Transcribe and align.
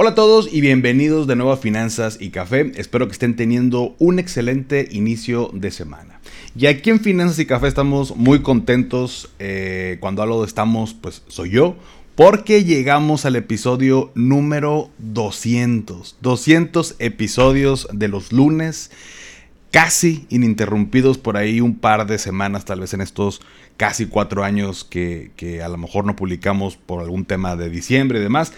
Hola 0.00 0.10
a 0.10 0.14
todos 0.14 0.48
y 0.52 0.60
bienvenidos 0.60 1.26
de 1.26 1.34
nuevo 1.34 1.50
a 1.50 1.56
Finanzas 1.56 2.18
y 2.20 2.30
Café. 2.30 2.70
Espero 2.76 3.08
que 3.08 3.14
estén 3.14 3.34
teniendo 3.34 3.96
un 3.98 4.20
excelente 4.20 4.86
inicio 4.92 5.50
de 5.52 5.72
semana. 5.72 6.20
Y 6.56 6.66
aquí 6.66 6.90
en 6.90 7.00
Finanzas 7.00 7.40
y 7.40 7.46
Café 7.46 7.66
estamos 7.66 8.14
muy 8.14 8.40
contentos. 8.40 9.28
Eh, 9.40 9.96
cuando 9.98 10.22
hablo 10.22 10.40
de 10.40 10.46
estamos, 10.46 10.94
pues 10.94 11.24
soy 11.26 11.50
yo. 11.50 11.74
Porque 12.14 12.62
llegamos 12.62 13.24
al 13.24 13.34
episodio 13.34 14.12
número 14.14 14.88
200. 14.98 16.18
200 16.20 16.94
episodios 17.00 17.88
de 17.92 18.06
los 18.06 18.32
lunes. 18.32 18.92
Casi 19.72 20.26
ininterrumpidos 20.28 21.18
por 21.18 21.36
ahí 21.36 21.60
un 21.60 21.74
par 21.74 22.06
de 22.06 22.18
semanas, 22.18 22.64
tal 22.64 22.78
vez 22.78 22.94
en 22.94 23.00
estos 23.00 23.40
casi 23.76 24.06
cuatro 24.06 24.44
años 24.44 24.84
que, 24.84 25.32
que 25.34 25.60
a 25.60 25.68
lo 25.68 25.76
mejor 25.76 26.04
no 26.04 26.14
publicamos 26.14 26.76
por 26.76 27.02
algún 27.02 27.24
tema 27.24 27.56
de 27.56 27.68
diciembre 27.68 28.20
y 28.20 28.22
demás. 28.22 28.52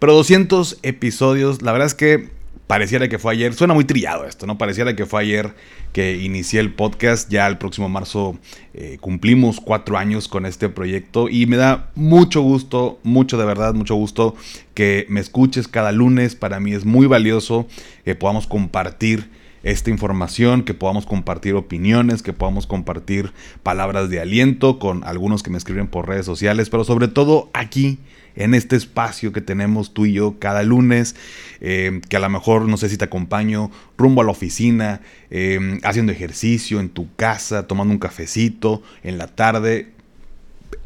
Pero 0.00 0.14
200 0.14 0.78
episodios, 0.82 1.60
la 1.60 1.72
verdad 1.72 1.86
es 1.86 1.94
que 1.94 2.30
pareciera 2.66 3.08
que 3.08 3.18
fue 3.18 3.32
ayer, 3.32 3.52
suena 3.52 3.74
muy 3.74 3.84
trillado 3.84 4.24
esto, 4.24 4.46
¿no? 4.46 4.56
Pareciera 4.56 4.96
que 4.96 5.04
fue 5.04 5.20
ayer 5.20 5.54
que 5.92 6.16
inicié 6.16 6.60
el 6.60 6.72
podcast, 6.72 7.28
ya 7.28 7.46
el 7.46 7.58
próximo 7.58 7.90
marzo 7.90 8.38
eh, 8.72 8.96
cumplimos 9.00 9.60
cuatro 9.60 9.98
años 9.98 10.26
con 10.26 10.46
este 10.46 10.70
proyecto 10.70 11.28
y 11.28 11.44
me 11.44 11.58
da 11.58 11.90
mucho 11.96 12.40
gusto, 12.40 12.98
mucho 13.02 13.36
de 13.36 13.44
verdad, 13.44 13.74
mucho 13.74 13.94
gusto 13.94 14.36
que 14.72 15.04
me 15.10 15.20
escuches 15.20 15.68
cada 15.68 15.92
lunes, 15.92 16.34
para 16.34 16.60
mí 16.60 16.72
es 16.72 16.86
muy 16.86 17.06
valioso 17.06 17.66
que 18.04 18.14
podamos 18.14 18.46
compartir 18.46 19.28
esta 19.64 19.90
información, 19.90 20.62
que 20.62 20.72
podamos 20.72 21.04
compartir 21.04 21.56
opiniones, 21.56 22.22
que 22.22 22.32
podamos 22.32 22.66
compartir 22.66 23.32
palabras 23.62 24.08
de 24.08 24.20
aliento 24.20 24.78
con 24.78 25.04
algunos 25.04 25.42
que 25.42 25.50
me 25.50 25.58
escriben 25.58 25.88
por 25.88 26.08
redes 26.08 26.24
sociales, 26.24 26.70
pero 26.70 26.84
sobre 26.84 27.08
todo 27.08 27.50
aquí 27.52 27.98
en 28.36 28.54
este 28.54 28.76
espacio 28.76 29.32
que 29.32 29.40
tenemos 29.40 29.92
tú 29.94 30.06
y 30.06 30.12
yo 30.14 30.38
cada 30.38 30.62
lunes, 30.62 31.16
eh, 31.60 32.00
que 32.08 32.16
a 32.16 32.20
lo 32.20 32.28
mejor 32.28 32.68
no 32.68 32.76
sé 32.76 32.88
si 32.88 32.96
te 32.96 33.04
acompaño 33.04 33.70
rumbo 33.96 34.22
a 34.22 34.24
la 34.24 34.30
oficina, 34.30 35.00
eh, 35.30 35.78
haciendo 35.82 36.12
ejercicio 36.12 36.80
en 36.80 36.88
tu 36.88 37.14
casa, 37.16 37.66
tomando 37.66 37.92
un 37.92 37.98
cafecito 37.98 38.82
en 39.02 39.18
la 39.18 39.28
tarde, 39.28 39.92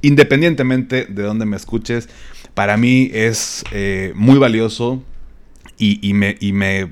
independientemente 0.03 1.07
de 1.07 1.23
donde 1.23 1.47
me 1.47 1.57
escuches, 1.57 2.09
para 2.55 2.77
mí 2.77 3.11
es 3.13 3.65
eh, 3.73 4.13
muy 4.15 4.39
valioso 4.39 5.03
y, 5.77 6.15
me, 6.15 6.37
me, 6.41 6.91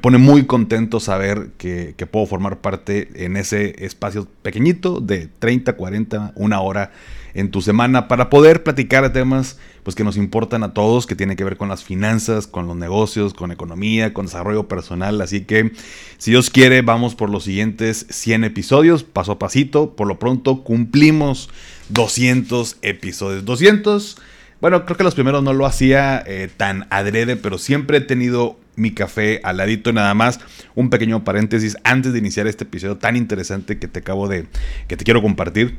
pone 0.00 0.18
muy 0.18 0.44
contento 0.44 1.00
saber 1.00 1.50
que, 1.58 1.94
que, 1.96 2.06
puedo 2.06 2.26
formar 2.26 2.58
parte 2.58 3.08
en 3.14 3.36
ese 3.36 3.84
espacio 3.84 4.28
pequeñito 4.42 5.00
de 5.00 5.28
30, 5.38 5.74
40, 5.74 6.32
una 6.36 6.60
hora 6.60 6.92
en 7.34 7.50
tu 7.50 7.62
semana 7.62 8.08
para 8.08 8.30
poder 8.30 8.62
platicar 8.62 9.02
de 9.02 9.10
temas 9.10 9.58
pues, 9.82 9.96
que 9.96 10.04
nos 10.04 10.16
importan 10.16 10.62
a 10.62 10.74
todos, 10.74 11.06
que 11.06 11.16
tienen 11.16 11.36
que 11.36 11.44
ver 11.44 11.56
con 11.56 11.68
las 11.68 11.82
finanzas, 11.82 12.46
con 12.46 12.66
los 12.66 12.76
negocios, 12.76 13.34
con 13.34 13.50
economía, 13.50 14.12
con 14.12 14.26
desarrollo 14.26 14.68
personal. 14.68 15.20
Así 15.20 15.42
que, 15.42 15.72
si 16.18 16.30
Dios 16.30 16.50
quiere, 16.50 16.82
vamos 16.82 17.14
por 17.14 17.30
los 17.30 17.44
siguientes 17.44 18.06
100 18.10 18.44
episodios, 18.44 19.02
paso 19.02 19.32
a 19.32 19.38
pasito. 19.38 19.96
Por 19.96 20.06
lo 20.06 20.18
pronto, 20.18 20.62
cumplimos 20.62 21.50
200 21.88 22.78
episodios. 22.82 23.44
200, 23.44 24.18
bueno, 24.62 24.84
creo 24.84 24.96
que 24.96 25.02
los 25.02 25.16
primeros 25.16 25.42
no 25.42 25.52
lo 25.52 25.66
hacía 25.66 26.22
eh, 26.24 26.48
tan 26.56 26.86
adrede, 26.90 27.34
pero 27.34 27.58
siempre 27.58 27.96
he 27.98 28.00
tenido 28.00 28.60
mi 28.76 28.92
café 28.92 29.40
al 29.42 29.56
ladito 29.56 29.92
nada 29.92 30.14
más 30.14 30.38
un 30.76 30.88
pequeño 30.88 31.24
paréntesis 31.24 31.76
antes 31.82 32.12
de 32.12 32.20
iniciar 32.20 32.46
este 32.46 32.62
episodio 32.62 32.96
tan 32.96 33.16
interesante 33.16 33.80
que 33.80 33.88
te 33.88 33.98
acabo 33.98 34.28
de 34.28 34.46
que 34.86 34.96
te 34.96 35.04
quiero 35.04 35.20
compartir 35.20 35.78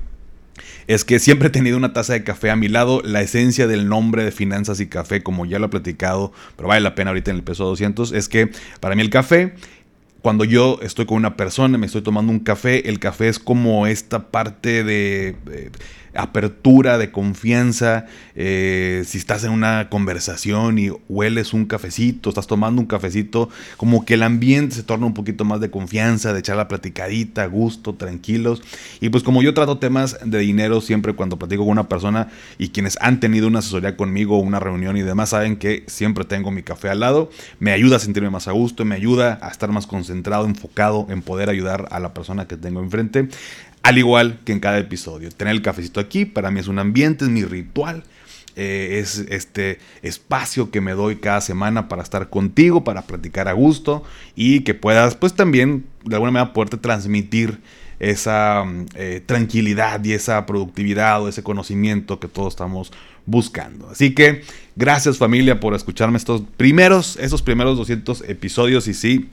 es 0.87 1.05
que 1.05 1.19
siempre 1.19 1.47
he 1.47 1.51
tenido 1.51 1.77
una 1.77 1.93
taza 1.93 2.11
de 2.11 2.25
café 2.25 2.51
a 2.51 2.57
mi 2.57 2.67
lado. 2.67 3.01
La 3.05 3.21
esencia 3.21 3.67
del 3.67 3.87
nombre 3.87 4.25
de 4.25 4.33
Finanzas 4.33 4.81
y 4.81 4.87
Café, 4.87 5.23
como 5.23 5.45
ya 5.45 5.57
lo 5.57 5.67
he 5.67 5.69
platicado, 5.69 6.33
pero 6.57 6.67
vale 6.67 6.81
la 6.81 6.93
pena 6.93 7.11
ahorita 7.11 7.31
en 7.31 7.37
el 7.37 7.43
peso 7.43 7.63
200, 7.63 8.11
es 8.11 8.27
que 8.27 8.51
para 8.81 8.95
mí 8.95 9.01
el 9.01 9.09
café 9.09 9.53
cuando 10.23 10.45
yo 10.45 10.79
estoy 10.81 11.05
con 11.05 11.17
una 11.17 11.35
persona, 11.35 11.77
me 11.77 11.85
estoy 11.85 12.01
tomando 12.01 12.31
un 12.31 12.39
café, 12.39 12.87
el 12.87 12.97
café 12.97 13.27
es 13.27 13.39
como 13.39 13.87
esta 13.87 14.31
parte 14.31 14.85
de, 14.85 15.35
apertura, 16.15 16.97
de 16.97 17.11
confianza. 17.11 18.05
Eh, 18.35 19.03
si 19.05 19.17
estás 19.17 19.43
en 19.43 19.51
una 19.51 19.89
conversación 19.89 20.79
y 20.79 20.89
hueles 21.09 21.53
un 21.53 21.65
cafecito, 21.65 22.29
estás 22.29 22.47
tomando 22.47 22.81
un 22.81 22.87
cafecito, 22.87 23.49
como 23.77 24.05
que 24.05 24.13
el 24.13 24.23
ambiente 24.23 24.75
se 24.75 24.83
torna 24.83 25.05
un 25.05 25.13
poquito 25.13 25.45
más 25.45 25.59
de 25.59 25.69
confianza, 25.69 26.31
de 26.33 26.39
echar 26.39 26.55
la 26.55 26.67
platicadita, 26.67 27.45
gusto, 27.47 27.95
tranquilos. 27.95 28.61
Y 29.01 29.09
pues 29.09 29.23
como 29.23 29.41
yo 29.41 29.53
trato 29.53 29.77
temas 29.77 30.17
de 30.23 30.39
dinero 30.39 30.79
siempre 30.79 31.13
cuando 31.13 31.37
platico 31.37 31.63
con 31.63 31.71
una 31.71 31.89
persona 31.89 32.29
y 32.57 32.69
quienes 32.69 32.97
han 33.01 33.19
tenido 33.19 33.47
una 33.47 33.59
asesoría 33.59 33.97
conmigo, 33.97 34.37
una 34.39 34.59
reunión 34.59 34.95
y 34.95 35.01
demás, 35.01 35.29
saben 35.29 35.57
que 35.57 35.83
siempre 35.87 36.23
tengo 36.23 36.51
mi 36.51 36.63
café 36.63 36.89
al 36.89 37.01
lado, 37.01 37.29
me 37.59 37.71
ayuda 37.71 37.97
a 37.97 37.99
sentirme 37.99 38.29
más 38.29 38.47
a 38.47 38.51
gusto, 38.51 38.85
me 38.85 38.95
ayuda 38.95 39.39
a 39.41 39.49
estar 39.49 39.71
más 39.71 39.85
concentrado 39.85 40.13
centrado, 40.13 40.45
enfocado 40.45 41.07
en 41.09 41.21
poder 41.21 41.49
ayudar 41.49 41.87
a 41.91 41.99
la 41.99 42.13
persona 42.13 42.47
que 42.47 42.57
tengo 42.57 42.81
enfrente. 42.81 43.27
Al 43.83 43.97
igual 43.97 44.39
que 44.45 44.53
en 44.53 44.59
cada 44.59 44.79
episodio. 44.79 45.29
Tener 45.29 45.53
el 45.53 45.61
cafecito 45.61 45.99
aquí 45.99 46.25
para 46.25 46.51
mí 46.51 46.61
es 46.61 46.67
un 46.67 46.79
ambiente, 46.79 47.25
es 47.25 47.31
mi 47.31 47.43
ritual. 47.43 48.03
Eh, 48.55 48.99
es 49.01 49.17
este 49.29 49.79
espacio 50.03 50.69
que 50.69 50.79
me 50.79 50.93
doy 50.93 51.15
cada 51.15 51.41
semana 51.41 51.89
para 51.89 52.03
estar 52.03 52.29
contigo, 52.29 52.83
para 52.83 53.01
platicar 53.01 53.47
a 53.47 53.53
gusto 53.53 54.03
y 54.35 54.59
que 54.59 54.75
puedas 54.75 55.15
pues 55.15 55.33
también 55.33 55.85
de 56.05 56.15
alguna 56.15 56.31
manera 56.31 56.53
poderte 56.53 56.77
transmitir 56.77 57.59
esa 57.99 58.63
eh, 58.93 59.23
tranquilidad 59.25 60.03
y 60.05 60.13
esa 60.13 60.45
productividad 60.45 61.23
o 61.23 61.29
ese 61.29 61.41
conocimiento 61.41 62.19
que 62.19 62.27
todos 62.27 62.53
estamos 62.53 62.93
buscando. 63.25 63.89
Así 63.89 64.13
que 64.13 64.43
gracias 64.75 65.17
familia 65.17 65.59
por 65.59 65.73
escucharme 65.73 66.17
estos 66.17 66.43
primeros, 66.55 67.17
esos 67.17 67.41
primeros 67.41 67.75
200 67.77 68.23
episodios 68.29 68.87
y 68.87 68.93
sí, 68.93 69.29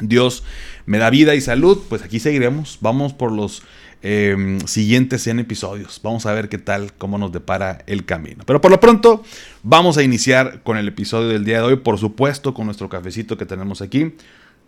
Dios 0.00 0.44
me 0.86 0.98
da 0.98 1.10
vida 1.10 1.34
y 1.34 1.40
salud, 1.40 1.78
pues 1.88 2.02
aquí 2.02 2.20
seguiremos. 2.20 2.78
Vamos 2.80 3.12
por 3.12 3.32
los 3.32 3.62
em, 4.02 4.60
siguientes 4.60 5.22
100 5.22 5.40
episodios. 5.40 6.00
Vamos 6.02 6.26
a 6.26 6.32
ver 6.32 6.48
qué 6.48 6.58
tal, 6.58 6.92
cómo 6.94 7.18
nos 7.18 7.32
depara 7.32 7.82
el 7.86 8.04
camino. 8.04 8.44
Pero 8.46 8.60
por 8.60 8.70
lo 8.70 8.80
pronto, 8.80 9.24
vamos 9.62 9.98
a 9.98 10.02
iniciar 10.02 10.62
con 10.62 10.76
el 10.76 10.88
episodio 10.88 11.28
del 11.28 11.44
día 11.44 11.58
de 11.58 11.64
hoy, 11.64 11.76
por 11.76 11.98
supuesto, 11.98 12.54
con 12.54 12.66
nuestro 12.66 12.88
cafecito 12.88 13.36
que 13.36 13.46
tenemos 13.46 13.82
aquí, 13.82 14.14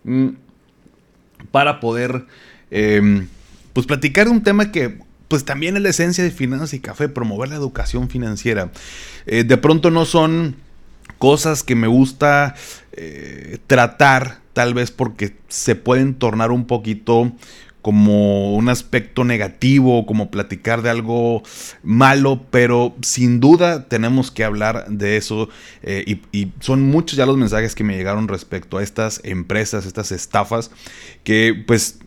mm, 0.05 0.29
para 1.51 1.81
poder, 1.81 2.27
em, 2.71 3.29
pues, 3.73 3.87
platicar 3.87 4.27
de 4.27 4.33
un 4.33 4.43
tema 4.43 4.73
que 4.73 4.99
pues 5.29 5.45
también 5.45 5.77
es 5.77 5.83
la 5.83 5.91
esencia 5.91 6.25
de 6.25 6.33
Finanzas 6.33 6.75
y 6.75 6.81
Café, 6.81 7.09
promover 7.09 7.51
la 7.51 7.55
educación 7.55 8.09
financiera. 8.09 8.73
Eh, 9.27 9.45
de 9.45 9.57
pronto 9.59 9.93
no 9.93 10.05
son 10.05 10.57
cosas 11.19 11.63
que 11.63 11.77
me 11.77 11.87
gusta 11.87 12.57
eh, 12.93 13.59
tratar 13.69 14.41
tal 14.53 14.75
vez 14.75 14.91
porque 14.91 15.37
se 15.47 15.77
pueden 15.77 16.15
tornar 16.15 16.51
un 16.51 16.67
poquito 16.67 17.33
como 17.83 18.55
un 18.55 18.69
aspecto 18.69 19.25
negativo, 19.25 20.07
como 20.07 20.31
platicar 20.31 20.83
de 20.83 20.91
algo 20.91 21.43
malo, 21.83 22.45
pero 22.51 22.95
sin 23.03 23.41
duda 23.41 23.89
tenemos 23.89 24.31
que 24.31 24.45
hablar 24.45 24.87
de 24.89 25.17
eso 25.17 25.49
eh, 25.83 26.05
y, 26.07 26.21
y, 26.39 26.53
son 26.61 26.83
muchos 26.83 27.17
ya 27.17 27.27
los 27.27 27.37
mensajes 27.37 27.75
que 27.75 27.85
me 27.85 27.97
llegaron 27.97 28.29
respecto 28.29 28.79
a 28.79 28.83
estas 28.83 29.21
empresas, 29.25 29.87
estas 29.87 30.13
estafas, 30.13 30.71
que 31.25 31.55
pues 31.67 31.99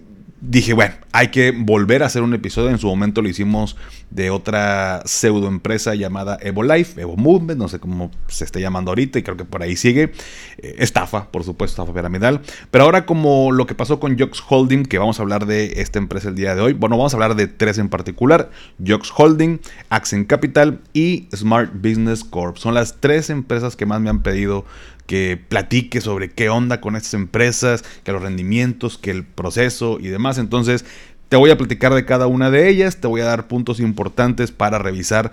dije, 0.45 0.73
bueno, 0.73 0.95
hay 1.13 1.29
que 1.29 1.51
volver 1.51 2.03
a 2.03 2.07
hacer 2.07 2.21
un 2.21 2.33
episodio. 2.33 2.69
En 2.69 2.77
su 2.77 2.87
momento 2.87 3.21
lo 3.21 3.29
hicimos 3.29 3.77
de 4.09 4.29
otra 4.29 5.01
pseudo 5.05 5.47
empresa 5.47 5.95
llamada 5.95 6.37
Evo 6.41 6.63
Life, 6.63 6.99
Evo 7.01 7.15
Movement, 7.15 7.59
no 7.59 7.69
sé 7.69 7.79
cómo 7.79 8.11
se 8.27 8.43
está 8.43 8.59
llamando 8.59 8.91
ahorita 8.91 9.19
y 9.19 9.23
creo 9.23 9.37
que 9.37 9.45
por 9.45 9.63
ahí 9.63 9.75
sigue. 9.75 10.11
Eh, 10.57 10.75
estafa, 10.79 11.31
por 11.31 11.43
supuesto, 11.43 11.81
estafa 11.81 11.97
piramidal. 11.97 12.41
Pero 12.71 12.83
ahora 12.83 13.05
como 13.05 13.51
lo 13.51 13.65
que 13.65 13.73
pasó 13.75 13.99
con 13.99 14.19
Jox 14.19 14.43
Holding, 14.47 14.83
que 14.83 14.97
vamos 14.97 15.19
a 15.19 15.23
hablar 15.23 15.45
de 15.45 15.81
esta 15.81 15.99
empresa 15.99 16.29
el 16.29 16.35
día 16.35 16.55
de 16.55 16.61
hoy. 16.61 16.73
Bueno, 16.73 16.97
vamos 16.97 17.13
a 17.13 17.17
hablar 17.17 17.35
de 17.35 17.47
tres 17.47 17.77
en 17.77 17.87
particular. 17.87 18.51
Jox 18.85 19.11
Holding, 19.15 19.59
Accent 19.89 20.27
Capital 20.27 20.81
y 20.93 21.27
Smart 21.33 21.71
Business 21.73 22.23
Corp. 22.23 22.57
Son 22.57 22.73
las 22.73 22.99
tres 22.99 23.29
empresas 23.29 23.75
que 23.77 23.85
más 23.85 24.01
me 24.01 24.09
han 24.09 24.21
pedido 24.21 24.65
que 25.05 25.39
platique 25.47 26.01
sobre 26.01 26.31
qué 26.31 26.49
onda 26.49 26.81
con 26.81 26.95
estas 26.95 27.13
empresas, 27.13 27.83
que 28.03 28.11
los 28.11 28.21
rendimientos, 28.21 28.97
que 28.97 29.11
el 29.11 29.23
proceso 29.23 29.97
y 29.99 30.07
demás. 30.07 30.37
Entonces, 30.37 30.85
te 31.29 31.37
voy 31.37 31.49
a 31.49 31.57
platicar 31.57 31.93
de 31.93 32.05
cada 32.05 32.27
una 32.27 32.51
de 32.51 32.69
ellas, 32.69 32.97
te 32.97 33.07
voy 33.07 33.21
a 33.21 33.25
dar 33.25 33.47
puntos 33.47 33.79
importantes 33.79 34.51
para 34.51 34.79
revisar 34.79 35.31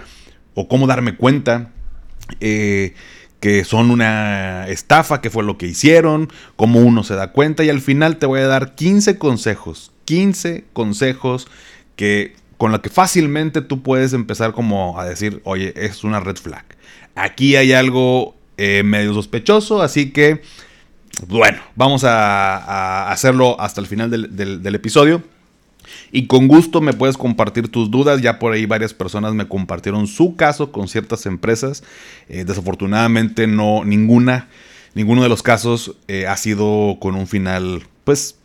o 0.55 0.69
cómo 0.69 0.87
darme 0.87 1.17
cuenta. 1.17 1.71
Eh, 2.41 2.95
que 3.41 3.65
son 3.65 3.91
una 3.91 4.69
estafa, 4.69 5.23
qué 5.23 5.31
fue 5.31 5.43
lo 5.43 5.57
que 5.57 5.67
hicieron, 5.67 6.29
cómo 6.57 6.81
uno 6.81 7.03
se 7.03 7.15
da 7.15 7.33
cuenta 7.33 7.65
y 7.65 7.71
al 7.71 7.81
final 7.81 8.19
te 8.19 8.27
voy 8.27 8.41
a 8.41 8.47
dar 8.47 8.75
15 8.75 9.19
consejos, 9.19 9.93
15 10.05 10.67
consejos 10.75 11.49
que 11.97 12.35
con 12.59 12.71
lo 12.73 12.83
que 12.83 12.91
fácilmente 12.91 13.63
tú 13.63 13.83
puedes 13.83 14.13
empezar 14.13 14.53
como 14.53 15.01
a 15.01 15.07
decir, 15.07 15.41
oye, 15.45 15.73
es 15.77 16.05
una 16.05 16.21
red 16.21 16.37
flag. 16.37 16.65
Aquí 17.15 17.57
hay 17.57 17.73
algo 17.73 18.37
eh, 18.63 18.83
medio 18.83 19.15
sospechoso, 19.15 19.81
así 19.81 20.11
que, 20.11 20.43
bueno, 21.29 21.61
vamos 21.77 22.05
a, 22.05 23.11
hacerlo 23.11 23.59
hasta 23.59 23.81
el 23.81 23.87
final 23.87 24.11
del, 24.11 24.75
episodio. 24.75 25.23
Y 26.13 26.27
con 26.27 26.47
gusto 26.47 26.83
me 26.83 26.93
puedes 26.93 27.17
compartir 27.17 27.69
tus 27.69 27.91
dudas. 27.91 28.21
Ya 28.21 28.39
por 28.39 28.53
ahí 28.53 28.67
varias 28.67 28.93
personas 28.93 29.33
me 29.33 29.49
compartieron 29.49 30.07
su 30.07 30.37
caso 30.37 30.73
con 30.73 30.89
ciertas 30.89 31.25
empresas. 31.25 31.83
Eh, 32.29 32.45
desafortunadamente 32.45 33.47
no 33.47 33.83
ninguna, 33.83 34.51
ninguno 34.93 35.23
de 35.23 35.31
los 35.31 35.43
casos 35.43 35.97
eh, 36.07 36.27
ha 36.27 36.37
sido 36.37 36.99
con 37.01 37.15
un 37.15 37.27
final, 37.27 37.85
pues 38.05 38.37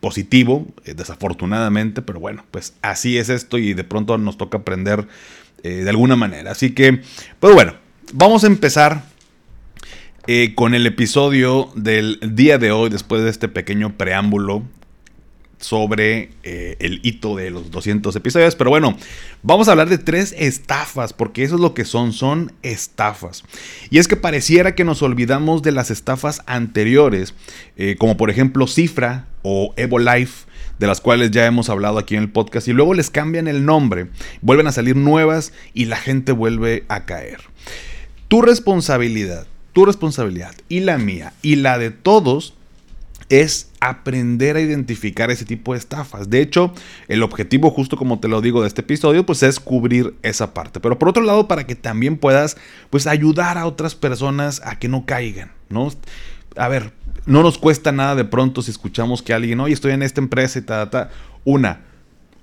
positivo, 0.00 0.66
desafortunadamente, 0.84 2.02
pero 2.02 2.20
bueno, 2.20 2.44
pues 2.50 2.74
así 2.82 3.16
es 3.16 3.30
esto 3.30 3.56
y 3.56 3.72
de 3.72 3.84
pronto 3.84 4.18
nos 4.18 4.36
toca 4.36 4.58
aprender 4.58 5.08
de 5.62 5.88
alguna 5.88 6.14
manera. 6.14 6.52
Así 6.52 6.74
que, 6.74 7.00
pues 7.40 7.54
bueno, 7.54 7.72
vamos 8.12 8.44
a 8.44 8.48
empezar 8.48 9.11
eh, 10.26 10.54
con 10.54 10.74
el 10.74 10.86
episodio 10.86 11.70
del 11.74 12.18
día 12.22 12.58
de 12.58 12.70
hoy, 12.70 12.90
después 12.90 13.22
de 13.22 13.30
este 13.30 13.48
pequeño 13.48 13.96
preámbulo 13.96 14.62
sobre 15.58 16.30
eh, 16.42 16.76
el 16.80 17.00
hito 17.02 17.36
de 17.36 17.50
los 17.50 17.70
200 17.70 18.14
episodios. 18.16 18.56
Pero 18.56 18.70
bueno, 18.70 18.96
vamos 19.42 19.68
a 19.68 19.72
hablar 19.72 19.88
de 19.88 19.98
tres 19.98 20.34
estafas, 20.36 21.12
porque 21.12 21.44
eso 21.44 21.54
es 21.54 21.60
lo 21.60 21.72
que 21.72 21.84
son, 21.84 22.12
son 22.12 22.52
estafas. 22.62 23.44
Y 23.90 23.98
es 23.98 24.08
que 24.08 24.16
pareciera 24.16 24.74
que 24.74 24.84
nos 24.84 25.02
olvidamos 25.02 25.62
de 25.62 25.72
las 25.72 25.90
estafas 25.90 26.42
anteriores, 26.46 27.34
eh, 27.76 27.96
como 27.98 28.16
por 28.16 28.30
ejemplo 28.30 28.66
Cifra 28.66 29.26
o 29.42 29.74
Life 29.76 30.46
de 30.78 30.86
las 30.88 31.00
cuales 31.00 31.30
ya 31.30 31.46
hemos 31.46 31.68
hablado 31.68 31.98
aquí 31.98 32.16
en 32.16 32.22
el 32.22 32.30
podcast, 32.30 32.66
y 32.66 32.72
luego 32.72 32.94
les 32.94 33.08
cambian 33.08 33.46
el 33.46 33.64
nombre, 33.64 34.08
vuelven 34.40 34.66
a 34.66 34.72
salir 34.72 34.96
nuevas 34.96 35.52
y 35.74 35.84
la 35.84 35.96
gente 35.96 36.32
vuelve 36.32 36.84
a 36.88 37.04
caer. 37.04 37.38
Tu 38.26 38.42
responsabilidad, 38.42 39.46
tu 39.72 39.84
responsabilidad 39.84 40.54
y 40.68 40.80
la 40.80 40.98
mía 40.98 41.32
y 41.42 41.56
la 41.56 41.78
de 41.78 41.90
todos 41.90 42.54
es 43.28 43.70
aprender 43.80 44.56
a 44.56 44.60
identificar 44.60 45.30
ese 45.30 45.46
tipo 45.46 45.72
de 45.72 45.78
estafas. 45.78 46.28
De 46.28 46.42
hecho, 46.42 46.74
el 47.08 47.22
objetivo, 47.22 47.70
justo 47.70 47.96
como 47.96 48.20
te 48.20 48.28
lo 48.28 48.42
digo 48.42 48.60
de 48.60 48.68
este 48.68 48.82
episodio, 48.82 49.24
pues 49.24 49.42
es 49.42 49.58
cubrir 49.58 50.14
esa 50.22 50.52
parte. 50.52 50.80
Pero 50.80 50.98
por 50.98 51.08
otro 51.08 51.22
lado, 51.22 51.48
para 51.48 51.66
que 51.66 51.74
también 51.74 52.18
puedas, 52.18 52.58
pues 52.90 53.06
ayudar 53.06 53.56
a 53.56 53.66
otras 53.66 53.94
personas 53.94 54.60
a 54.64 54.78
que 54.78 54.88
no 54.88 55.06
caigan, 55.06 55.50
¿no? 55.70 55.90
A 56.56 56.68
ver, 56.68 56.92
no 57.24 57.42
nos 57.42 57.56
cuesta 57.56 57.90
nada 57.90 58.14
de 58.14 58.26
pronto 58.26 58.60
si 58.60 58.70
escuchamos 58.70 59.22
que 59.22 59.32
alguien, 59.32 59.60
oye, 59.60 59.72
estoy 59.72 59.92
en 59.92 60.02
esta 60.02 60.20
empresa 60.20 60.58
y 60.58 60.62
ta, 60.62 60.90
ta, 60.90 61.10
Una, 61.44 61.80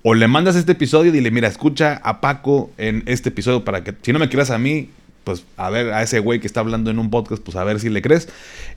o 0.02 0.14
le 0.14 0.26
mandas 0.26 0.56
este 0.56 0.72
episodio 0.72 1.10
y 1.10 1.14
dile, 1.14 1.30
mira, 1.30 1.46
escucha 1.46 2.00
a 2.02 2.20
Paco 2.20 2.72
en 2.78 3.04
este 3.06 3.28
episodio 3.28 3.64
para 3.64 3.84
que, 3.84 3.94
si 4.02 4.12
no 4.12 4.18
me 4.18 4.28
quieras 4.28 4.50
a 4.50 4.58
mí, 4.58 4.90
pues 5.24 5.44
a 5.56 5.70
ver 5.70 5.92
a 5.92 6.02
ese 6.02 6.18
güey 6.18 6.40
que 6.40 6.46
está 6.46 6.60
hablando 6.60 6.90
en 6.90 6.98
un 6.98 7.10
podcast, 7.10 7.42
pues 7.42 7.56
a 7.56 7.64
ver 7.64 7.80
si 7.80 7.88
le 7.88 8.02
crees. 8.02 8.28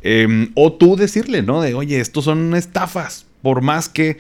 Em, 0.02 0.52
o 0.56 0.74
tú 0.74 0.96
decirle, 0.96 1.42
¿no? 1.42 1.62
De, 1.62 1.74
oye, 1.74 2.00
estos 2.00 2.26
son 2.26 2.56
estafas, 2.56 3.26
por 3.42 3.62
más 3.62 3.90
que 3.90 4.18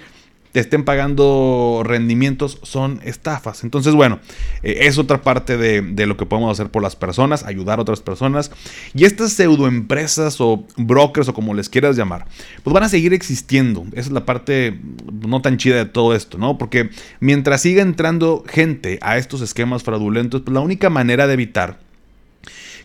te 0.53 0.59
estén 0.59 0.85
pagando 0.85 1.81
rendimientos, 1.83 2.59
son 2.61 3.01
estafas. 3.03 3.63
Entonces, 3.63 3.95
bueno, 3.95 4.19
eh, 4.61 4.81
es 4.81 4.99
otra 4.99 5.23
parte 5.23 5.57
de, 5.57 5.81
de, 5.81 6.05
lo 6.05 6.15
que 6.15 6.27
podemos 6.27 6.51
hacer 6.51 6.71
por 6.71 6.83
las 6.83 6.95
personas, 6.95 7.43
ayudar 7.43 7.79
a 7.79 7.81
otras 7.81 8.01
personas. 8.01 8.51
Y 8.93 9.05
estas 9.05 9.33
pseudoempresas 9.33 10.39
o 10.39 10.63
brokers 10.77 11.27
o 11.27 11.33
como 11.33 11.55
les 11.55 11.69
quieras 11.69 11.97
llamar, 11.97 12.27
pues 12.63 12.71
van 12.71 12.83
a 12.83 12.89
seguir 12.89 13.13
existiendo. 13.13 13.83
Esa 13.93 14.01
es 14.01 14.11
la 14.11 14.25
parte 14.25 14.79
no 15.27 15.41
tan 15.41 15.57
chida 15.57 15.77
de 15.77 15.85
todo 15.85 16.15
esto, 16.15 16.37
¿no? 16.37 16.59
Porque 16.59 16.91
mientras 17.19 17.61
siga 17.61 17.81
entrando 17.81 18.43
gente 18.47 18.99
a 19.01 19.17
estos 19.17 19.41
esquemas 19.41 19.81
fraudulentos, 19.81 20.41
pues 20.41 20.53
la 20.53 20.61
única 20.61 20.91
manera 20.91 21.25
de 21.25 21.33
evitar 21.33 21.79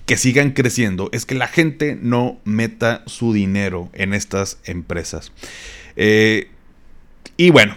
que 0.09 0.17
sigan 0.17 0.53
creciendo 0.53 1.11
es 1.13 1.27
que 1.27 1.35
la 1.35 1.49
gente 1.49 1.99
no 2.01 2.39
meta 2.45 3.03
su 3.05 3.35
dinero 3.35 3.91
en 3.93 4.15
estas 4.15 4.59
empresas. 4.65 5.33
Eh, 5.97 6.49
y 7.37 7.51
bueno, 7.51 7.77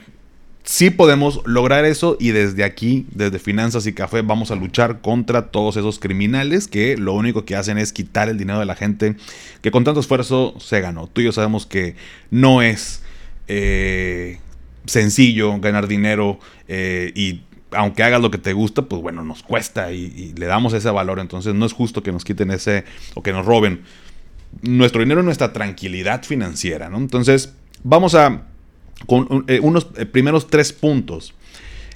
sí 0.63 0.91
podemos 0.91 1.41
lograr 1.43 1.83
eso 1.83 2.15
y 2.21 2.31
desde 2.31 2.63
aquí, 2.63 3.05
desde 3.11 3.37
Finanzas 3.37 3.85
y 3.85 3.91
Café, 3.91 4.21
vamos 4.21 4.49
a 4.49 4.55
luchar 4.55 5.01
contra 5.01 5.51
todos 5.51 5.75
esos 5.75 5.99
criminales 5.99 6.69
que 6.69 6.95
lo 6.95 7.11
único 7.11 7.43
que 7.43 7.57
hacen 7.57 7.77
es 7.77 7.91
quitar 7.91 8.29
el 8.29 8.37
dinero 8.37 8.59
de 8.59 8.65
la 8.65 8.75
gente 8.75 9.17
que 9.61 9.69
con 9.69 9.83
tanto 9.83 9.99
esfuerzo 9.99 10.55
se 10.57 10.79
ganó. 10.79 11.07
Tú 11.07 11.19
y 11.19 11.25
yo 11.25 11.33
sabemos 11.33 11.65
que 11.65 11.97
no 12.29 12.61
es 12.61 13.03
eh, 13.49 14.39
sencillo 14.85 15.59
ganar 15.59 15.89
dinero 15.89 16.39
eh, 16.69 17.11
y 17.13 17.41
aunque 17.71 18.03
hagas 18.03 18.21
lo 18.21 18.31
que 18.31 18.37
te 18.37 18.53
gusta, 18.53 18.83
pues 18.83 19.01
bueno, 19.01 19.23
nos 19.23 19.43
cuesta 19.43 19.91
y, 19.91 20.33
le 20.35 20.45
damos 20.45 20.73
ese 20.73 20.89
valor. 20.89 21.19
Entonces 21.19 21.53
no 21.53 21.65
es 21.65 21.73
justo 21.73 22.03
que 22.03 22.11
nos 22.11 22.23
quiten 22.23 22.51
ese 22.51 22.85
o 23.13 23.23
que 23.23 23.31
nos 23.31 23.45
roben 23.45 23.81
nuestro 24.61 25.01
dinero, 25.01 25.23
nuestra 25.23 25.53
tranquilidad 25.53 26.23
financiera, 26.23 26.89
¿no? 26.89 26.97
Entonces 26.97 27.53
vamos 27.83 28.15
a 28.15 28.43
con 29.07 29.45
eh, 29.47 29.59
unos 29.61 29.87
eh, 29.97 30.05
primeros 30.05 30.47
tres 30.47 30.73
puntos 30.73 31.33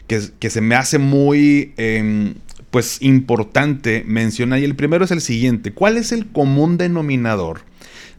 que, 0.07 0.49
se 0.49 0.61
me 0.61 0.75
hace 0.75 0.97
muy 0.97 1.73
em, 1.77 2.35
pues 2.71 3.01
importante 3.01 4.03
mencionar. 4.05 4.59
Y 4.59 4.63
el 4.63 4.75
primero 4.75 5.05
es 5.05 5.11
el 5.11 5.21
siguiente. 5.21 5.71
¿Cuál 5.73 5.97
es 5.97 6.11
el 6.11 6.27
común 6.27 6.77
denominador? 6.77 7.61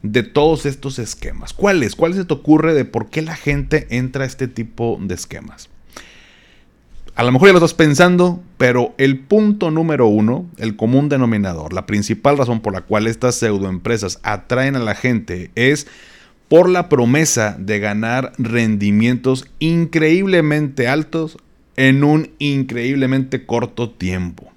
de 0.02 0.22
todos 0.22 0.66
estos 0.66 1.00
esquemas. 1.00 1.52
¿Cuál 1.52 1.82
es? 1.82 1.96
¿Cuál 1.96 2.14
se 2.14 2.24
te 2.24 2.34
ocurre 2.34 2.74
de 2.74 2.84
por 2.84 3.10
qué 3.10 3.22
la 3.22 3.34
gente 3.34 3.86
entra 3.90 4.22
a 4.22 4.26
este 4.26 4.46
tipo 4.46 4.98
de 5.00 5.14
esquemas? 5.14 5.68
A 7.16 7.24
lo 7.24 7.32
mejor 7.32 7.48
ya 7.48 7.52
lo 7.54 7.58
estás 7.60 7.72
pensando, 7.72 8.42
pero 8.58 8.94
el 8.98 9.18
punto 9.18 9.70
número 9.70 10.06
uno, 10.06 10.44
el 10.58 10.76
común 10.76 11.08
denominador, 11.08 11.72
la 11.72 11.86
principal 11.86 12.36
razón 12.36 12.60
por 12.60 12.74
la 12.74 12.82
cual 12.82 13.06
estas 13.06 13.36
pseudoempresas 13.36 14.20
atraen 14.22 14.76
a 14.76 14.80
la 14.80 14.94
gente 14.94 15.50
es 15.54 15.86
por 16.48 16.68
la 16.68 16.90
promesa 16.90 17.56
de 17.58 17.78
ganar 17.78 18.32
rendimientos 18.36 19.46
increíblemente 19.60 20.88
altos 20.88 21.38
en 21.76 22.04
un 22.04 22.32
increíblemente 22.38 23.46
corto 23.46 23.88
tiempo. 23.88 24.52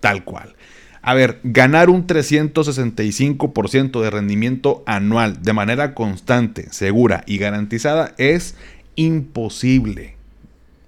Tal 0.00 0.24
cual. 0.24 0.56
A 1.02 1.14
ver, 1.14 1.38
ganar 1.44 1.88
un 1.88 2.08
365% 2.08 4.02
de 4.02 4.10
rendimiento 4.10 4.82
anual 4.86 5.40
de 5.40 5.52
manera 5.52 5.94
constante, 5.94 6.66
segura 6.72 7.22
y 7.28 7.38
garantizada 7.38 8.12
es 8.18 8.56
imposible 8.96 10.16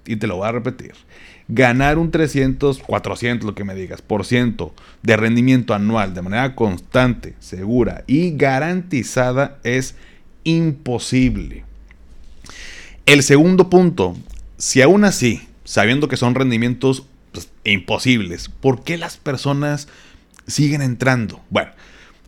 y 0.07 0.17
te 0.17 0.27
lo 0.27 0.37
voy 0.37 0.49
a 0.49 0.53
repetir, 0.53 0.93
ganar 1.49 1.99
un 1.99 2.11
300, 2.11 2.79
400, 2.79 3.47
lo 3.47 3.55
que 3.55 3.65
me 3.65 3.75
digas, 3.75 4.03
por 4.03 4.25
ciento 4.25 4.75
de 5.03 5.17
rendimiento 5.17 5.75
anual 5.75 6.15
de 6.15 6.23
manera 6.23 6.55
constante, 6.55 7.35
segura 7.41 8.05
y 8.07 8.37
garantizada 8.37 9.59
es 9.63 9.97
imposible. 10.45 11.65
El 13.07 13.23
segundo 13.23 13.69
punto, 13.69 14.17
si 14.57 14.81
aún 14.81 15.05
así, 15.05 15.47
sabiendo 15.65 16.09
que 16.09 16.17
son 16.17 16.35
rendimientos 16.35 17.07
pues, 17.33 17.51
imposibles, 17.65 18.49
¿por 18.49 18.83
qué 18.83 18.97
las 18.97 19.17
personas 19.17 19.89
siguen 20.47 20.83
entrando? 20.83 21.43
Bueno, 21.51 21.73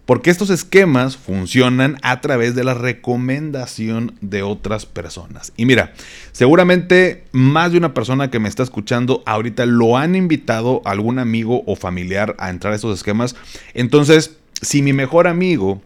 porque 0.07 0.31
estos 0.31 0.51
esquemas 0.51 1.17
funcionan 1.17 1.99
a 2.03 2.21
través 2.21 2.55
de 2.55 2.63
la 2.65 2.75
recomendación 2.75 4.15
de 4.21 4.43
otras 4.43 4.87
personas. 4.87 5.53
Y 5.57 5.67
mira, 5.67 5.93
seguramente 6.31 7.25
más 7.33 7.73
de 7.73 7.79
una 7.79 7.93
persona 7.93 8.31
que 8.31 8.39
me 8.39 8.49
está 8.49 8.63
escuchando 8.63 9.23
ahorita 9.27 9.67
lo 9.67 9.99
han 9.99 10.15
invitado 10.15 10.81
a 10.85 10.93
algún 10.93 11.19
amigo 11.19 11.65
o 11.67 11.75
familiar 11.75 12.37
a 12.39 12.51
entrar 12.51 12.73
a 12.73 12.77
estos 12.77 12.97
esquemas. 12.97 13.35
Entonces, 13.75 14.39
si 14.63 14.81
mi 14.81 14.93
mejor 14.93 15.27
amigo 15.27 15.83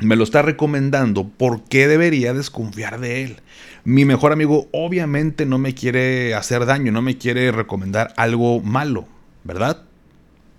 me 0.00 0.16
lo 0.16 0.24
está 0.24 0.42
recomendando, 0.42 1.28
¿por 1.28 1.62
qué 1.62 1.86
debería 1.86 2.34
desconfiar 2.34 2.98
de 2.98 3.22
él? 3.22 3.36
Mi 3.84 4.04
mejor 4.04 4.32
amigo 4.32 4.68
obviamente 4.72 5.46
no 5.46 5.58
me 5.58 5.74
quiere 5.74 6.34
hacer 6.34 6.66
daño, 6.66 6.90
no 6.90 7.02
me 7.02 7.16
quiere 7.16 7.52
recomendar 7.52 8.12
algo 8.16 8.60
malo, 8.60 9.06
¿verdad? 9.44 9.84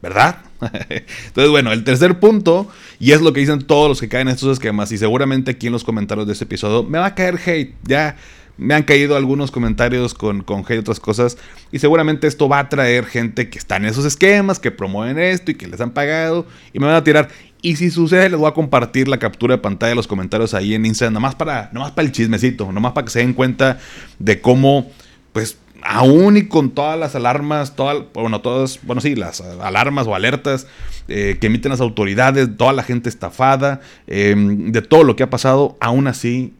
¿verdad? 0.04 0.36
Entonces, 1.28 1.50
bueno, 1.50 1.72
el 1.72 1.84
tercer 1.84 2.20
punto, 2.20 2.70
y 3.00 3.12
es 3.12 3.22
lo 3.22 3.34
que 3.34 3.42
dicen 3.42 3.62
todos 3.62 3.90
los 3.90 4.00
que 4.00 4.10
caen 4.10 4.28
en 4.28 4.36
estos 4.36 4.54
esquemas, 4.54 4.92
y 4.92 4.98
seguramente 4.98 5.52
aquí 5.52 5.68
en 5.68 5.74
los 5.74 5.84
comentarios 5.84 6.28
de 6.28 6.34
este 6.34 6.46
episodio 6.46 6.84
me 6.84 7.00
va 7.00 7.08
a 7.08 7.16
caer 7.16 7.40
hate, 7.46 7.76
ya 7.84 8.16
me 8.58 8.76
han 8.76 8.84
caído 8.84 9.16
algunos 9.16 9.50
comentarios 9.50 10.14
con, 10.14 10.44
con 10.44 10.62
hate 10.62 10.76
y 10.76 10.78
otras 10.78 11.00
cosas, 11.00 11.38
y 11.72 11.80
seguramente 11.80 12.28
esto 12.28 12.48
va 12.48 12.60
a 12.60 12.70
traer 12.70 13.06
gente 13.06 13.50
que 13.50 13.58
está 13.58 13.78
en 13.78 13.86
esos 13.86 14.06
esquemas, 14.06 14.60
que 14.60 14.72
promueven 14.72 15.18
esto 15.20 15.52
y 15.52 15.56
que 15.56 15.68
les 15.68 15.82
han 15.82 15.92
pagado, 15.92 16.46
y 16.72 16.80
me 16.80 16.86
van 16.86 16.96
a 16.96 17.04
tirar. 17.04 17.30
Y 17.62 17.78
si 17.78 17.90
sucede, 17.92 18.30
les 18.30 18.38
voy 18.38 18.50
a 18.50 18.54
compartir 18.54 19.08
la 19.08 19.18
captura 19.18 19.56
de 19.56 19.62
pantalla 19.62 19.92
de 19.92 19.96
los 19.96 20.08
comentarios 20.08 20.54
ahí 20.54 20.76
en 20.76 20.86
Instagram, 20.86 21.14
nomás 21.14 21.36
para, 21.36 21.70
nomás 21.72 21.92
para 21.92 22.06
el 22.06 22.12
chismecito, 22.12 22.72
nomás 22.72 22.92
para 22.92 23.06
que 23.06 23.12
se 23.12 23.20
den 23.20 23.34
cuenta 23.34 23.80
de 24.20 24.42
cómo, 24.42 24.92
pues, 25.32 25.58
aún 25.84 26.38
y 26.38 26.48
con 26.48 26.72
todas 26.72 26.98
las 26.98 27.16
alarmas, 27.16 27.76
todas, 27.76 28.04
bueno, 28.14 28.42
todas, 28.42 28.80
bueno, 28.84 29.02
sí, 29.02 29.16
las 29.16 29.42
alarmas 29.42 30.08
o 30.08 30.16
alertas 30.16 30.68
eh, 31.08 31.38
que 31.40 31.48
emiten 31.48 31.72
las 31.72 31.82
autoridades, 31.82 32.56
toda 32.58 32.74
la 32.74 32.84
gente 32.84 33.10
estafada, 33.10 33.82
em, 34.08 34.72
de 34.72 34.82
todo 34.82 35.04
lo 35.04 35.16
que 35.16 35.24
ha 35.24 35.30
pasado, 35.30 35.78
aún 35.82 36.08
así 36.08 36.54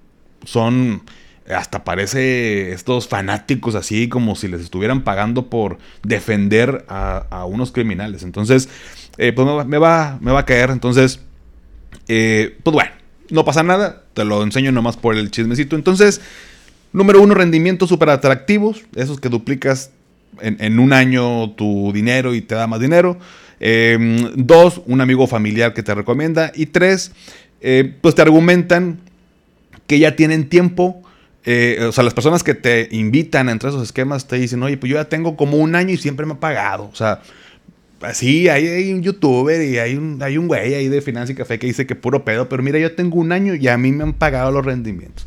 son, 0.44 1.04
hasta 1.50 1.84
parece 1.84 2.74
estos 2.74 3.08
fanáticos 3.08 3.76
así 3.76 4.10
como 4.10 4.36
si 4.36 4.48
les 4.48 4.62
estuvieran 4.62 5.04
pagando 5.04 5.50
por 5.50 5.78
defender 6.04 6.86
a, 6.90 7.46
unos 7.46 7.72
criminales. 7.72 8.24
Entonces, 8.24 8.70
eh, 9.18 9.32
pues 9.34 9.48
me 9.66 9.78
va, 9.78 10.18
me 10.22 10.32
va, 10.32 10.40
a 10.40 10.46
caer, 10.46 10.70
entonces, 10.70 11.22
eh, 12.08 12.58
pues 12.64 12.74
bueno, 12.74 12.92
no 13.30 13.46
pasa 13.46 13.64
nada, 13.64 14.04
te 14.14 14.26
lo 14.26 14.44
enseño 14.44 14.72
nomás 14.72 14.98
por 14.98 15.16
el 15.16 15.32
chismecito. 15.32 15.76
Entonces, 15.76 16.22
Número 16.94 17.22
uno, 17.22 17.34
rendimientos 17.34 17.90
súper 17.90 18.10
atractivos, 18.10 18.84
esos 18.96 19.20
que 19.20 19.28
duplicas 19.28 19.90
en, 20.42 20.80
un 20.80 20.94
año 20.94 21.52
tu 21.52 21.92
dinero 21.92 22.36
y 22.36 22.42
te 22.42 22.54
da 22.54 22.68
más 22.68 22.80
dinero. 22.80 23.18
Em, 23.60 24.32
dos, 24.36 24.82
un 24.86 25.02
amigo 25.02 25.26
familiar 25.26 25.74
que 25.74 25.82
te 25.82 25.96
recomienda. 25.96 26.52
Y 26.54 26.68
tres, 26.68 27.12
eh, 27.62 27.96
pues 28.00 28.14
te 28.14 28.22
argumentan 28.22 29.00
que 29.88 29.98
ya 29.98 30.16
tienen 30.16 30.50
tiempo. 30.50 31.02
Eh, 31.46 31.80
o 31.82 31.92
sea, 31.92 32.04
las 32.04 32.14
personas 32.14 32.44
que 32.44 32.54
te 32.54 32.88
invitan 32.92 33.50
a 33.50 33.52
entrar 33.52 33.72
a 33.72 33.76
esos 33.76 33.88
esquemas 33.88 34.28
te 34.28 34.36
dicen, 34.36 34.62
oye, 34.62 34.78
pues 34.78 34.92
yo 34.92 34.98
ya 34.98 35.10
tengo 35.10 35.36
como 35.36 35.58
un 35.58 35.74
año 35.74 35.94
y 35.94 35.98
siempre 35.98 36.28
me 36.28 36.34
ha 36.34 36.40
pagado. 36.40 36.90
O 36.92 36.96
sea, 36.96 37.22
sí, 38.14 38.50
hay, 38.50 38.94
un 38.94 39.02
youtuber 39.02 39.64
y 39.64 39.80
hay 39.80 39.96
un, 39.96 40.22
hay 40.22 40.38
un 40.38 40.48
güey 40.48 40.76
ahí 40.76 40.90
de 40.90 41.02
Financia 41.02 41.34
y 41.34 41.36
Café 41.36 41.58
que 41.58 41.66
dice 41.66 41.88
que 41.88 41.96
puro 41.96 42.24
pedo, 42.24 42.50
pero 42.50 42.62
mira, 42.62 42.78
yo 42.78 42.94
tengo 42.94 43.18
un 43.18 43.32
año 43.32 43.56
y 43.56 43.68
a 43.68 43.78
mí 43.80 43.92
me 43.92 44.04
han 44.04 44.14
pagado 44.14 44.52
los 44.52 44.64
rendimientos 44.64 45.26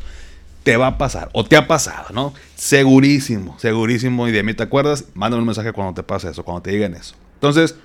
te 0.67 0.75
va 0.75 0.87
a 0.87 0.97
pasar 0.97 1.29
o 1.31 1.45
te 1.45 1.55
ha 1.55 1.65
pasado, 1.65 2.07
¿no? 2.11 2.33
Segurísimo, 2.55 3.57
segurísimo. 3.57 4.27
Y 4.27 4.33
de 4.33 4.43
mí 4.43 4.53
te 4.53 4.63
acuerdas, 4.63 5.05
mándame 5.13 5.39
un 5.39 5.45
mensaje 5.45 5.71
cuando 5.71 5.93
te 5.93 6.03
pase 6.03 6.29
eso, 6.29 6.43
cuando 6.43 6.61
te 6.61 6.71
digan 6.71 6.93
eso. 6.93 7.15
Entonces, 7.35 7.75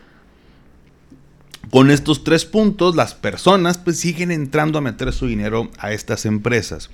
con 1.70 1.92
estos 1.92 2.24
tres 2.24 2.44
puntos, 2.44 2.96
las 2.96 3.14
personas 3.14 3.78
pues 3.78 4.00
siguen 4.00 4.32
entrando 4.32 4.78
a 4.78 4.80
meter 4.80 5.12
su 5.12 5.28
dinero 5.28 5.70
a 5.78 5.92
estas 5.92 6.26
empresas. 6.26 6.90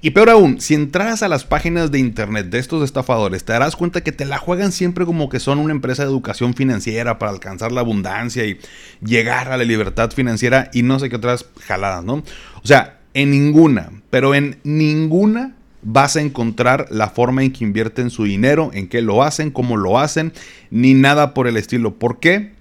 Y 0.00 0.10
peor 0.10 0.30
aún, 0.30 0.60
si 0.60 0.74
entras 0.74 1.24
a 1.24 1.28
las 1.28 1.44
páginas 1.44 1.90
de 1.90 1.98
internet 1.98 2.46
de 2.50 2.60
estos 2.60 2.84
estafadores, 2.84 3.44
te 3.44 3.54
darás 3.54 3.74
cuenta 3.74 4.04
que 4.04 4.12
te 4.12 4.26
la 4.26 4.38
juegan 4.38 4.70
siempre 4.70 5.04
como 5.04 5.28
que 5.28 5.40
son 5.40 5.58
una 5.58 5.72
empresa 5.72 6.04
de 6.04 6.10
educación 6.10 6.54
financiera 6.54 7.18
para 7.18 7.32
alcanzar 7.32 7.72
la 7.72 7.80
abundancia 7.80 8.44
y 8.44 8.60
llegar 9.04 9.50
a 9.50 9.56
la 9.56 9.64
libertad 9.64 10.12
financiera 10.12 10.70
y 10.72 10.84
no 10.84 11.00
sé 11.00 11.10
qué 11.10 11.16
otras 11.16 11.46
jaladas, 11.66 12.04
¿no? 12.04 12.22
O 12.62 12.66
sea, 12.66 13.00
en 13.14 13.30
ninguna, 13.30 13.90
pero 14.10 14.34
en 14.34 14.58
ninguna 14.64 15.54
vas 15.82 16.16
a 16.16 16.20
encontrar 16.20 16.88
la 16.90 17.10
forma 17.10 17.44
en 17.44 17.52
que 17.52 17.64
invierten 17.64 18.10
su 18.10 18.24
dinero, 18.24 18.70
en 18.74 18.88
qué 18.88 19.02
lo 19.02 19.22
hacen, 19.22 19.50
cómo 19.50 19.76
lo 19.76 19.98
hacen, 19.98 20.32
ni 20.70 20.94
nada 20.94 21.34
por 21.34 21.46
el 21.46 21.56
estilo. 21.56 21.94
¿Por 21.94 22.18
qué? 22.18 22.52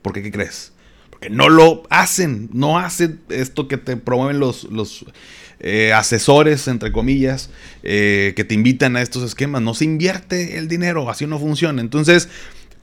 Porque, 0.00 0.22
¿qué 0.22 0.32
crees? 0.32 0.72
Porque 1.10 1.30
no 1.30 1.48
lo 1.48 1.84
hacen, 1.90 2.50
no 2.52 2.78
hacen 2.78 3.20
esto 3.28 3.68
que 3.68 3.76
te 3.76 3.96
promueven 3.96 4.40
los, 4.40 4.64
los 4.64 5.06
eh, 5.60 5.92
asesores, 5.92 6.66
entre 6.66 6.90
comillas, 6.90 7.50
eh, 7.84 8.32
que 8.34 8.44
te 8.44 8.54
invitan 8.54 8.96
a 8.96 9.02
estos 9.02 9.22
esquemas. 9.22 9.62
No 9.62 9.74
se 9.74 9.84
invierte 9.84 10.58
el 10.58 10.66
dinero, 10.66 11.08
así 11.08 11.26
no 11.26 11.38
funciona. 11.38 11.80
Entonces, 11.80 12.28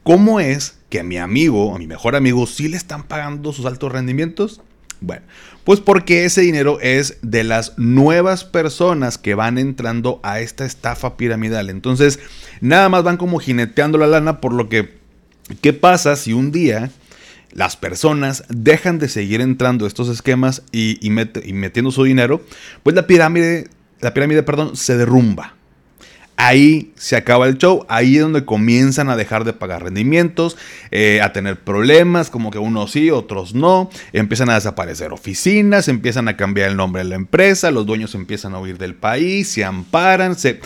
¿cómo 0.03 0.39
es 0.39 0.77
que 0.89 1.01
a 1.01 1.03
mi 1.03 1.17
amigo, 1.17 1.75
a 1.75 1.79
mi 1.79 1.87
mejor 1.87 2.15
amigo, 2.15 2.47
sí 2.47 2.69
le 2.69 2.77
están 2.77 3.03
pagando 3.03 3.51
sus 3.51 3.65
altos 3.65 3.91
rendimientos? 3.91 4.61
Bueno, 5.01 5.23
pues 5.63 5.79
porque 5.79 6.25
ese 6.25 6.41
dinero 6.41 6.79
es 6.81 7.17
de 7.21 7.43
las 7.43 7.77
nuevas 7.77 8.43
personas 8.43 9.17
que 9.17 9.35
van 9.35 9.57
entrando 9.57 10.19
a 10.23 10.39
esta 10.41 10.65
estafa 10.65 11.15
piramidal. 11.15 11.69
Entonces, 11.69 12.19
nada 12.59 12.89
más 12.89 13.03
van 13.03 13.17
como 13.17 13.39
jineteando 13.39 13.97
la 13.97 14.07
lana 14.07 14.41
por 14.41 14.53
lo 14.53 14.67
que, 14.67 14.97
¿qué 15.61 15.73
pasa 15.73 16.15
si 16.15 16.33
un 16.33 16.51
día 16.51 16.91
las 17.51 17.77
personas 17.77 18.43
dejan 18.49 18.99
de 18.99 19.09
seguir 19.09 19.41
entrando 19.41 19.85
a 19.85 19.87
estos 19.87 20.09
esquemas 20.09 20.63
y, 20.71 20.97
y 21.01 21.11
metiendo 21.53 21.91
su 21.91 22.03
dinero? 22.03 22.43
Pues 22.83 22.95
la 22.95 23.07
pirámide, 23.07 23.69
la 24.01 24.13
pirámide, 24.13 24.43
perdón, 24.43 24.75
se 24.75 24.97
derrumba 24.97 25.58
ahí 26.39 26.93
se 26.95 27.17
acaba 27.17 27.47
el 27.47 27.57
show, 27.57 27.85
ahí 27.89 28.15
es 28.15 28.21
donde 28.21 28.45
comienzan 28.45 29.09
a 29.09 29.17
dejar 29.17 29.43
de 29.43 29.51
pagar 29.51 29.83
rendimientos, 29.83 30.57
eh, 30.89 31.19
a 31.21 31.33
tener 31.33 31.59
problemas, 31.59 32.29
como 32.29 32.49
que 32.49 32.57
unos 32.57 32.91
sí, 32.93 33.11
otros 33.11 33.53
no, 33.53 33.89
empiezan 34.13 34.49
a 34.49 34.55
desaparecer 34.55 35.11
oficinas, 35.11 35.89
empiezan 35.89 36.29
a 36.29 36.37
cambiar 36.37 36.69
el 36.69 36.77
nombre 36.77 37.03
de 37.03 37.09
la 37.09 37.15
empresa, 37.15 37.71
los 37.71 37.85
dueños 37.85 38.15
empiezan 38.15 38.55
a 38.55 38.59
huir 38.59 38.77
del 38.77 38.95
país, 38.95 39.49
se 39.49 39.65
amparan, 39.65 40.37
se, 40.37 40.61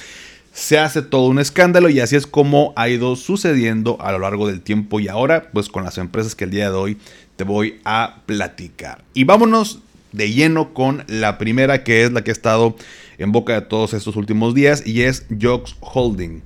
se 0.53 0.77
hace 0.77 1.01
todo 1.01 1.25
un 1.25 1.39
escándalo 1.39 1.89
y 1.89 2.00
así 2.00 2.15
es 2.15 2.27
como 2.27 2.74
ha 2.75 2.88
ido 2.88 3.15
sucediendo 3.15 3.98
a 4.00 4.12
lo 4.12 4.20
largo 4.20 4.46
del 4.46 4.62
tiempo 4.62 5.00
y 5.00 5.08
ahora 5.08 5.50
pues 5.51 5.70
con 5.70 5.84
las 5.84 5.98
empresas 5.98 6.36
que 6.36 6.44
el 6.44 6.51
día 6.51 6.70
de 6.70 6.77
hoy 6.77 6.98
te 7.36 7.46
voy 7.46 7.82
a 7.84 8.22
platicar. 8.27 9.03
Y 9.15 9.24
vámonos 9.24 9.80
de 10.12 10.32
lleno 10.32 10.75
con 10.75 11.03
la 11.08 11.39
primera 11.39 11.84
que 11.84 12.03
es 12.03 12.12
la 12.12 12.24
que 12.24 12.30
ha 12.30 12.34
estado 12.34 12.75
en 13.17 13.32
boca 13.32 13.53
de 13.53 13.62
todos 13.62 13.93
estos 13.93 14.15
últimos 14.15 14.53
días 14.53 14.86
y 14.86 15.01
es 15.01 15.25
Jocks 15.41 15.75
Holding. 15.79 16.41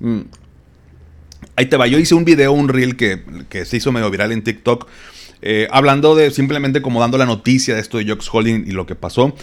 Mm. 0.00 0.20
Ahí 1.56 1.66
te 1.66 1.76
va, 1.76 1.86
yo 1.86 1.98
hice 1.98 2.14
un 2.14 2.24
video, 2.24 2.52
un 2.52 2.68
reel 2.68 2.96
que, 2.96 3.22
se 3.64 3.76
hizo 3.76 3.92
medio 3.92 4.10
viral 4.10 4.32
en 4.32 4.42
TikTok, 4.42 4.88
eh, 5.42 5.68
hablando 5.70 6.14
de 6.14 6.30
simplemente 6.30 6.82
como 6.82 7.00
dando 7.00 7.18
la 7.18 7.26
noticia 7.26 7.74
de 7.74 7.80
esto 7.80 7.98
de 7.98 8.06
Jocks 8.06 8.28
Holding 8.32 8.64
y 8.66 8.72
lo 8.72 8.86
que 8.86 8.94
pasó. 8.94 9.34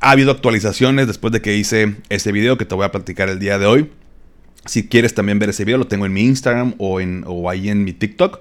Ha 0.00 0.10
habido 0.10 0.32
actualizaciones 0.32 1.06
después 1.06 1.32
de 1.32 1.40
que 1.40 1.56
hice 1.56 1.96
ese 2.08 2.32
video 2.32 2.58
que 2.58 2.64
te 2.64 2.74
voy 2.74 2.84
a 2.84 2.90
platicar 2.90 3.28
el 3.28 3.38
día 3.38 3.58
de 3.58 3.66
hoy. 3.66 3.90
Si 4.64 4.88
quieres 4.88 5.14
también 5.14 5.38
ver 5.38 5.50
ese 5.50 5.64
video, 5.64 5.78
lo 5.78 5.86
tengo 5.86 6.06
en 6.06 6.12
mi 6.12 6.22
Instagram 6.22 6.74
o, 6.78 7.00
en, 7.00 7.24
o 7.26 7.48
ahí 7.48 7.68
en 7.68 7.84
mi 7.84 7.92
TikTok. 7.92 8.40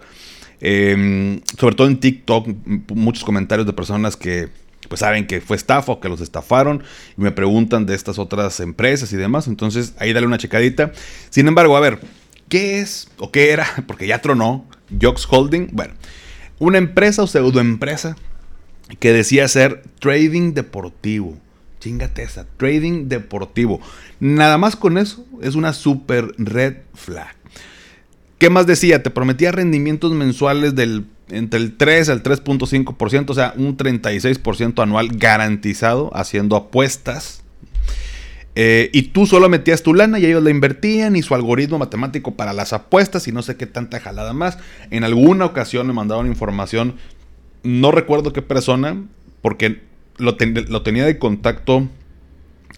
Em, 0.60 1.42
sobre 1.60 1.76
todo 1.76 1.88
en 1.88 2.00
TikTok, 2.00 2.48
muchos 2.94 3.24
comentarios 3.24 3.66
de 3.66 3.74
personas 3.74 4.16
que 4.16 4.50
pues 4.92 5.00
saben 5.00 5.26
que 5.26 5.40
fue 5.40 5.56
estafa 5.56 5.94
o 5.94 6.00
que 6.02 6.10
los 6.10 6.20
estafaron 6.20 6.84
y 7.18 7.22
me 7.22 7.32
preguntan 7.32 7.86
de 7.86 7.96
estas 7.96 8.20
otras 8.20 8.60
empresas 8.60 9.14
y 9.14 9.16
demás. 9.16 9.48
Entonces 9.48 9.94
ahí 10.00 10.12
dale 10.12 10.28
una 10.28 10.38
checadita. 10.38 10.92
Sin 11.30 11.48
embargo, 11.48 11.78
a 11.78 11.80
ver, 11.80 12.00
¿qué 12.50 12.82
es 12.82 13.08
o 13.18 13.32
qué 13.32 13.52
era? 13.52 13.66
Porque 13.88 14.06
ya 14.06 14.20
tronó 14.20 14.66
Jox 15.02 15.26
Holding. 15.30 15.70
Bueno, 15.72 15.94
una 16.60 16.78
empresa 16.78 17.24
o 17.24 17.28
pseudoempresa 17.28 18.18
que 19.00 19.14
decía 19.14 19.48
ser 19.48 19.82
trading 20.00 20.54
deportivo. 20.54 21.38
Chingate 21.80 22.24
esa, 22.24 22.46
trading 22.58 23.08
deportivo. 23.08 23.80
Nada 24.20 24.58
más 24.58 24.76
con 24.76 24.98
eso 24.98 25.26
es 25.42 25.56
una 25.56 25.72
super 25.72 26.34
red 26.38 26.80
flag. 26.96 27.34
¿Qué 28.40 28.50
más 28.50 28.68
decía? 28.68 29.02
Te 29.02 29.10
prometía 29.10 29.54
rendimientos 29.54 30.12
mensuales 30.12 30.76
del 30.76 31.06
entre 31.30 31.60
el 31.60 31.78
3 31.78 32.10
al 32.10 32.24
3.5%, 32.24 33.30
o 33.30 33.34
sea, 33.34 33.54
un 33.58 33.78
36% 33.78 34.82
anual 34.82 35.10
garantizado 35.10 36.12
haciendo 36.14 36.56
apuestas. 36.56 37.44
Eh, 38.56 38.90
y 38.92 39.04
tú 39.04 39.26
solo 39.26 39.48
metías 39.48 39.82
tu 39.82 39.94
lana 39.94 40.20
y 40.20 40.26
ellos 40.26 40.44
la 40.44 40.50
invertían 40.50 41.16
y 41.16 41.22
su 41.22 41.34
algoritmo 41.36 41.80
matemático 41.80 42.36
para 42.36 42.52
las 42.52 42.74
apuestas 42.74 43.28
y 43.30 43.32
no 43.32 43.44
sé 43.44 43.56
qué 43.56 43.66
tanta 43.66 44.00
jalada 44.00 44.34
más. 44.34 44.58
En 44.90 45.06
alguna 45.06 45.46
ocasión 45.46 45.88
me 45.88 45.94
mandaron 45.94 46.28
información, 46.28 46.96
no 47.64 47.92
recuerdo 47.92 48.34
qué 48.34 48.42
persona, 48.42 49.02
porque 49.42 49.82
lo, 50.18 50.36
lo 50.68 50.82
tenía 50.82 51.06
de 51.06 51.18
contacto 51.18 51.88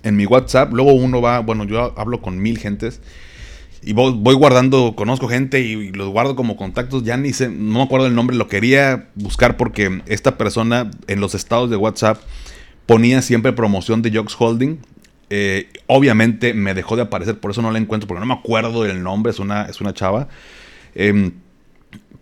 en 0.03 0.15
mi 0.15 0.25
WhatsApp. 0.27 0.71
Luego 0.73 0.93
uno 0.93 1.21
va, 1.21 1.39
bueno, 1.39 1.63
yo 1.63 1.93
hablo 1.97 2.21
con 2.21 2.39
mil 2.39 2.59
gentes 2.59 3.01
y 3.85 3.93
voy, 3.93 4.35
guardando, 4.35 4.93
conozco 4.95 5.27
gente 5.27 5.61
y, 5.61 5.91
los 5.91 6.09
guardo 6.09 6.35
como 6.35 6.55
contactos, 6.55 7.03
ya 7.03 7.17
ni 7.17 7.33
sé, 7.33 7.49
no 7.49 7.79
me 7.79 7.83
acuerdo 7.83 8.07
el 8.07 8.15
nombre, 8.15 8.35
lo 8.35 8.47
quería 8.47 9.09
buscar 9.15 9.57
porque 9.57 10.01
esta 10.05 10.37
persona 10.37 10.89
en 11.07 11.19
los 11.19 11.35
estados 11.35 11.69
de 11.69 11.75
WhatsApp 11.75 12.17
ponía 12.85 13.21
siempre 13.21 13.53
promoción 13.53 14.01
de 14.01 14.11
Jocks 14.11 14.35
Holding. 14.37 14.79
Eh, 15.29 15.69
obviamente 15.87 16.53
me 16.53 16.73
dejó 16.73 16.95
de 16.95 17.03
aparecer, 17.03 17.39
por 17.39 17.51
eso 17.51 17.61
no 17.61 17.71
la 17.71 17.79
encuentro, 17.79 18.07
porque 18.07 18.19
no 18.19 18.25
me 18.25 18.33
acuerdo 18.33 18.83
del 18.83 19.03
nombre, 19.03 19.31
es 19.31 19.39
una, 19.39 19.63
es 19.63 19.81
una 19.81 19.93
chava. 19.93 20.27
Em, 20.95 21.31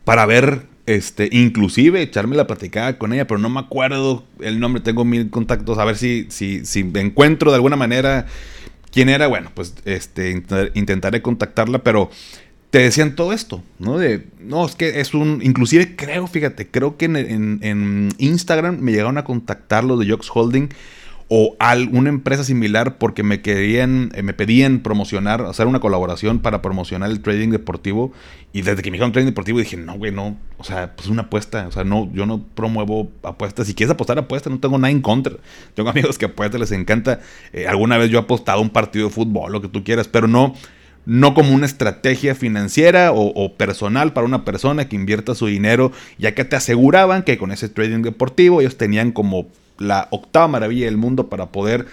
para 0.03 0.25
ver, 0.25 0.68
este, 0.86 1.30
inclusive 1.32 2.01
echarme 2.01 2.36
la 2.36 2.48
platicada 2.48 2.98
con 2.98 3.13
ella, 3.13 3.27
pero 3.27 3.39
no 3.39 3.50
me 3.50 3.60
acuerdo 3.60 4.24
el 4.39 4.60
nombre, 4.60 4.82
tengo 4.82 5.06
mil 5.06 5.30
contactos, 5.30 5.77
a 5.77 5.86
ver 5.86 5.98
si, 5.98 6.25
si, 6.30 6.65
si 6.65 6.80
encuentro 6.96 7.51
de 7.51 7.56
alguna 7.56 7.75
manera 7.75 8.25
quién 8.91 9.10
era, 9.10 9.27
bueno, 9.27 9.51
pues 9.53 9.74
este, 9.86 10.43
intentaré 10.74 11.21
contactarla, 11.21 11.79
pero 11.79 12.10
te 12.71 12.79
decían 12.79 13.15
todo 13.15 13.33
esto, 13.33 13.63
¿no? 13.79 13.98
De, 13.98 14.27
no, 14.39 14.65
es 14.65 14.75
que 14.75 15.01
es 15.01 15.13
un, 15.13 15.41
inclusive 15.43 15.95
creo, 15.95 16.25
fíjate, 16.27 16.67
creo 16.67 16.98
que 16.98 17.05
en, 17.05 17.17
en, 17.17 18.10
Instagram 18.17 18.79
me 18.79 18.91
llegaron 18.91 19.17
a 19.17 19.25
contactar 19.25 19.83
los 19.83 20.00
de 20.00 20.10
Jocks 20.10 20.29
Holding 20.33 20.69
o 21.33 21.55
alguna 21.59 22.09
empresa 22.09 22.43
similar 22.43 22.97
porque 22.97 23.23
me 23.23 23.41
querían, 23.41 24.11
eh, 24.15 24.21
me 24.21 24.33
pedían 24.33 24.79
promocionar, 24.79 25.41
hacer 25.43 25.65
una 25.65 25.79
colaboración 25.79 26.39
para 26.39 26.61
promocionar 26.61 27.09
el 27.09 27.21
trading 27.21 27.51
deportivo. 27.51 28.11
Y 28.51 28.63
desde 28.63 28.81
que 28.81 28.91
me 28.91 28.95
dijeron 28.95 29.13
trading 29.13 29.27
deportivo 29.27 29.59
dije, 29.59 29.77
no, 29.77 29.93
güey, 29.93 30.11
no, 30.11 30.38
o 30.57 30.65
sea, 30.65 30.93
pues 30.93 31.07
una 31.07 31.21
apuesta, 31.21 31.67
o 31.67 31.71
sea, 31.71 31.85
no, 31.85 32.11
yo 32.13 32.25
no 32.25 32.43
promuevo 32.53 33.09
apuestas. 33.23 33.67
Si 33.67 33.73
quieres 33.73 33.93
apostar 33.93 34.19
apuestas, 34.19 34.51
no 34.51 34.59
tengo 34.59 34.77
nada 34.77 34.91
en 34.91 35.01
contra. 35.01 35.35
Tengo 35.73 35.89
amigos 35.91 36.17
que 36.17 36.25
apuestan, 36.25 36.59
les 36.59 36.73
encanta. 36.73 37.21
Eh, 37.53 37.65
alguna 37.65 37.97
vez 37.97 38.09
yo 38.09 38.19
he 38.19 38.21
apostado 38.21 38.59
un 38.59 38.69
partido 38.69 39.07
de 39.07 39.13
fútbol, 39.13 39.53
lo 39.53 39.61
que 39.61 39.69
tú 39.69 39.85
quieras, 39.85 40.09
pero 40.09 40.27
no, 40.27 40.53
no 41.05 41.33
como 41.33 41.55
una 41.55 41.65
estrategia 41.65 42.35
financiera 42.35 43.13
o, 43.13 43.55
personal 43.55 44.11
para 44.11 44.27
una 44.27 44.43
persona 44.43 44.89
que 44.89 44.97
invierta 44.97 45.33
su 45.33 45.47
dinero, 45.47 45.93
ya 46.17 46.35
que 46.35 46.43
te 46.43 46.57
aseguraban 46.57 47.23
que 47.23 47.38
con 47.38 47.53
ese 47.53 47.69
trading 47.69 48.01
deportivo 48.01 48.59
ellos 48.59 48.75
tenían 48.75 49.13
como 49.13 49.47
la 49.81 50.07
octava 50.11 50.47
maravilla 50.47 50.85
del 50.85 50.97
mundo 50.97 51.29
para 51.29 51.51
poder 51.51 51.88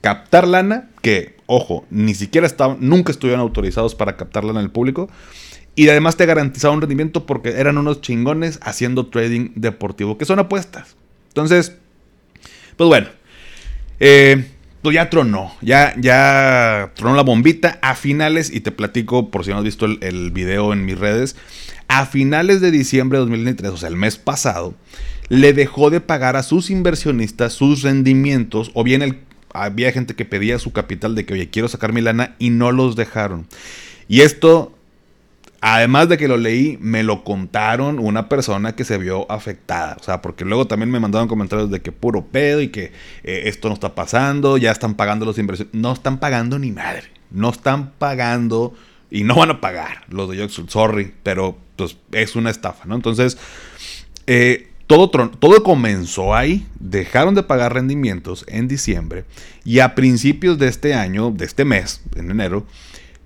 captar 0.00 0.46
lana, 0.46 0.90
que, 1.02 1.36
ojo, 1.46 1.84
ni 1.90 2.14
siquiera 2.14 2.46
estaban, 2.46 2.78
nunca 2.80 3.12
estuvieron 3.12 3.40
autorizados 3.40 3.94
para 3.94 4.16
captar 4.16 4.44
lana 4.44 4.60
el 4.60 4.70
público. 4.70 5.08
Y 5.74 5.88
además 5.88 6.16
te 6.16 6.26
garantizaba 6.26 6.74
un 6.74 6.80
rendimiento 6.80 7.26
porque 7.26 7.50
eran 7.60 7.78
unos 7.78 8.00
chingones 8.00 8.58
haciendo 8.62 9.06
trading 9.06 9.52
deportivo, 9.54 10.18
que 10.18 10.24
son 10.24 10.38
apuestas. 10.38 10.96
Entonces, 11.28 11.76
pues 12.76 12.88
bueno, 12.88 13.08
eh, 14.00 14.50
pues 14.82 14.94
ya 14.94 15.10
tronó, 15.10 15.52
ya, 15.60 15.94
ya 15.98 16.92
tronó 16.94 17.14
la 17.14 17.22
bombita 17.22 17.78
a 17.82 17.94
finales, 17.94 18.50
y 18.50 18.60
te 18.60 18.72
platico 18.72 19.30
por 19.30 19.44
si 19.44 19.50
no 19.50 19.58
has 19.58 19.64
visto 19.64 19.86
el, 19.86 19.98
el 20.02 20.30
video 20.30 20.72
en 20.72 20.84
mis 20.84 20.98
redes, 20.98 21.36
a 21.88 22.06
finales 22.06 22.60
de 22.60 22.70
diciembre 22.70 23.18
de 23.18 23.20
2023, 23.20 23.72
o 23.72 23.76
sea, 23.76 23.88
el 23.88 23.96
mes 23.96 24.16
pasado, 24.16 24.74
le 25.28 25.52
dejó 25.52 25.90
de 25.90 26.00
pagar 26.00 26.36
a 26.36 26.42
sus 26.42 26.70
inversionistas 26.70 27.52
sus 27.52 27.82
rendimientos, 27.82 28.70
o 28.74 28.84
bien 28.84 29.02
el, 29.02 29.18
había 29.52 29.92
gente 29.92 30.14
que 30.14 30.24
pedía 30.24 30.58
su 30.58 30.72
capital 30.72 31.14
de 31.14 31.26
que, 31.26 31.34
oye, 31.34 31.50
quiero 31.50 31.68
sacar 31.68 31.92
mi 31.92 32.00
lana, 32.00 32.34
y 32.38 32.50
no 32.50 32.72
los 32.72 32.96
dejaron. 32.96 33.46
Y 34.08 34.22
esto 34.22 34.74
Además 35.62 36.08
de 36.08 36.16
que 36.16 36.26
lo 36.26 36.38
leí, 36.38 36.78
me 36.80 37.02
lo 37.02 37.22
contaron 37.22 37.98
una 37.98 38.30
persona 38.30 38.74
que 38.74 38.84
se 38.84 38.96
vio 38.96 39.30
afectada. 39.30 39.96
O 40.00 40.02
sea, 40.02 40.22
porque 40.22 40.46
luego 40.46 40.66
también 40.66 40.90
me 40.90 41.00
mandaron 41.00 41.28
comentarios 41.28 41.70
de 41.70 41.80
que 41.80 41.92
puro 41.92 42.24
pedo 42.26 42.62
y 42.62 42.68
que 42.68 42.92
eh, 43.24 43.42
esto 43.44 43.68
no 43.68 43.74
está 43.74 43.94
pasando, 43.94 44.56
ya 44.56 44.70
están 44.70 44.94
pagando 44.94 45.26
los 45.26 45.38
inversiones. 45.38 45.74
No 45.74 45.92
están 45.92 46.18
pagando 46.18 46.58
ni 46.58 46.72
madre. 46.72 47.08
No 47.30 47.50
están 47.50 47.90
pagando 47.92 48.72
y 49.10 49.24
no 49.24 49.34
van 49.36 49.50
a 49.50 49.60
pagar 49.60 50.04
los 50.08 50.30
de 50.30 50.38
Yoxul. 50.38 50.70
Sorry, 50.70 51.12
pero 51.22 51.58
pues 51.76 51.96
es 52.12 52.36
una 52.36 52.50
estafa, 52.50 52.86
¿no? 52.86 52.94
Entonces, 52.94 53.36
eh, 54.26 54.70
todo, 54.86 55.10
todo 55.10 55.62
comenzó 55.62 56.34
ahí. 56.34 56.66
Dejaron 56.78 57.34
de 57.34 57.42
pagar 57.42 57.74
rendimientos 57.74 58.46
en 58.48 58.66
diciembre 58.66 59.24
y 59.64 59.80
a 59.80 59.94
principios 59.94 60.58
de 60.58 60.68
este 60.68 60.94
año, 60.94 61.30
de 61.30 61.44
este 61.44 61.66
mes, 61.66 62.02
en 62.16 62.30
enero, 62.30 62.66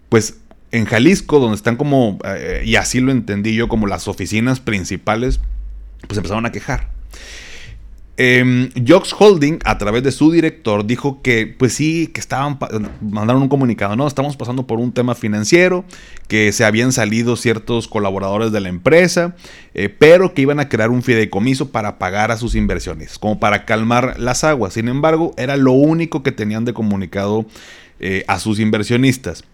pues 0.08 0.38
en 0.74 0.86
Jalisco, 0.86 1.38
donde 1.38 1.54
están 1.54 1.76
como, 1.76 2.18
eh, 2.24 2.62
y 2.64 2.74
así 2.74 3.00
lo 3.00 3.12
entendí 3.12 3.54
yo, 3.54 3.68
como 3.68 3.86
las 3.86 4.08
oficinas 4.08 4.58
principales, 4.58 5.40
pues 6.08 6.16
empezaron 6.18 6.46
a 6.46 6.52
quejar. 6.52 6.90
Eh, 8.16 8.70
Jox 8.86 9.14
Holding, 9.16 9.60
a 9.64 9.78
través 9.78 10.02
de 10.02 10.10
su 10.10 10.32
director, 10.32 10.84
dijo 10.84 11.22
que, 11.22 11.46
pues 11.46 11.74
sí, 11.74 12.08
que 12.08 12.18
estaban, 12.18 12.58
mandaron 13.00 13.42
un 13.42 13.48
comunicado, 13.48 13.94
no, 13.94 14.08
estamos 14.08 14.36
pasando 14.36 14.66
por 14.66 14.80
un 14.80 14.90
tema 14.90 15.14
financiero, 15.14 15.84
que 16.26 16.50
se 16.50 16.64
habían 16.64 16.90
salido 16.90 17.36
ciertos 17.36 17.86
colaboradores 17.86 18.50
de 18.50 18.60
la 18.60 18.68
empresa, 18.68 19.36
eh, 19.74 19.88
pero 19.88 20.34
que 20.34 20.42
iban 20.42 20.58
a 20.58 20.68
crear 20.68 20.90
un 20.90 21.02
fideicomiso 21.02 21.70
para 21.70 21.98
pagar 21.98 22.32
a 22.32 22.36
sus 22.36 22.56
inversiones, 22.56 23.20
como 23.20 23.38
para 23.38 23.64
calmar 23.64 24.18
las 24.18 24.42
aguas. 24.42 24.74
Sin 24.74 24.88
embargo, 24.88 25.34
era 25.36 25.56
lo 25.56 25.72
único 25.72 26.24
que 26.24 26.32
tenían 26.32 26.64
de 26.64 26.72
comunicado 26.72 27.46
eh, 28.00 28.24
a 28.26 28.40
sus 28.40 28.58
inversionistas. 28.58 29.44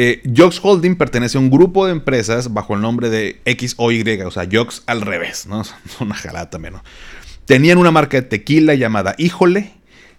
Eh, 0.00 0.22
Jox 0.32 0.60
Holding 0.62 0.94
pertenece 0.94 1.38
a 1.38 1.40
un 1.40 1.50
grupo 1.50 1.84
de 1.84 1.90
empresas 1.90 2.54
bajo 2.54 2.76
el 2.76 2.80
nombre 2.80 3.10
de 3.10 3.40
X 3.44 3.74
o 3.78 3.90
Y, 3.90 4.04
o 4.22 4.30
sea, 4.30 4.46
Jox 4.48 4.84
al 4.86 5.00
revés, 5.00 5.48
¿no? 5.48 5.64
Una 6.00 6.14
jalada 6.14 6.50
también, 6.50 6.74
¿no? 6.74 6.84
Tenían 7.46 7.78
una 7.78 7.90
marca 7.90 8.16
de 8.18 8.22
tequila 8.22 8.76
llamada 8.76 9.16
Híjole, 9.18 9.72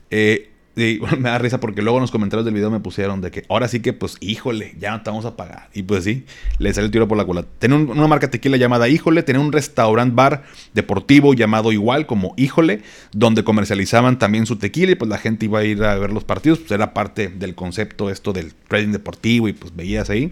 eh, 0.10 0.49
me 1.18 1.30
da 1.30 1.38
risa 1.38 1.60
porque 1.60 1.82
luego 1.82 1.98
en 1.98 2.02
los 2.02 2.12
comentarios 2.12 2.46
del 2.46 2.54
video 2.54 2.72
me 2.72 2.80
pusieron 2.80 3.22
de 3.22 3.32
que 3.32 3.46
ahora 3.50 3.68
sí 3.68 3.82
que, 3.82 3.94
pues, 3.94 4.18
híjole, 4.20 4.76
ya 4.80 4.92
no 4.92 5.02
te 5.02 5.10
vamos 5.10 5.26
a 5.26 5.36
pagar. 5.36 5.70
Y 5.74 5.84
pues 5.84 6.04
sí, 6.04 6.26
le 6.58 6.74
sale 6.74 6.86
el 6.86 6.92
tiro 6.92 7.08
por 7.08 7.18
la 7.18 7.26
cola. 7.26 7.46
Tenía 7.60 7.78
una 7.78 8.08
marca 8.08 8.30
tequila 8.30 8.58
llamada 8.58 8.88
Híjole, 8.88 9.24
tenía 9.24 9.42
un 9.42 9.52
restaurant 9.52 10.16
bar 10.16 10.44
deportivo 10.74 11.34
llamado 11.34 11.72
igual 11.72 12.06
como 12.06 12.34
Híjole, 12.38 12.82
donde 13.12 13.44
comercializaban 13.44 14.20
también 14.20 14.46
su 14.46 14.58
tequila 14.58 14.94
y 14.94 14.96
pues 14.96 15.10
la 15.10 15.18
gente 15.18 15.46
iba 15.46 15.60
a 15.60 15.64
ir 15.64 15.84
a 15.84 15.96
ver 15.96 16.12
los 16.12 16.24
partidos. 16.24 16.60
Pues 16.60 16.72
era 16.72 16.94
parte 16.94 17.28
del 17.28 17.56
concepto 17.56 18.10
esto 18.10 18.34
del 18.34 18.54
trading 18.54 18.92
deportivo 18.92 19.48
y 19.48 19.54
pues 19.54 19.76
veías 19.76 20.10
ahí. 20.10 20.32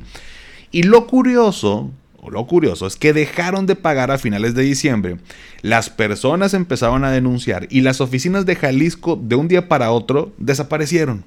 Y 0.72 0.84
lo 0.84 1.08
curioso 1.08 1.92
lo 2.32 2.46
curioso 2.48 2.88
es 2.88 2.96
que 2.96 3.14
dejaron 3.14 3.66
de 3.66 3.76
pagar 3.76 4.12
a 4.12 4.18
finales 4.18 4.54
de 4.56 4.64
diciembre, 4.64 5.18
las 5.62 5.90
personas 5.90 6.54
empezaron 6.54 7.04
a 7.04 7.12
denunciar 7.12 7.68
y 7.70 7.82
las 7.82 8.02
oficinas 8.02 8.46
de 8.46 8.56
Jalisco 8.56 9.20
de 9.22 9.36
un 9.36 9.48
día 9.48 9.68
para 9.68 9.92
otro 9.92 10.34
desaparecieron. 10.38 11.24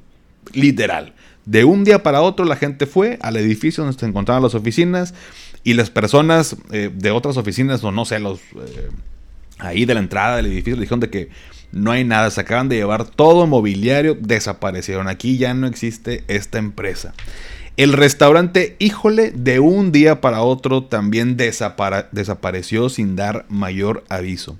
Literal. 0.52 1.14
De 1.46 1.64
un 1.64 1.84
día 1.84 2.02
para 2.02 2.22
otro 2.22 2.44
la 2.44 2.56
gente 2.56 2.86
fue 2.86 3.18
al 3.22 3.36
edificio 3.36 3.84
donde 3.84 3.98
se 3.98 4.06
encontraban 4.06 4.42
las 4.42 4.54
oficinas 4.54 5.14
y 5.64 5.74
las 5.74 5.90
personas 5.90 6.56
eh, 6.70 6.90
de 6.94 7.10
otras 7.10 7.36
oficinas, 7.36 7.84
o 7.84 7.92
no 7.92 8.04
sé, 8.04 8.18
los 8.18 8.40
eh, 8.40 8.88
ahí 9.58 9.84
de 9.84 9.94
la 9.94 10.00
entrada 10.00 10.36
del 10.36 10.46
edificio, 10.46 10.76
dijeron 10.76 11.00
de 11.00 11.10
que 11.10 11.28
no 11.72 11.92
hay 11.92 12.04
nada, 12.04 12.30
se 12.30 12.40
acaban 12.40 12.68
de 12.68 12.76
llevar 12.76 13.04
todo 13.04 13.46
mobiliario, 13.46 14.16
desaparecieron. 14.18 15.08
Aquí 15.08 15.38
ya 15.38 15.54
no 15.54 15.66
existe 15.66 16.24
esta 16.28 16.58
empresa. 16.58 17.14
El 17.76 17.92
restaurante, 17.92 18.74
híjole, 18.78 19.30
de 19.30 19.60
un 19.60 19.92
día 19.92 20.20
para 20.20 20.42
otro 20.42 20.82
también 20.84 21.36
desapareció 21.36 22.88
sin 22.88 23.14
dar 23.16 23.44
mayor 23.48 24.04
aviso. 24.08 24.58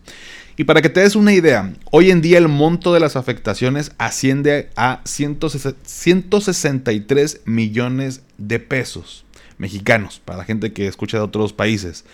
Y 0.57 0.65
para 0.65 0.83
que 0.83 0.91
te 0.91 1.01
des 1.01 1.17
una 1.17 1.33
idea, 1.33 1.73
hoy 1.91 2.11
en 2.11 2.21
día 2.21 2.37
el 2.39 2.49
monto 2.49 2.93
de 2.93 3.01
las 3.01 3.17
afectaciones 3.17 3.93
asciende 3.99 4.69
a 4.77 5.01
163 5.05 7.41
millones 7.47 8.21
de 8.37 8.59
pesos 8.59 9.25
mexicanos, 9.61 10.21
para 10.25 10.39
la 10.39 10.45
gente 10.45 10.73
que 10.73 10.87
escucha 10.87 11.19
de 11.19 11.25
otros 11.25 11.53
países. 11.53 12.05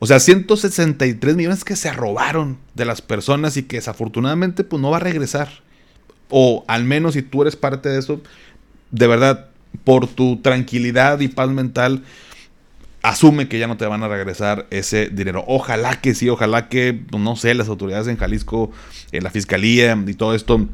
O 0.00 0.06
sea, 0.06 0.18
163 0.18 1.36
millones 1.36 1.64
que 1.64 1.76
se 1.76 1.92
robaron 1.92 2.58
de 2.74 2.84
las 2.84 3.00
personas 3.00 3.56
y 3.56 3.62
que 3.62 3.76
desafortunadamente 3.76 4.64
pues 4.64 4.82
no 4.82 4.90
va 4.90 4.96
a 4.96 5.00
regresar. 5.00 5.48
O 6.28 6.64
al 6.66 6.84
menos 6.84 7.14
si 7.14 7.22
tú 7.22 7.42
eres 7.42 7.54
parte 7.54 7.88
de 7.88 8.00
eso, 8.00 8.20
de 8.90 9.06
verdad, 9.06 9.50
por 9.84 10.06
tu 10.06 10.38
tranquilidad 10.38 11.20
y 11.20 11.28
paz 11.28 11.50
mental, 11.50 12.02
asume 13.02 13.48
que 13.48 13.58
ya 13.58 13.66
no 13.66 13.76
te 13.76 13.86
van 13.86 14.02
a 14.02 14.08
regresar 14.08 14.66
ese 14.70 15.08
dinero. 15.08 15.44
Ojalá 15.46 16.00
que 16.00 16.14
sí, 16.14 16.28
ojalá 16.28 16.68
que, 16.68 16.94
pues, 16.94 17.22
no 17.22 17.36
sé, 17.36 17.54
las 17.54 17.68
autoridades 17.68 18.06
en 18.08 18.16
Jalisco, 18.16 18.70
en 19.10 19.24
la 19.24 19.30
fiscalía 19.30 19.98
y 20.06 20.14
todo 20.14 20.34
esto 20.34 20.68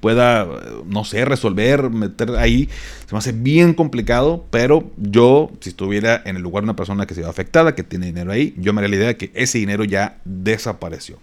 pueda, 0.00 0.46
no 0.86 1.04
sé, 1.04 1.24
resolver, 1.24 1.90
meter 1.90 2.30
ahí. 2.36 2.68
Se 3.06 3.14
me 3.14 3.18
hace 3.18 3.32
bien 3.32 3.74
complicado, 3.74 4.46
pero 4.50 4.90
yo, 4.96 5.50
si 5.60 5.70
estuviera 5.70 6.22
en 6.24 6.36
el 6.36 6.42
lugar 6.42 6.62
de 6.62 6.66
una 6.66 6.76
persona 6.76 7.06
que 7.06 7.14
se 7.14 7.22
ve 7.22 7.28
afectada, 7.28 7.74
que 7.74 7.82
tiene 7.82 8.06
dinero 8.06 8.32
ahí, 8.32 8.54
yo 8.56 8.72
me 8.72 8.80
haría 8.80 8.90
la 8.90 8.96
idea 8.96 9.08
de 9.08 9.16
que 9.16 9.30
ese 9.34 9.58
dinero 9.58 9.84
ya 9.84 10.18
desapareció. 10.24 11.18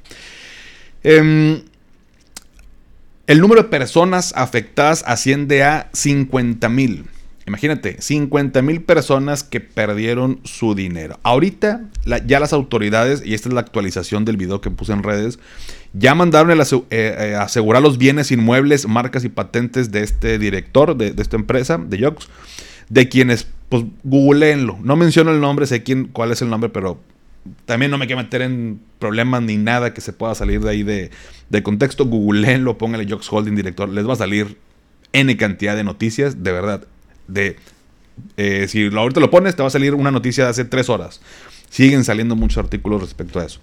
Eh, 1.04 1.64
el 3.28 3.42
número 3.42 3.64
de 3.64 3.70
personas 3.70 4.34
afectadas 4.38 5.04
asciende 5.06 5.64
a 5.64 5.90
50 5.94 6.70
mil. 6.70 7.06
Imagínate, 7.46 8.02
50 8.02 8.62
mil 8.62 8.82
personas 8.82 9.44
que 9.44 9.62
perdieron 9.62 10.40
su 10.44 10.76
dinero. 10.76 11.20
Ahorita 11.24 11.82
ya 12.26 12.40
las 12.40 12.52
autoridades, 12.52 13.22
y 13.26 13.34
esta 13.34 13.48
es 13.50 13.54
la 13.54 13.62
actualización 13.62 14.26
del 14.26 14.36
video 14.36 14.60
que 14.60 14.72
puse 14.72 14.94
en 14.94 15.04
redes, 15.04 15.40
ya 15.94 16.16
mandaron 16.16 16.52
el 16.52 16.60
eh, 16.60 16.66
eh, 16.92 17.36
asegurar 17.40 17.82
los 17.82 17.98
bienes 17.98 18.32
inmuebles, 18.32 18.88
marcas 18.88 19.24
y 19.24 19.30
patentes 19.30 19.92
de 19.92 20.04
este 20.04 20.40
director, 20.40 20.96
de, 20.96 21.14
esta 21.18 21.38
empresa, 21.38 21.78
de 21.78 21.98
Yox, 21.98 22.28
de 22.90 23.08
quienes, 23.08 23.48
pues, 23.70 23.84
googleenlo. 24.04 24.78
No 24.82 24.96
menciono 24.98 25.32
el 25.32 25.40
nombre, 25.40 25.68
sé 25.68 25.84
quién, 25.84 26.08
cuál 26.08 26.32
es 26.32 26.42
el 26.42 26.50
nombre, 26.50 26.70
pero 26.70 27.00
también 27.66 27.92
no 27.92 27.98
me 27.98 28.08
quiero 28.08 28.22
meter 28.22 28.42
en 28.42 28.80
problemas 29.00 29.42
ni 29.42 29.58
nada 29.58 29.94
que 29.94 30.02
se 30.02 30.14
pueda 30.14 30.36
salir 30.36 30.62
de 30.62 30.70
ahí 30.70 30.84
de, 30.84 31.64
contexto. 31.64 32.06
Googleenlo, 32.06 32.78
póngale 32.78 33.10
Jox 33.10 33.32
Holding 33.32 33.56
director. 33.56 33.90
Les 33.90 34.08
va 34.08 34.14
a 34.14 34.18
salir 34.18 34.58
N 35.14 35.36
cantidad 35.38 35.76
de 35.76 35.84
noticias, 35.84 36.44
de 36.44 36.52
verdad. 36.52 36.88
De, 37.28 37.58
eh, 38.38 38.68
si 38.68 38.88
ahorita 38.88 39.20
lo 39.20 39.30
pones, 39.30 39.56
te 39.56 39.62
va 39.62 39.68
a 39.68 39.72
salir 39.72 39.94
una 39.94 40.12
noticia 40.12 40.44
de 40.44 40.50
hace 40.50 40.66
tres 40.66 40.90
horas. 40.90 41.22
Siguen 41.70 42.04
saliendo 42.04 42.36
muchos 42.36 42.58
artículos 42.58 43.02
respecto 43.02 43.40
a 43.40 43.46
eso. 43.46 43.60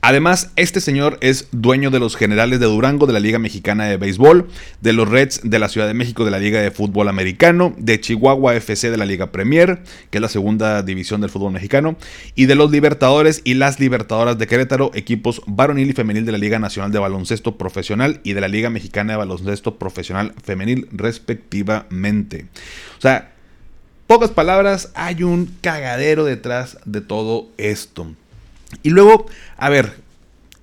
Además, 0.00 0.52
este 0.54 0.80
señor 0.80 1.18
es 1.20 1.48
dueño 1.50 1.90
de 1.90 1.98
los 1.98 2.16
Generales 2.16 2.60
de 2.60 2.66
Durango 2.66 3.06
de 3.06 3.12
la 3.12 3.18
Liga 3.18 3.40
Mexicana 3.40 3.86
de 3.86 3.96
Béisbol, 3.96 4.48
de 4.80 4.92
los 4.92 5.08
Reds 5.08 5.40
de 5.42 5.58
la 5.58 5.68
Ciudad 5.68 5.88
de 5.88 5.94
México 5.94 6.24
de 6.24 6.30
la 6.30 6.38
Liga 6.38 6.60
de 6.60 6.70
Fútbol 6.70 7.08
Americano, 7.08 7.74
de 7.78 8.00
Chihuahua 8.00 8.54
FC 8.54 8.90
de 8.90 8.96
la 8.96 9.04
Liga 9.04 9.32
Premier, 9.32 9.82
que 10.10 10.18
es 10.18 10.22
la 10.22 10.28
segunda 10.28 10.82
división 10.82 11.20
del 11.20 11.30
fútbol 11.30 11.52
mexicano, 11.52 11.96
y 12.36 12.46
de 12.46 12.54
los 12.54 12.70
Libertadores 12.70 13.42
y 13.42 13.54
las 13.54 13.80
Libertadoras 13.80 14.38
de 14.38 14.46
Querétaro, 14.46 14.92
equipos 14.94 15.42
varonil 15.46 15.90
y 15.90 15.94
femenil 15.94 16.24
de 16.24 16.32
la 16.32 16.38
Liga 16.38 16.60
Nacional 16.60 16.92
de 16.92 17.00
Baloncesto 17.00 17.58
Profesional 17.58 18.20
y 18.22 18.34
de 18.34 18.40
la 18.40 18.48
Liga 18.48 18.70
Mexicana 18.70 19.14
de 19.14 19.18
Baloncesto 19.18 19.78
Profesional 19.78 20.32
Femenil, 20.44 20.88
respectivamente. 20.92 22.46
O 22.98 23.00
sea, 23.00 23.32
pocas 24.06 24.30
palabras, 24.30 24.92
hay 24.94 25.24
un 25.24 25.46
cagadero 25.60 26.24
detrás 26.24 26.78
de 26.84 27.00
todo 27.00 27.48
esto. 27.58 28.06
Y 28.82 28.90
luego, 28.90 29.26
a 29.56 29.68
ver, 29.68 30.02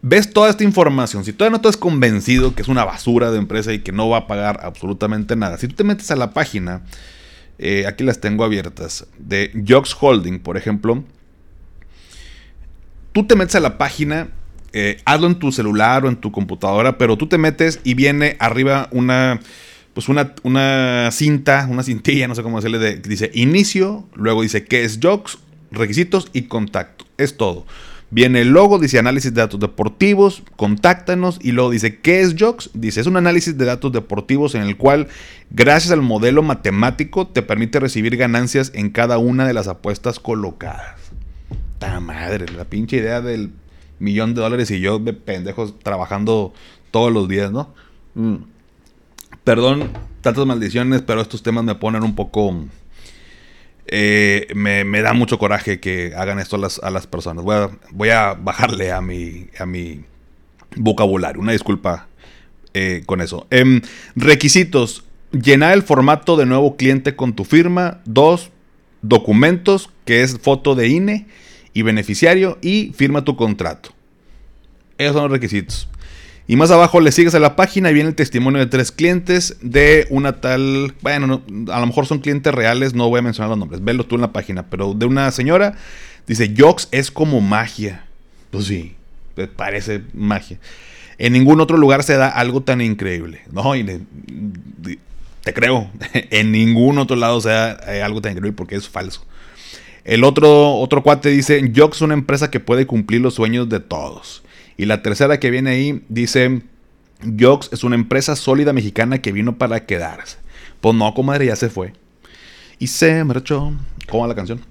ves 0.02 0.32
toda 0.32 0.50
esta 0.50 0.63
información. 0.63 1.26
Si 1.26 1.34
todavía 1.34 1.52
no 1.52 1.58
estás 1.58 1.78
convencido 1.78 2.54
que 2.54 2.62
es 2.62 2.68
una 2.68 2.86
basura 2.86 3.32
de 3.32 3.39
empresa 3.39 3.74
y 3.74 3.80
que 3.80 3.91
no 3.91 4.10
va 4.10 4.20
a 4.20 4.28
pagar 4.28 4.60
absolutamente 4.62 5.36
nada, 5.36 5.58
si 5.58 5.68
tú 5.68 5.76
te 5.76 5.84
metes 5.84 6.12
a 6.12 6.15
la 6.15 6.32
página, 6.32 6.84
eh, 7.58 7.86
aquí 7.88 8.04
las 8.04 8.20
tengo 8.20 8.44
abiertas, 8.44 9.08
de 9.18 9.52
Jocks 9.68 9.96
Holding, 10.00 10.39
por 10.39 10.58
ejemplo, 10.58 11.04
tú 13.13 13.26
te 13.26 13.36
metes 13.36 13.56
a 13.56 13.62
la 13.62 13.78
página, 13.78 14.30
eh, 14.74 15.02
hazlo 15.06 15.28
en 15.28 15.39
tu 15.39 15.52
celular 15.52 16.06
o 16.06 16.10
en 16.10 16.18
tu 16.18 16.32
computadora, 16.32 16.98
pero 16.98 17.18
tú 17.18 17.28
te 17.28 17.38
metes 17.38 17.80
y 17.84 17.94
viene 17.94 18.36
arriba 18.39 18.89
una, 18.91 19.39
pues 19.94 20.10
una, 20.10 20.34
una 20.44 21.10
cinta, 21.12 21.65
una 21.70 21.82
cintilla, 21.82 22.28
no 22.28 22.36
sé 22.36 22.44
cómo 22.44 22.58
decirle, 22.58 22.78
de, 22.78 22.98
dice 22.98 23.32
inicio, 23.34 24.08
luego 24.13 24.41
dice 24.41 24.65
qué 24.65 24.84
es 24.84 25.00
Jocks, 25.02 25.38
requisitos 25.72 26.28
y 26.34 26.44
contacto. 26.44 27.06
Es 27.18 27.38
todo. 27.38 27.65
Viene 28.12 28.41
el 28.41 28.50
logo, 28.50 28.78
dice 28.78 29.00
análisis 29.00 29.34
de 29.34 29.41
datos 29.41 29.60
deportivos, 29.60 30.44
contáctanos 30.56 31.39
y 31.41 31.52
luego 31.52 31.72
dice, 31.72 32.00
¿qué 32.00 32.22
es 32.22 32.36
JOX? 32.38 32.70
Dice, 32.74 33.02
es 33.02 33.08
un 33.08 33.18
análisis 33.18 33.58
de 33.58 33.65
datos 33.65 33.91
deportivos 33.91 34.54
en 34.56 34.62
el 34.62 34.78
cual, 34.78 35.08
gracias 35.50 35.91
al 35.91 36.02
modelo 36.02 36.44
matemático, 36.44 37.28
te 37.28 37.41
permite 37.41 37.80
recibir 37.80 38.15
ganancias 38.15 38.72
en 38.76 38.91
cada 38.91 39.18
una 39.18 39.48
de 39.48 39.54
las 39.54 39.68
apuestas 39.68 40.20
colocadas. 40.20 41.00
¡Ta 41.80 42.00
madre! 42.00 42.46
La 42.56 42.65
pinche 42.65 42.98
idea 42.98 43.22
del 43.22 43.52
millón 44.00 44.34
de 44.36 44.41
dólares 44.41 44.70
y 44.72 44.80
yo 44.80 45.00
de 45.00 45.13
pendejos 45.13 45.80
trabajando 45.80 46.54
todos 46.91 47.12
los 47.12 47.28
días, 47.28 47.52
¿no? 47.52 47.74
Mm. 48.13 48.36
Perdón, 49.44 49.89
tantas 50.22 50.46
maldiciones, 50.46 51.02
pero 51.02 51.22
estos 51.22 51.44
temas 51.44 51.63
me 51.63 51.76
ponen 51.76 52.04
un 52.04 52.15
poco 52.15 52.56
eh, 53.88 54.48
me, 54.56 55.02
da 55.02 55.13
mucho 55.13 55.38
coraje 55.38 55.80
que 55.80 56.13
hagan 56.15 56.39
esto 56.39 56.56
a 56.56 56.91
las, 56.91 57.08
personas. 57.08 57.43
Voy 57.91 58.10
a, 58.10 58.34
bajarle 58.34 58.91
a 58.91 59.02
mi, 59.02 59.48
a 59.60 59.65
mi 59.65 60.04
vocabulario. 60.76 61.41
Una 61.41 61.52
disculpa 61.52 62.08
eh, 62.74 63.04
con 63.06 63.21
eso. 63.21 63.48
Em, 63.50 63.82
requisitos. 64.15 65.04
Llenar 65.32 65.74
el 65.74 65.84
formato 65.84 66.38
de 66.38 66.45
nuevo 66.45 66.78
cliente 66.78 67.15
con 67.15 67.34
tu 67.34 67.43
firma. 67.43 68.02
Dos, 68.06 68.52
documentos, 69.02 69.89
que 70.06 70.24
es 70.24 70.39
foto 70.39 70.76
de 70.76 70.88
INE 70.88 71.28
y 71.74 71.82
beneficiario. 71.82 72.58
Y 72.62 72.91
firma 72.95 73.24
tu 73.24 73.36
contrato. 73.36 73.89
Esos 74.98 75.13
son 75.13 75.24
los 75.24 75.32
requisitos. 75.32 75.89
Y 76.47 76.55
más 76.58 76.69
abajo 76.69 76.99
le 76.99 77.12
sigues 77.12 77.34
a 77.34 77.39
la 77.39 77.55
página 77.55 77.89
y 77.89 77.93
viene 77.93 78.10
el 78.10 78.15
testimonio 78.15 78.60
de 78.60 78.67
tres 78.67 78.91
clientes 78.91 79.58
de 79.62 80.05
una 80.12 80.41
tal, 80.41 80.93
bueno, 81.01 81.41
a 81.71 81.79
lo 81.79 81.86
mejor 81.88 82.05
son 82.05 82.19
clientes 82.19 82.53
reales, 82.53 82.93
no 82.93 83.10
voy 83.10 83.19
a 83.19 83.23
mencionar 83.23 83.49
los 83.49 83.58
nombres, 83.58 83.84
velo 83.84 84.05
tú 84.05 84.15
en 84.15 84.21
la 84.21 84.31
página, 84.31 84.67
pero 84.69 84.93
de 84.93 85.08
una 85.08 85.31
señora, 85.31 85.75
dice, 86.27 86.53
Jox 86.55 86.88
es 86.91 87.10
como 87.10 87.41
magia. 87.41 88.05
Pues 88.51 88.65
sí, 88.65 88.95
parece 89.55 90.03
magia. 90.13 90.60
En 91.17 91.34
ningún 91.34 91.62
otro 91.62 91.77
lugar 91.77 92.03
se 92.03 92.15
da 92.15 92.27
algo 92.27 92.62
tan 92.62 92.79
increíble. 92.81 93.41
No, 93.51 93.73
te 95.43 95.53
creo, 95.53 95.89
en 96.13 96.51
ningún 96.51 96.99
otro 96.99 97.15
lado 97.15 97.41
se 97.41 97.49
da 97.49 97.79
eh, 97.88 98.03
algo 98.03 98.21
tan 98.21 98.34
increíble 98.34 98.55
porque 98.55 98.75
es 98.75 98.88
falso. 98.88 99.25
El 100.03 100.23
otro, 100.23 100.75
otro 100.75 101.01
cuate 101.01 101.29
dice, 101.29 101.71
Jox 101.75 101.97
es 101.97 102.01
una 102.01 102.13
empresa 102.13 102.51
que 102.51 102.60
puede 102.60 102.86
cumplir 102.86 103.21
los 103.21 103.34
sueños 103.34 103.67
de 103.69 103.79
todos. 103.79 104.43
Y 104.77 104.85
la 104.85 105.01
tercera 105.01 105.39
que 105.39 105.49
viene 105.49 105.71
ahí 105.71 106.03
dice, 106.09 106.61
Jox 107.39 107.69
es 107.71 107.83
una 107.83 107.95
empresa 107.95 108.35
sólida 108.35 108.73
mexicana 108.73 109.19
que 109.19 109.31
vino 109.31 109.57
para 109.57 109.85
quedarse. 109.85 110.38
Pues 110.81 110.95
no, 110.95 111.13
comadre, 111.13 111.45
ya 111.45 111.55
se 111.55 111.69
fue. 111.69 111.93
Y 112.79 112.88
se 112.88 113.23
marchó. 113.23 113.73
¿Cómo 114.09 114.23
va 114.23 114.27
la 114.27 114.35
canción? 114.35 114.61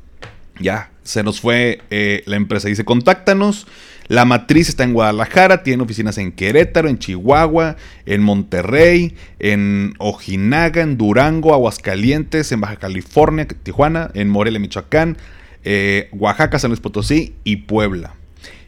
Ya, 0.60 0.90
se 1.02 1.22
nos 1.22 1.40
fue 1.40 1.80
eh, 1.90 2.22
la 2.26 2.36
empresa. 2.36 2.68
Dice, 2.68 2.84
contáctanos. 2.84 3.66
La 4.06 4.26
matriz 4.26 4.68
está 4.68 4.84
en 4.84 4.92
Guadalajara, 4.92 5.62
tiene 5.62 5.82
oficinas 5.82 6.18
en 6.18 6.30
Querétaro, 6.30 6.90
en 6.90 6.98
Chihuahua, 6.98 7.76
en 8.04 8.22
Monterrey, 8.22 9.16
en 9.38 9.94
Ojinaga, 9.98 10.82
en 10.82 10.98
Durango, 10.98 11.54
Aguascalientes, 11.54 12.52
en 12.52 12.60
Baja 12.60 12.76
California, 12.76 13.48
Tijuana, 13.48 14.10
en 14.12 14.28
Morelia, 14.28 14.60
Michoacán, 14.60 15.16
eh, 15.64 16.10
Oaxaca, 16.12 16.58
San 16.58 16.70
Luis 16.70 16.80
Potosí 16.80 17.34
y 17.44 17.56
Puebla. 17.56 18.14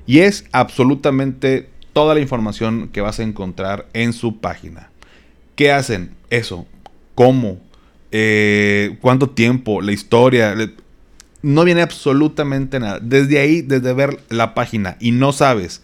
Y 0.06 0.20
es 0.20 0.44
absolutamente 0.52 1.68
toda 1.92 2.14
la 2.14 2.20
información 2.20 2.88
que 2.92 3.00
vas 3.00 3.18
a 3.18 3.24
encontrar 3.24 3.86
en 3.92 4.12
su 4.12 4.38
página. 4.38 4.90
¿Qué 5.56 5.72
hacen? 5.72 6.14
Eso. 6.30 6.66
¿Cómo? 7.14 7.58
Eh, 8.12 8.98
¿Cuánto 9.00 9.30
tiempo? 9.30 9.80
La 9.82 9.92
historia. 9.92 10.54
No 11.42 11.64
viene 11.64 11.82
absolutamente 11.82 12.78
nada. 12.78 13.00
Desde 13.00 13.38
ahí, 13.38 13.62
desde 13.62 13.92
ver 13.92 14.20
la 14.28 14.54
página 14.54 14.96
y 15.00 15.12
no 15.12 15.32
sabes 15.32 15.82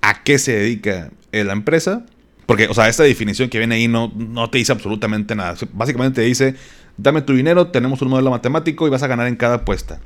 a 0.00 0.22
qué 0.24 0.38
se 0.38 0.52
dedica 0.52 1.10
la 1.30 1.52
empresa, 1.52 2.04
porque, 2.46 2.66
o 2.66 2.74
sea, 2.74 2.88
esta 2.88 3.04
definición 3.04 3.48
que 3.48 3.58
viene 3.58 3.76
ahí 3.76 3.88
no, 3.88 4.12
no 4.16 4.50
te 4.50 4.58
dice 4.58 4.72
absolutamente 4.72 5.34
nada. 5.34 5.54
Básicamente 5.72 6.22
te 6.22 6.26
dice, 6.26 6.56
dame 6.96 7.22
tu 7.22 7.34
dinero, 7.34 7.68
tenemos 7.68 8.02
un 8.02 8.08
modelo 8.08 8.30
matemático 8.30 8.86
y 8.86 8.90
vas 8.90 9.02
a 9.02 9.06
ganar 9.06 9.28
en 9.28 9.36
cada 9.36 9.56
apuesta 9.56 10.00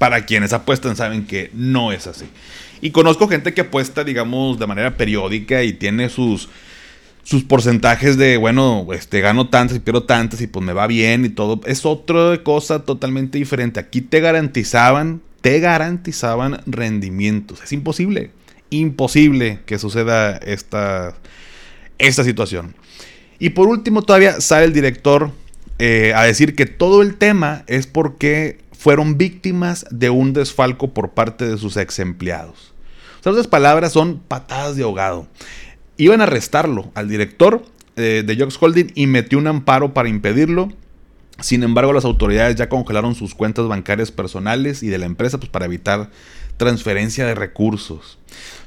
para 0.00 0.24
quienes 0.24 0.54
apuestan 0.54 0.96
saben 0.96 1.26
que 1.26 1.50
no 1.52 1.92
es 1.92 2.06
así. 2.06 2.24
Y 2.80 2.90
conozco 2.90 3.28
gente 3.28 3.52
que 3.52 3.60
apuesta, 3.60 4.02
digamos, 4.02 4.58
de 4.58 4.66
manera 4.66 4.96
periódica 4.96 5.62
y 5.62 5.74
tiene 5.74 6.08
sus, 6.08 6.48
sus 7.22 7.44
porcentajes 7.44 8.16
de, 8.16 8.38
bueno, 8.38 8.86
este, 8.94 9.20
gano 9.20 9.50
tantas 9.50 9.76
y 9.76 9.80
pierdo 9.80 10.04
tantas 10.04 10.40
y 10.40 10.46
pues 10.46 10.64
me 10.64 10.72
va 10.72 10.86
bien 10.86 11.26
y 11.26 11.28
todo. 11.28 11.60
Es 11.66 11.84
otra 11.84 12.42
cosa 12.42 12.86
totalmente 12.86 13.36
diferente. 13.36 13.78
Aquí 13.78 14.00
te 14.00 14.20
garantizaban, 14.20 15.20
te 15.42 15.60
garantizaban 15.60 16.62
rendimientos. 16.64 17.62
Es 17.62 17.70
imposible, 17.74 18.30
imposible 18.70 19.60
que 19.66 19.78
suceda 19.78 20.38
esta, 20.38 21.14
esta 21.98 22.24
situación. 22.24 22.74
Y 23.38 23.50
por 23.50 23.68
último, 23.68 24.00
todavía 24.00 24.40
sale 24.40 24.64
el 24.64 24.72
director 24.72 25.30
eh, 25.78 26.14
a 26.16 26.22
decir 26.22 26.56
que 26.56 26.64
todo 26.64 27.02
el 27.02 27.16
tema 27.16 27.64
es 27.66 27.86
porque 27.86 28.69
fueron 28.80 29.18
víctimas 29.18 29.84
de 29.90 30.08
un 30.08 30.32
desfalco 30.32 30.94
por 30.94 31.10
parte 31.10 31.46
de 31.46 31.58
sus 31.58 31.76
ex 31.76 31.98
empleados. 31.98 32.72
otras 33.22 33.46
palabras 33.46 33.92
son 33.92 34.20
patadas 34.26 34.74
de 34.74 34.84
ahogado. 34.84 35.28
Iban 35.98 36.22
a 36.22 36.24
arrestarlo 36.24 36.90
al 36.94 37.06
director 37.06 37.62
eh, 37.96 38.24
de 38.26 38.36
Jocks 38.38 38.56
Holding 38.58 38.86
y 38.94 39.06
metió 39.06 39.36
un 39.36 39.48
amparo 39.48 39.92
para 39.92 40.08
impedirlo. 40.08 40.72
Sin 41.40 41.62
embargo, 41.62 41.92
las 41.92 42.04
autoridades 42.04 42.56
ya 42.56 42.68
congelaron 42.68 43.14
sus 43.14 43.34
cuentas 43.34 43.66
bancarias 43.66 44.10
personales 44.10 44.82
y 44.82 44.88
de 44.88 44.98
la 44.98 45.06
empresa 45.06 45.38
pues, 45.38 45.50
para 45.50 45.64
evitar 45.64 46.10
transferencia 46.56 47.26
de 47.26 47.34
recursos. 47.34 48.18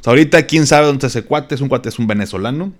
ahorita, 0.06 0.48
quién 0.48 0.66
sabe 0.66 0.88
dónde 0.88 1.08
ese 1.08 1.24
cuate, 1.24 1.56
es 1.56 1.62
un 1.62 1.70
cuate, 1.70 1.90
es 1.90 2.00
un 2.00 2.08
venezolano. 2.08 2.74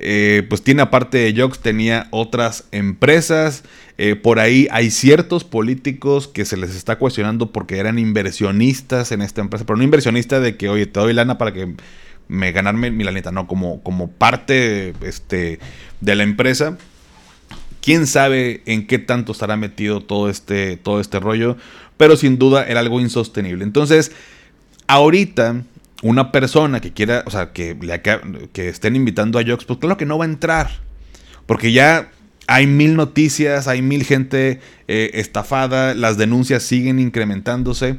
Eh, 0.00 0.46
pues 0.48 0.62
tiene 0.62 0.82
aparte 0.82 1.18
de 1.18 1.40
Jox, 1.40 1.58
tenía 1.58 2.06
otras 2.10 2.64
empresas. 2.70 3.64
Eh, 3.98 4.14
por 4.14 4.38
ahí 4.38 4.68
hay 4.70 4.90
ciertos 4.90 5.42
políticos 5.44 6.28
que 6.28 6.44
se 6.44 6.56
les 6.56 6.74
está 6.76 6.98
cuestionando 6.98 7.52
porque 7.52 7.78
eran 7.78 7.98
inversionistas 7.98 9.10
en 9.10 9.22
esta 9.22 9.40
empresa, 9.40 9.66
pero 9.66 9.76
no 9.76 9.82
inversionista 9.82 10.38
de 10.38 10.56
que, 10.56 10.68
oye, 10.68 10.86
te 10.86 11.00
doy 11.00 11.14
lana 11.14 11.36
para 11.36 11.52
que 11.52 11.74
me 12.28 12.52
ganarme 12.52 12.90
mi 12.90 13.02
lanita, 13.02 13.32
no, 13.32 13.46
como, 13.46 13.82
como 13.82 14.08
parte 14.10 14.92
este, 15.02 15.58
de 16.00 16.14
la 16.14 16.22
empresa. 16.22 16.78
Quién 17.88 18.06
sabe 18.06 18.60
en 18.66 18.86
qué 18.86 18.98
tanto 18.98 19.32
estará 19.32 19.56
metido 19.56 20.02
todo 20.02 20.28
este, 20.28 20.76
todo 20.76 21.00
este 21.00 21.20
rollo, 21.20 21.56
pero 21.96 22.18
sin 22.18 22.38
duda 22.38 22.66
era 22.66 22.80
algo 22.80 23.00
insostenible. 23.00 23.64
Entonces, 23.64 24.12
ahorita 24.88 25.62
una 26.02 26.30
persona 26.30 26.82
que 26.82 26.92
quiera, 26.92 27.22
o 27.24 27.30
sea, 27.30 27.54
que, 27.54 27.78
que 28.52 28.68
estén 28.68 28.94
invitando 28.94 29.38
a 29.38 29.42
Jox, 29.42 29.64
pues 29.64 29.78
claro 29.78 29.96
que 29.96 30.04
no 30.04 30.18
va 30.18 30.26
a 30.26 30.28
entrar. 30.28 30.68
Porque 31.46 31.72
ya 31.72 32.10
hay 32.46 32.66
mil 32.66 32.94
noticias, 32.94 33.68
hay 33.68 33.80
mil 33.80 34.04
gente 34.04 34.60
eh, 34.86 35.12
estafada, 35.14 35.94
las 35.94 36.18
denuncias 36.18 36.64
siguen 36.64 36.98
incrementándose. 36.98 37.96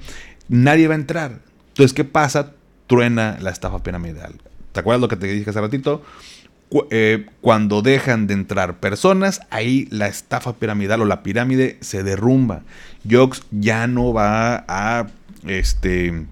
Nadie 0.50 0.88
va 0.88 0.94
a 0.94 0.98
entrar. 0.98 1.40
Entonces, 1.70 1.94
¿qué 1.94 2.04
pasa? 2.04 2.54
Truena 2.86 3.40
la 3.42 3.50
estafa 3.50 3.82
piramidal. 3.82 4.36
¿Te 4.72 4.82
acuerdas 4.82 5.02
lo 5.02 5.08
que 5.08 5.16
te 5.16 5.26
dije 5.26 5.50
hace 5.50 5.60
ratito? 5.60 6.04
Eh, 6.92 7.26
cuando 7.42 7.82
dejan 7.82 8.28
de 8.28 8.36
entrar 8.36 8.80
personas, 8.80 9.42
ahí 9.50 9.88
la 9.90 10.08
estafa 10.08 10.54
piramidal 10.54 11.02
o 11.02 11.06
la 11.06 11.24
pirámide 11.24 11.78
se 11.82 12.04
derrumba. 12.04 12.62
Jox 13.10 13.44
ya 13.52 13.88
no 13.88 14.14
va 14.14 14.66
a 14.68 15.08
este 15.48 16.28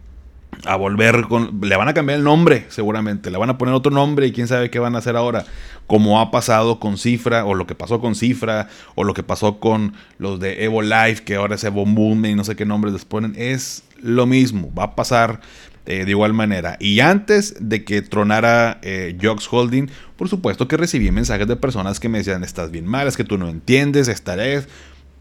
a 0.65 0.75
volver 0.75 1.23
con... 1.23 1.59
Le 1.61 1.75
van 1.75 1.87
a 1.87 1.93
cambiar 1.93 2.17
el 2.19 2.23
nombre, 2.23 2.65
seguramente. 2.69 3.31
Le 3.31 3.37
van 3.37 3.49
a 3.49 3.57
poner 3.57 3.73
otro 3.73 3.91
nombre 3.91 4.27
y 4.27 4.31
quién 4.31 4.47
sabe 4.47 4.69
qué 4.69 4.79
van 4.79 4.95
a 4.95 4.99
hacer 4.99 5.15
ahora. 5.15 5.45
Como 5.85 6.19
ha 6.19 6.31
pasado 6.31 6.79
con 6.79 6.97
Cifra, 6.97 7.45
o 7.45 7.53
lo 7.53 7.67
que 7.67 7.75
pasó 7.75 7.99
con 7.99 8.15
Cifra, 8.15 8.67
o 8.95 9.03
lo 9.03 9.13
que 9.13 9.23
pasó 9.23 9.59
con 9.59 9.93
los 10.17 10.39
de 10.39 10.63
Evo 10.63 10.81
Life, 10.81 11.23
que 11.23 11.35
ahora 11.35 11.55
es 11.55 11.63
Evo 11.63 11.85
y 11.85 12.35
no 12.35 12.43
sé 12.43 12.55
qué 12.55 12.65
nombres 12.65 12.93
les 12.93 13.05
ponen. 13.05 13.33
Es 13.37 13.83
lo 14.01 14.25
mismo, 14.25 14.73
va 14.73 14.83
a 14.83 14.95
pasar 14.95 15.41
eh, 15.87 16.03
de 16.03 16.11
igual 16.11 16.33
manera. 16.33 16.75
Y 16.81 16.99
antes 16.99 17.55
de 17.61 17.85
que 17.85 18.01
tronara 18.01 18.77
eh, 18.81 19.17
Jox 19.21 19.47
Holding, 19.49 19.89
por 20.17 20.27
supuesto 20.27 20.67
que 20.67 20.75
recibí 20.75 21.11
mensajes 21.11 21.47
de 21.47 21.55
personas 21.55 22.01
que 22.01 22.09
me 22.09 22.17
decían, 22.17 22.43
estás 22.43 22.71
bien 22.71 22.85
mal, 22.85 23.07
es 23.07 23.15
que 23.15 23.23
tú 23.23 23.37
no 23.37 23.47
entiendes, 23.47 24.09
estaré... 24.09 24.55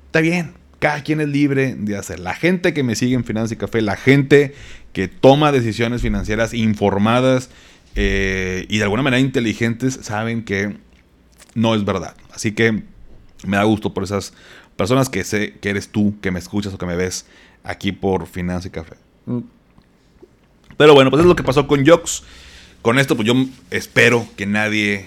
Está 0.07 0.20
bien, 0.20 0.55
cada 0.81 1.05
quien 1.05 1.20
es 1.20 1.29
libre 1.29 1.76
de 1.79 1.96
hacer. 1.96 2.18
La 2.18 2.35
gente 2.35 2.74
que 2.74 2.83
me 2.83 2.96
sigue 2.96 3.14
en 3.14 3.24
Finanzas 3.24 3.52
y 3.52 3.57
Café, 3.57 3.81
la 3.81 3.94
gente 3.94 4.55
que 4.92 5.07
toma 5.07 5.52
decisiones 5.52 6.02
financieras 6.02 6.52
informadas 6.52 7.48
eh, 7.94 8.66
y 8.68 8.79
de 8.79 8.83
alguna 8.83 9.02
manera 9.02 9.20
inteligentes, 9.20 10.00
saben 10.02 10.42
que 10.42 10.79
no 11.55 11.76
es 11.76 11.85
verdad. 11.85 12.16
Así 12.35 12.52
que 12.52 12.83
Me 13.44 13.57
da 13.57 13.62
gusto 13.62 13.94
por 13.94 14.02
esas 14.02 14.33
personas 14.76 15.09
que 15.09 15.22
sé 15.22 15.55
que 15.61 15.70
eres 15.70 15.90
tú, 15.90 16.16
que 16.20 16.33
me 16.33 16.40
escuchas 16.40 16.74
o 16.74 16.79
que 16.79 16.87
me 16.87 16.96
ves 16.96 17.26
aquí 17.62 17.92
por 17.92 18.26
Finanza 18.26 18.66
y 18.66 18.70
Café. 18.72 18.96
Pero 20.76 20.94
bueno, 20.94 21.10
pues 21.10 21.20
es 21.20 21.26
lo 21.26 21.36
que 21.36 21.42
pasó 21.42 21.66
con 21.66 21.86
Jox. 21.86 22.22
Con 22.82 22.98
esto, 22.98 23.16
pues 23.16 23.26
yo 23.26 23.34
espero 23.70 24.26
que 24.36 24.46
nadie. 24.46 25.06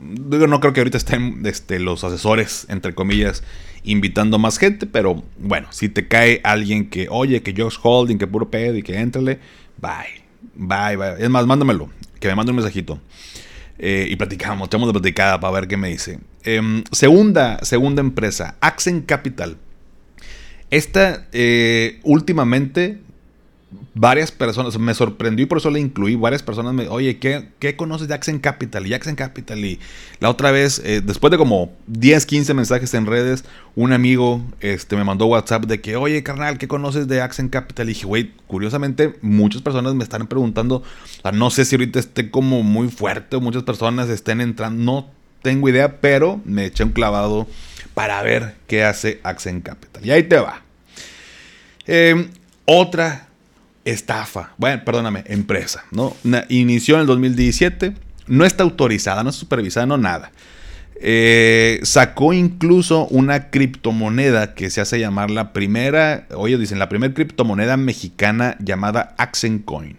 No 0.00 0.60
creo 0.60 0.72
que 0.72 0.80
ahorita 0.80 0.98
estén 0.98 1.42
este, 1.44 1.80
los 1.80 2.04
asesores, 2.04 2.66
entre 2.68 2.94
comillas, 2.94 3.42
invitando 3.82 4.38
más 4.38 4.58
gente, 4.58 4.86
pero 4.86 5.22
bueno, 5.38 5.68
si 5.70 5.88
te 5.88 6.06
cae 6.08 6.40
alguien 6.44 6.88
que, 6.88 7.08
oye, 7.10 7.42
que 7.42 7.54
Jox 7.56 7.78
Holding, 7.82 8.18
que 8.18 8.26
puro 8.26 8.50
pedo 8.50 8.76
y 8.76 8.82
que 8.82 8.98
éntrale, 8.98 9.40
bye, 9.80 10.22
bye, 10.54 10.96
bye. 10.96 11.22
Es 11.22 11.30
más, 11.30 11.46
mándamelo, 11.46 11.88
que 12.20 12.28
me 12.28 12.34
mande 12.34 12.50
un 12.50 12.56
mensajito. 12.56 13.00
Eh, 13.78 14.06
y 14.10 14.16
platicamos, 14.16 14.66
echamos 14.66 14.88
de 14.88 14.92
platicada 14.92 15.40
para 15.40 15.52
ver 15.52 15.68
qué 15.68 15.76
me 15.76 15.88
dice. 15.88 16.18
Em, 16.44 16.84
segunda, 16.92 17.58
segunda 17.64 18.00
empresa, 18.00 18.56
Accent 18.60 19.06
Capital. 19.06 19.56
Esta 20.70 21.26
eh, 21.32 22.00
últimamente 22.02 22.98
varias 23.94 24.30
personas, 24.30 24.78
me 24.78 24.94
sorprendió 24.94 25.42
y 25.44 25.46
por 25.46 25.58
eso 25.58 25.70
le 25.70 25.80
incluí, 25.80 26.14
varias 26.14 26.42
personas 26.42 26.72
me, 26.72 26.88
oye, 26.88 27.18
¿qué, 27.18 27.48
qué 27.58 27.76
conoces 27.76 28.08
de 28.08 28.14
Accent 28.14 28.42
Capital? 28.42 28.86
Y 28.86 28.94
Accent 28.94 29.18
Capital, 29.18 29.62
y 29.64 29.78
la 30.20 30.30
otra 30.30 30.50
vez, 30.50 30.80
eh, 30.84 31.02
después 31.04 31.30
de 31.30 31.36
como 31.36 31.72
10, 31.86 32.24
15 32.24 32.54
mensajes 32.54 32.94
en 32.94 33.06
redes, 33.06 33.44
un 33.74 33.92
amigo 33.92 34.42
este, 34.60 34.96
me 34.96 35.04
mandó 35.04 35.26
WhatsApp 35.26 35.66
de 35.66 35.80
que, 35.80 35.96
oye, 35.96 36.22
carnal, 36.22 36.56
¿qué 36.56 36.66
conoces 36.66 37.08
de 37.08 37.20
Accent 37.20 37.52
Capital? 37.52 37.88
Y 37.88 37.92
dije, 37.92 38.06
güey, 38.06 38.32
curiosamente, 38.46 39.18
muchas 39.20 39.60
personas 39.60 39.94
me 39.94 40.04
están 40.04 40.26
preguntando, 40.26 40.76
o 40.76 41.22
sea, 41.22 41.32
no 41.32 41.50
sé 41.50 41.64
si 41.64 41.76
ahorita 41.76 41.98
esté 41.98 42.30
como 42.30 42.62
muy 42.62 42.88
fuerte 42.88 43.36
o 43.36 43.40
muchas 43.40 43.64
personas 43.64 44.08
estén 44.08 44.40
entrando, 44.40 44.82
no 44.82 45.10
tengo 45.42 45.68
idea, 45.68 46.00
pero 46.00 46.40
me 46.44 46.66
eché 46.66 46.84
un 46.84 46.92
clavado 46.92 47.46
para 47.92 48.22
ver 48.22 48.54
qué 48.66 48.84
hace 48.84 49.20
Accent 49.24 49.64
Capital. 49.64 50.06
Y 50.06 50.10
ahí 50.10 50.22
te 50.22 50.38
va. 50.38 50.62
Eh, 51.86 52.30
otra 52.64 53.27
estafa, 53.90 54.52
bueno, 54.58 54.82
perdóname, 54.84 55.24
empresa, 55.26 55.84
¿no? 55.90 56.14
inició 56.48 56.96
en 56.96 57.02
el 57.02 57.06
2017, 57.06 57.94
no 58.26 58.44
está 58.44 58.62
autorizada, 58.62 59.22
no 59.22 59.30
está 59.30 59.40
supervisada, 59.40 59.86
no 59.86 59.96
nada. 59.96 60.32
Eh, 61.00 61.78
sacó 61.84 62.32
incluso 62.32 63.06
una 63.06 63.50
criptomoneda 63.50 64.54
que 64.54 64.68
se 64.70 64.80
hace 64.80 64.98
llamar 64.98 65.30
la 65.30 65.52
primera, 65.52 66.26
oye, 66.34 66.58
dicen, 66.58 66.78
la 66.78 66.88
primera 66.88 67.14
criptomoneda 67.14 67.76
mexicana 67.76 68.56
llamada 68.58 69.14
Coin. 69.64 69.96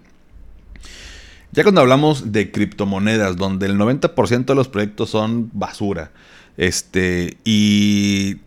Ya 1.52 1.64
cuando 1.64 1.82
hablamos 1.82 2.32
de 2.32 2.52
criptomonedas, 2.52 3.38
donde 3.38 3.66
el 3.66 3.78
90% 3.78 4.46
de 4.46 4.56
los 4.56 4.68
proyectos 4.68 5.10
son 5.10 5.50
basura, 5.54 6.12
este, 6.58 7.38
y 7.46 8.38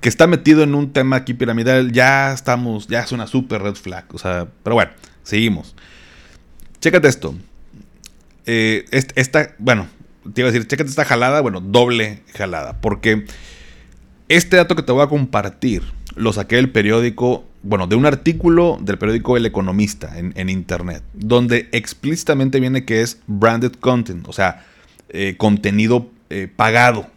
que 0.00 0.08
está 0.08 0.26
metido 0.26 0.62
en 0.62 0.74
un 0.74 0.92
tema 0.92 1.16
aquí 1.16 1.34
piramidal, 1.34 1.92
ya 1.92 2.32
estamos, 2.32 2.86
ya 2.86 3.00
es 3.00 3.12
una 3.12 3.26
super 3.26 3.62
red 3.62 3.74
flag. 3.74 4.04
O 4.12 4.18
sea, 4.18 4.48
pero 4.62 4.74
bueno, 4.74 4.92
seguimos. 5.22 5.74
Chécate 6.80 7.08
esto. 7.08 7.34
Eh, 8.46 8.84
bueno, 9.58 9.88
te 10.32 10.40
iba 10.40 10.48
a 10.48 10.52
decir, 10.52 10.66
chécate 10.66 10.90
esta 10.90 11.04
jalada, 11.04 11.40
bueno, 11.40 11.60
doble 11.60 12.22
jalada. 12.34 12.80
Porque 12.80 13.26
este 14.28 14.56
dato 14.56 14.76
que 14.76 14.82
te 14.82 14.92
voy 14.92 15.02
a 15.02 15.08
compartir 15.08 15.82
lo 16.16 16.32
saqué 16.32 16.56
del 16.56 16.70
periódico, 16.70 17.44
bueno, 17.62 17.86
de 17.86 17.96
un 17.96 18.06
artículo 18.06 18.78
del 18.80 18.98
periódico 18.98 19.36
El 19.36 19.46
Economista 19.46 20.12
en, 20.18 20.48
internet, 20.48 21.02
donde 21.14 21.68
explícitamente 21.72 22.60
viene 22.60 22.84
que 22.84 23.02
es 23.02 23.20
branded 23.26 23.72
content, 23.72 24.26
o 24.28 24.32
sea, 24.32 24.66
eh, 25.08 25.36
contenido 25.36 26.10
eh, 26.30 26.48
pagado. 26.54 27.08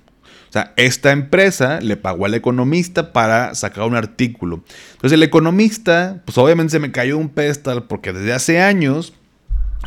O 0.53 0.55
sea, 0.55 0.71
esta 0.77 1.11
empresa 1.11 1.81
le 1.81 1.97
pagó 1.97 2.27
al 2.27 2.35
economista 2.35 3.11
para 3.11 3.55
sacar 3.55 3.87
un 3.87 3.95
artículo. 3.95 4.63
Entonces 4.91 5.13
el 5.13 5.23
economista, 5.23 6.21
pues 6.25 6.37
obviamente 6.37 6.69
se 6.69 6.77
me 6.79 6.91
cayó 6.91 7.17
un 7.17 7.29
pedestal 7.29 7.85
porque 7.85 8.13
desde 8.13 8.33
hace 8.33 8.61
años, 8.61 9.13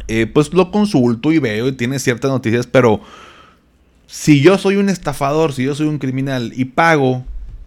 eh, 0.09 0.27
pues 0.27 0.53
lo 0.53 0.73
consulto 0.73 1.31
y 1.31 1.39
veo 1.39 1.69
y 1.69 1.73
tiene 1.73 2.01
ciertas 2.01 2.33
noticias, 2.33 2.67
pero 2.67 3.01
si 4.09 4.41
yo 4.41 4.59
soy 4.59 4.75
un 4.75 4.89
estafador, 4.89 5.53
si 5.53 5.63
yo 5.63 5.77
soy 5.77 5.87
un 5.87 5.99
criminal 5.99 6.53
y 6.57 6.65
pago 6.65 7.25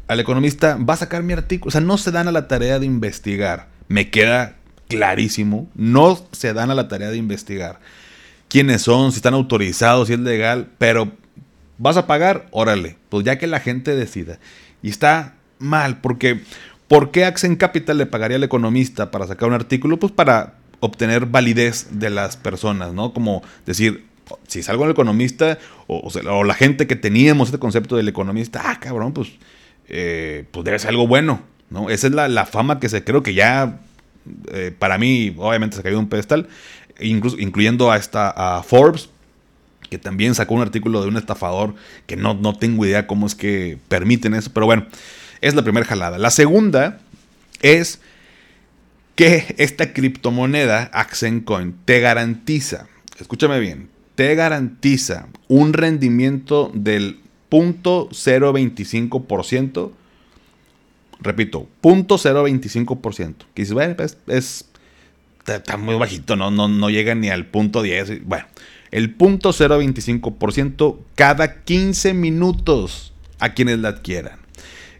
al 0.09 0.19
economista, 0.19 0.75
va 0.75 0.95
a 0.95 0.97
sacar 0.97 1.23
mi 1.23 1.31
artículo. 1.31 1.69
O 1.69 1.71
sea, 1.71 1.79
no 1.79 1.97
se 1.97 2.11
dan 2.11 2.27
a 2.27 2.33
la 2.33 2.49
tarea 2.49 2.79
de 2.79 2.85
investigar. 2.85 3.69
Me 3.87 4.09
queda 4.09 4.57
clarísimo, 4.89 5.69
no 5.73 6.21
se 6.33 6.51
dan 6.51 6.69
a 6.69 6.75
la 6.75 6.89
tarea 6.89 7.11
de 7.11 7.17
investigar 7.17 7.79
quiénes 8.49 8.81
son, 8.81 9.13
si 9.13 9.19
están 9.19 9.35
autorizados, 9.35 10.07
si 10.07 10.15
es 10.15 10.19
legal, 10.19 10.67
pero 10.77 11.13
¿Vas 11.79 11.95
a 11.95 12.07
pagar? 12.07 12.47
Órale, 12.51 12.97
pues 13.07 13.25
ya 13.25 13.37
que 13.37 13.47
la 13.47 13.61
gente 13.61 13.95
decida. 13.95 14.37
Y 14.83 14.89
está 14.89 15.35
mal, 15.59 16.01
porque 16.01 16.41
¿por 16.89 17.11
qué 17.11 17.23
Accent 17.23 17.57
Capital 17.57 17.97
le 17.97 18.05
pagaría 18.05 18.35
al 18.35 18.43
economista 18.43 19.11
para 19.11 19.25
sacar 19.25 19.47
un 19.47 19.55
artículo? 19.55 19.97
Pues 19.97 20.11
para 20.11 20.55
obtener 20.81 21.25
validez 21.25 21.87
de 21.91 22.09
las 22.09 22.35
personas, 22.35 22.93
¿no? 22.93 23.13
Como 23.13 23.43
decir, 23.65 24.05
si 24.47 24.61
salgo 24.61 24.83
el 24.83 24.91
economista, 24.91 25.57
o, 25.87 26.43
la 26.43 26.53
gente 26.53 26.85
que 26.85 26.97
teníamos 26.97 27.47
este 27.47 27.59
concepto 27.59 27.95
del 27.95 28.09
economista, 28.09 28.61
ah, 28.65 28.79
cabrón, 28.79 29.13
pues, 29.13 29.29
eh, 29.87 30.43
pues 30.51 30.65
debe 30.65 30.79
ser 30.79 30.89
algo 30.89 31.07
bueno, 31.07 31.41
¿no? 31.69 31.89
Esa 31.89 32.07
es 32.07 32.13
la, 32.13 32.45
fama 32.45 32.81
que 32.81 32.89
se 32.89 33.05
creo 33.05 33.23
que 33.23 33.33
ya, 33.33 33.79
eh, 34.51 34.75
para 34.77 34.97
mí, 34.97 35.33
obviamente 35.37 35.77
se 35.77 35.83
cayó 35.83 35.97
un 35.97 36.09
pedestal, 36.09 36.49
incluso 36.99 37.39
incluyendo 37.39 37.89
a 37.89 37.95
esta 37.95 38.29
a 38.29 38.63
Forbes, 38.63 39.09
que 39.89 39.97
también 39.97 40.35
sacó 40.35 40.53
un 40.53 40.61
artículo 40.61 41.01
de 41.01 41.07
un 41.07 41.17
estafador 41.17 41.75
que 42.05 42.15
no, 42.15 42.33
no 42.33 42.53
tengo 42.53 42.85
idea 42.85 43.07
cómo 43.07 43.27
es 43.27 43.35
que 43.35 43.77
permiten 43.87 44.33
eso, 44.33 44.51
pero 44.53 44.65
bueno, 44.65 44.85
es 45.41 45.55
la 45.55 45.63
primera 45.63 45.85
jalada. 45.85 46.17
La 46.17 46.29
segunda 46.29 46.99
es 47.61 47.99
que 49.15 49.55
esta 49.57 49.93
criptomoneda, 49.93 50.91
Coin, 51.43 51.75
te 51.85 51.99
garantiza, 51.99 52.87
escúchame 53.19 53.59
bien, 53.59 53.89
te 54.15 54.35
garantiza 54.35 55.27
un 55.47 55.73
rendimiento 55.73 56.71
del 56.73 57.19
0.025%. 57.49 59.91
Repito, 61.21 61.67
0.025%. 61.81 63.35
Que 63.53 63.61
dices, 63.61 63.73
bueno, 63.73 63.95
pues, 63.95 64.17
es, 64.27 64.65
está 65.45 65.77
muy 65.77 65.95
bajito, 65.95 66.35
¿no? 66.35 66.51
No, 66.51 66.67
no 66.67 66.89
llega 66.89 67.15
ni 67.15 67.29
al 67.29 67.45
punto 67.45 67.81
10. 67.81 68.25
Bueno, 68.25 68.45
el 68.91 69.13
punto 69.13 69.51
0.25% 69.51 70.97
cada 71.15 71.63
15 71.63 72.13
minutos 72.13 73.13
a 73.39 73.53
quienes 73.53 73.79
la 73.79 73.89
adquieran. 73.89 74.39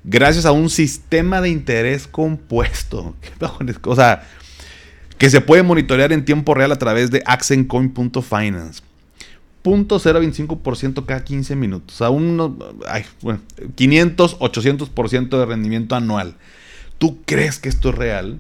Gracias 0.04 0.46
a 0.46 0.52
un 0.52 0.70
sistema 0.70 1.42
de 1.42 1.50
interés 1.50 2.08
compuesto. 2.08 3.16
O 3.84 3.96
sea, 3.96 4.24
que 5.18 5.30
se 5.30 5.42
puede 5.42 5.64
monitorear 5.64 6.14
en 6.14 6.24
tiempo 6.24 6.54
real 6.54 6.72
a 6.72 6.78
través 6.78 7.12
de 7.12 7.22
accentcoin.finance. 7.26 8.82
Punto 9.62 10.00
0.25% 10.00 11.06
cada 11.06 11.24
15 11.26 11.56
minutos. 11.58 11.96
O 11.96 11.98
sea, 11.98 12.10
uno, 12.10 12.58
ay, 12.88 13.04
bueno, 13.22 13.42
500, 13.76 14.40
800% 14.40 15.38
de 15.38 15.46
rendimiento 15.46 15.96
anual. 15.96 16.36
¿Tú 16.98 17.20
crees 17.26 17.60
que 17.60 17.68
esto 17.68 17.90
es 17.90 17.96
real? 17.96 18.40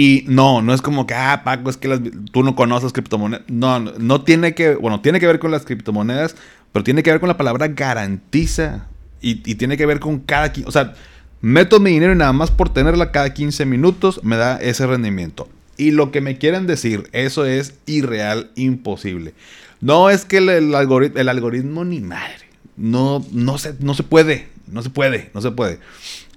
Y 0.00 0.24
no, 0.26 0.62
no 0.62 0.72
es 0.72 0.80
como 0.80 1.06
que, 1.06 1.12
ah, 1.12 1.42
Paco, 1.44 1.68
es 1.68 1.76
que 1.76 1.98
tú 2.32 2.42
no 2.42 2.56
conoces 2.56 2.90
criptomonedas. 2.90 3.44
No, 3.48 3.78
no, 3.80 4.22
tiene 4.22 4.54
que, 4.54 4.74
bueno, 4.74 5.02
tiene 5.02 5.20
que 5.20 5.26
ver 5.26 5.38
con 5.38 5.50
las 5.50 5.66
criptomonedas, 5.66 6.36
pero 6.72 6.82
tiene 6.82 7.02
que 7.02 7.10
ver 7.10 7.20
con 7.20 7.28
la 7.28 7.36
palabra 7.36 7.68
garantiza. 7.68 8.86
Y, 9.20 9.34
tiene 9.56 9.76
que 9.76 9.84
ver 9.84 10.00
con 10.00 10.20
cada, 10.20 10.54
o 10.64 10.72
sea, 10.72 10.94
meto 11.42 11.80
mi 11.80 11.90
dinero 11.90 12.14
y 12.14 12.16
nada 12.16 12.32
más 12.32 12.50
por 12.50 12.72
tenerla 12.72 13.12
cada 13.12 13.34
15 13.34 13.66
minutos 13.66 14.24
me 14.24 14.38
da 14.38 14.56
ese 14.56 14.86
rendimiento. 14.86 15.50
Y 15.76 15.90
lo 15.90 16.10
que 16.10 16.22
me 16.22 16.38
quieren 16.38 16.66
decir, 16.66 17.10
eso 17.12 17.44
es 17.44 17.74
irreal, 17.84 18.52
imposible. 18.54 19.34
No 19.82 20.08
es 20.08 20.24
que 20.24 20.38
el, 20.38 20.74
algoritmo, 20.74 21.20
el 21.20 21.28
algoritmo 21.28 21.84
ni 21.84 22.00
madre. 22.00 22.48
No, 22.78 23.22
no, 23.32 23.58
se, 23.58 23.74
no 23.80 23.92
se 23.92 24.04
puede, 24.04 24.48
no 24.66 24.80
se 24.80 24.88
puede, 24.88 25.30
no 25.34 25.42
se 25.42 25.50
puede. 25.50 25.78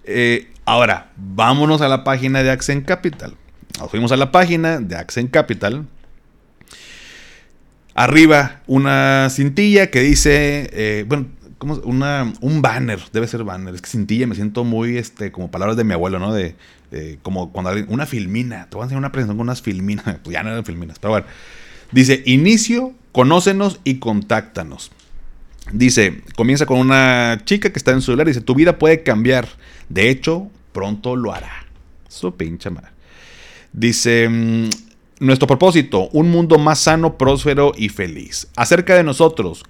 Eh, 0.04 0.49
ahora, 0.65 1.13
vámonos 1.15 1.80
a 1.80 1.88
la 1.88 2.04
página 2.04 2.43
de 2.43 2.52
Accent 2.52 2.86
Capital. 2.86 3.38
Nos 3.80 3.90
fuimos 3.90 4.12
a 4.12 4.18
la 4.18 4.32
página 4.32 4.80
de 4.80 4.96
Accent 4.96 5.32
Capital. 5.32 5.88
Arriba 7.96 8.62
una 8.66 9.30
cintilla 9.30 9.92
que 9.92 10.02
dice, 10.02 10.70
eh, 10.74 11.06
bueno, 11.08 11.28
como 11.58 11.76
una, 11.76 12.34
un 12.42 12.62
banner, 12.62 13.00
debe 13.12 13.28
ser 13.28 13.44
banner. 13.44 13.74
Es 13.74 13.82
que 13.82 13.90
cintilla 13.90 14.28
me 14.28 14.36
siento 14.36 14.64
muy, 14.64 14.98
este, 14.98 15.32
como 15.32 15.50
palabras 15.50 15.78
de 15.78 15.84
mi 15.84 15.94
abuelo, 15.94 16.20
¿no? 16.20 16.34
De, 16.34 16.56
como 17.22 17.52
cuando 17.52 17.70
alguien, 17.72 17.88
una 17.90 18.06
filmina. 18.06 18.68
Te 18.70 18.76
voy 18.76 18.84
a 18.84 18.86
enseñar 18.86 19.00
una 19.00 19.12
presentación 19.12 19.38
con 19.38 19.48
unas 19.48 19.62
filminas. 19.62 20.06
Pues 20.24 20.34
ya 20.34 20.44
no 20.44 20.50
eran 20.50 20.66
filminas, 20.66 21.00
pero 21.00 21.12
bueno. 21.12 21.26
Dice, 21.92 22.22
inicio, 22.26 22.94
conócenos 23.12 23.80
y 23.84 23.96
contáctanos. 23.96 24.92
Dice, 25.72 26.22
comienza 26.36 26.66
con 26.66 26.80
una 26.80 27.42
chica 27.46 27.72
que 27.72 27.80
está 27.80 27.92
en 27.92 28.02
su 28.02 28.08
celular 28.08 28.28
dice, 28.28 28.42
tu 28.42 28.56
vida 28.56 28.78
puede 28.78 29.04
cambiar. 29.04 29.48
De 29.90 30.10
hecho, 30.10 30.50
pronto 30.72 31.16
lo 31.16 31.34
hará. 31.34 31.66
Su 32.10 32.36
pinche 32.36 32.70
madre. 32.70 32.93
Dice, 33.74 34.30
mm, 34.30 34.70
nuestro 35.20 35.48
propósito, 35.48 36.10
un 36.14 36.30
mundo 36.30 36.58
más 36.58 36.80
sano, 36.80 37.18
próspero 37.18 37.74
y 37.76 37.90
feliz. 37.90 38.48
Acerca 38.56 38.96
de 38.96 39.04
nosotros, 39.04 39.64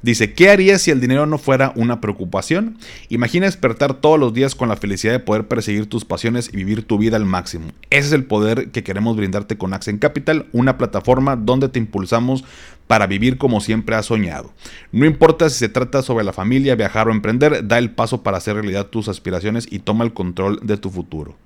Dice, 0.00 0.32
¿qué 0.32 0.50
harías 0.50 0.82
si 0.82 0.92
el 0.92 1.00
dinero 1.00 1.26
no 1.26 1.38
fuera 1.38 1.72
una 1.74 2.00
preocupación? 2.00 2.78
Imagina 3.08 3.46
despertar 3.46 3.94
todos 3.94 4.18
los 4.18 4.32
días 4.32 4.54
con 4.54 4.68
la 4.68 4.76
felicidad 4.76 5.12
de 5.12 5.18
poder 5.18 5.48
perseguir 5.48 5.86
tus 5.86 6.04
pasiones 6.04 6.50
y 6.52 6.56
vivir 6.56 6.84
tu 6.84 6.98
vida 6.98 7.16
al 7.16 7.24
máximo. 7.24 7.72
Ese 7.90 8.08
es 8.08 8.12
el 8.12 8.24
poder 8.24 8.70
que 8.70 8.84
queremos 8.84 9.16
brindarte 9.16 9.58
con 9.58 9.74
Accent 9.74 10.00
Capital, 10.00 10.46
una 10.52 10.78
plataforma 10.78 11.34
donde 11.34 11.68
te 11.68 11.80
impulsamos 11.80 12.44
para 12.86 13.08
vivir 13.08 13.38
como 13.38 13.60
siempre 13.60 13.96
has 13.96 14.06
soñado. 14.06 14.52
No 14.92 15.04
importa 15.04 15.50
si 15.50 15.58
se 15.58 15.68
trata 15.68 16.02
sobre 16.02 16.24
la 16.24 16.32
familia, 16.32 16.76
viajar 16.76 17.08
o 17.08 17.12
emprender, 17.12 17.66
da 17.66 17.78
el 17.78 17.90
paso 17.90 18.22
para 18.22 18.38
hacer 18.38 18.54
realidad 18.54 18.86
tus 18.86 19.08
aspiraciones 19.08 19.66
y 19.68 19.80
toma 19.80 20.04
el 20.04 20.12
control 20.12 20.60
de 20.62 20.76
tu 20.76 20.90
futuro. 20.90 21.36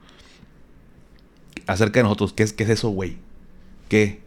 Acerca 1.67 2.01
de 2.01 2.05
nosotros, 2.05 2.33
¿qué 2.33 2.43
es, 2.43 2.53
qué 2.53 2.65
es 2.65 2.71
eso, 2.71 2.89
güey? 2.91 3.17
¿Qué? 3.89 4.21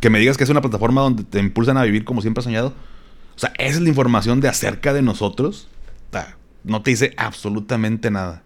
Que 0.00 0.10
me 0.10 0.18
digas 0.18 0.36
que 0.36 0.44
es 0.44 0.50
una 0.50 0.60
plataforma 0.60 1.00
donde 1.00 1.24
te 1.24 1.38
impulsan 1.38 1.76
a 1.76 1.82
vivir 1.82 2.04
como 2.04 2.20
siempre 2.20 2.40
has 2.40 2.44
soñado. 2.44 2.74
O 3.36 3.38
sea, 3.38 3.52
esa 3.58 3.76
es 3.76 3.80
la 3.80 3.88
información 3.88 4.40
de 4.40 4.48
acerca 4.48 4.92
de 4.92 5.02
nosotros. 5.02 5.68
No 6.64 6.82
te 6.82 6.90
dice 6.90 7.12
absolutamente 7.16 8.10
nada. 8.10 8.42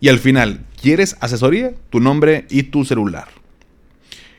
Y 0.00 0.08
al 0.08 0.18
final, 0.18 0.64
¿quieres 0.80 1.16
asesoría? 1.20 1.74
Tu 1.90 2.00
nombre 2.00 2.46
y 2.48 2.64
tu 2.64 2.84
celular. 2.84 3.28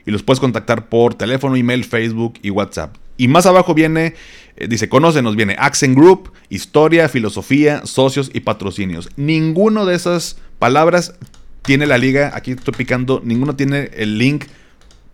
Y 0.05 0.11
los 0.11 0.23
puedes 0.23 0.39
contactar 0.39 0.89
por 0.89 1.13
teléfono, 1.15 1.55
email, 1.55 1.83
Facebook 1.83 2.35
y 2.41 2.49
WhatsApp. 2.49 2.95
Y 3.17 3.27
más 3.27 3.45
abajo 3.45 3.73
viene, 3.73 4.15
eh, 4.55 4.67
dice, 4.67 4.89
conócenos, 4.89 5.35
viene 5.35 5.55
Accent 5.59 5.95
Group, 5.95 6.31
historia, 6.49 7.07
filosofía, 7.09 7.85
socios 7.85 8.31
y 8.33 8.41
patrocinios. 8.41 9.09
Ninguno 9.15 9.85
de 9.85 9.95
esas 9.95 10.37
palabras 10.59 11.15
tiene 11.63 11.85
la 11.85 11.97
liga, 11.97 12.31
aquí 12.33 12.51
estoy 12.51 12.73
picando, 12.73 13.21
ninguno 13.23 13.55
tiene 13.55 13.89
el 13.95 14.17
link 14.17 14.45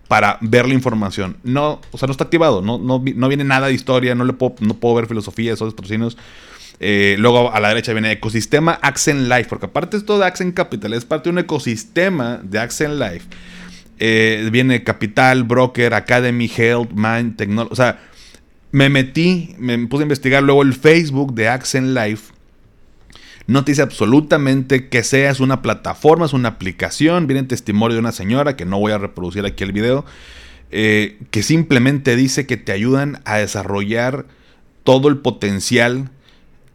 para 0.07 0.38
ver 0.41 0.67
la 0.67 0.73
información. 0.73 1.38
No, 1.43 1.79
o 1.91 1.97
sea, 1.97 2.07
no 2.07 2.12
está 2.12 2.25
activado, 2.25 2.62
no, 2.62 2.77
no, 2.79 2.99
viene 2.99 3.43
nada 3.43 3.67
de 3.67 3.73
historia, 3.73 4.15
no, 4.15 4.25
le 4.25 4.33
puedo, 4.33 4.55
no 4.59 4.73
puedo 4.73 4.95
ver 4.95 5.07
filosofía, 5.07 5.53
esos 5.53 5.73
patrocinios. 5.73 6.17
Eh, 6.81 7.17
luego 7.19 7.51
a 7.53 7.59
la 7.59 7.69
derecha 7.69 7.91
viene 7.93 8.12
ecosistema 8.12 8.79
Accent 8.81 9.29
Life, 9.29 9.45
porque 9.49 9.67
aparte 9.67 9.97
esto 9.97 10.17
de 10.17 10.25
Accent 10.25 10.55
Capital 10.55 10.93
es 10.93 11.05
parte 11.05 11.29
de 11.29 11.33
un 11.33 11.39
ecosistema 11.39 12.39
de 12.41 12.59
Accent 12.59 12.95
Life. 12.95 13.27
Eh, 13.99 14.47
viene 14.51 14.83
Capital, 14.83 15.43
Broker, 15.43 15.93
Academy, 15.93 16.49
Health, 16.55 16.91
Mind, 16.93 17.35
Technology. 17.35 17.73
O 17.73 17.75
sea, 17.75 17.99
me 18.71 18.89
metí, 18.89 19.55
me 19.59 19.77
puse 19.88 20.03
a 20.03 20.05
investigar 20.05 20.41
luego 20.41 20.63
el 20.63 20.73
Facebook 20.73 21.33
de 21.35 21.49
Accent 21.49 21.95
Life 21.95 22.33
no 23.49 23.65
te 23.65 23.71
dice 23.71 23.81
absolutamente 23.81 24.89
que 24.89 25.01
sea, 25.03 25.31
es 25.31 25.39
una 25.39 25.63
plataforma, 25.63 26.27
es 26.27 26.33
una 26.33 26.49
aplicación. 26.49 27.25
Viene 27.25 27.47
testimonio 27.47 27.95
de 27.95 27.99
una 27.99 28.12
señora, 28.12 28.55
que 28.55 28.63
no 28.63 28.77
voy 28.77 28.91
a 28.91 28.99
reproducir 28.99 29.43
aquí 29.43 29.63
el 29.63 29.71
video, 29.71 30.05
eh, 30.69 31.17
que 31.31 31.41
simplemente 31.41 32.15
dice 32.15 32.45
que 32.45 32.57
te 32.57 32.71
ayudan 32.71 33.21
a 33.25 33.38
desarrollar 33.38 34.27
todo 34.83 35.07
el 35.07 35.17
potencial 35.17 36.12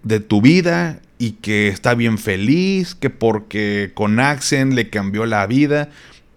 de 0.02 0.18
tu 0.18 0.42
vida 0.42 1.00
y 1.16 1.32
que 1.32 1.68
está 1.68 1.94
bien 1.94 2.18
feliz, 2.18 2.96
que 2.96 3.08
porque 3.08 3.92
con 3.94 4.18
Accent 4.18 4.72
le 4.72 4.90
cambió 4.90 5.26
la 5.26 5.46
vida. 5.46 5.90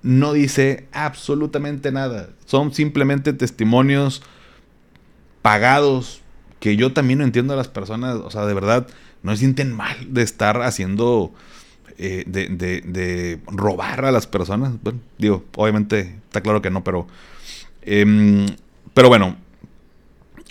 No 0.04 0.34
dice 0.34 0.86
absolutamente 0.91 1.91
nada. 1.91 2.30
Son 2.45 2.76
simplemente 2.76 3.34
testimonios 3.34 4.21
pagados 5.41 6.21
que 6.60 6.76
yo 6.76 6.93
también 6.93 7.19
no 7.19 7.26
entiendo 7.26 7.54
a 7.54 7.58
las 7.58 7.69
personas, 7.69 8.17
o 8.17 8.30
sea, 8.30 8.45
de 8.45 8.54
verdad 8.54 8.88
no 9.28 9.34
se 9.34 9.40
sienten 9.40 9.74
mal 9.74 9.96
de 10.08 10.24
estar 10.24 10.62
haciendo, 10.62 11.34
eh, 11.98 12.24
de, 12.26 13.40
robar 13.46 14.06
a 14.06 14.12
las 14.12 14.26
personas. 14.26 14.74
Bueno, 14.82 15.00
digo, 15.18 15.44
obviamente 15.56 16.16
está 16.26 16.42
claro 16.42 16.62
que 16.62 16.70
no, 16.70 16.84
pero... 16.84 17.08
Em, 17.82 18.48
pero 18.94 19.10
bueno. 19.10 19.36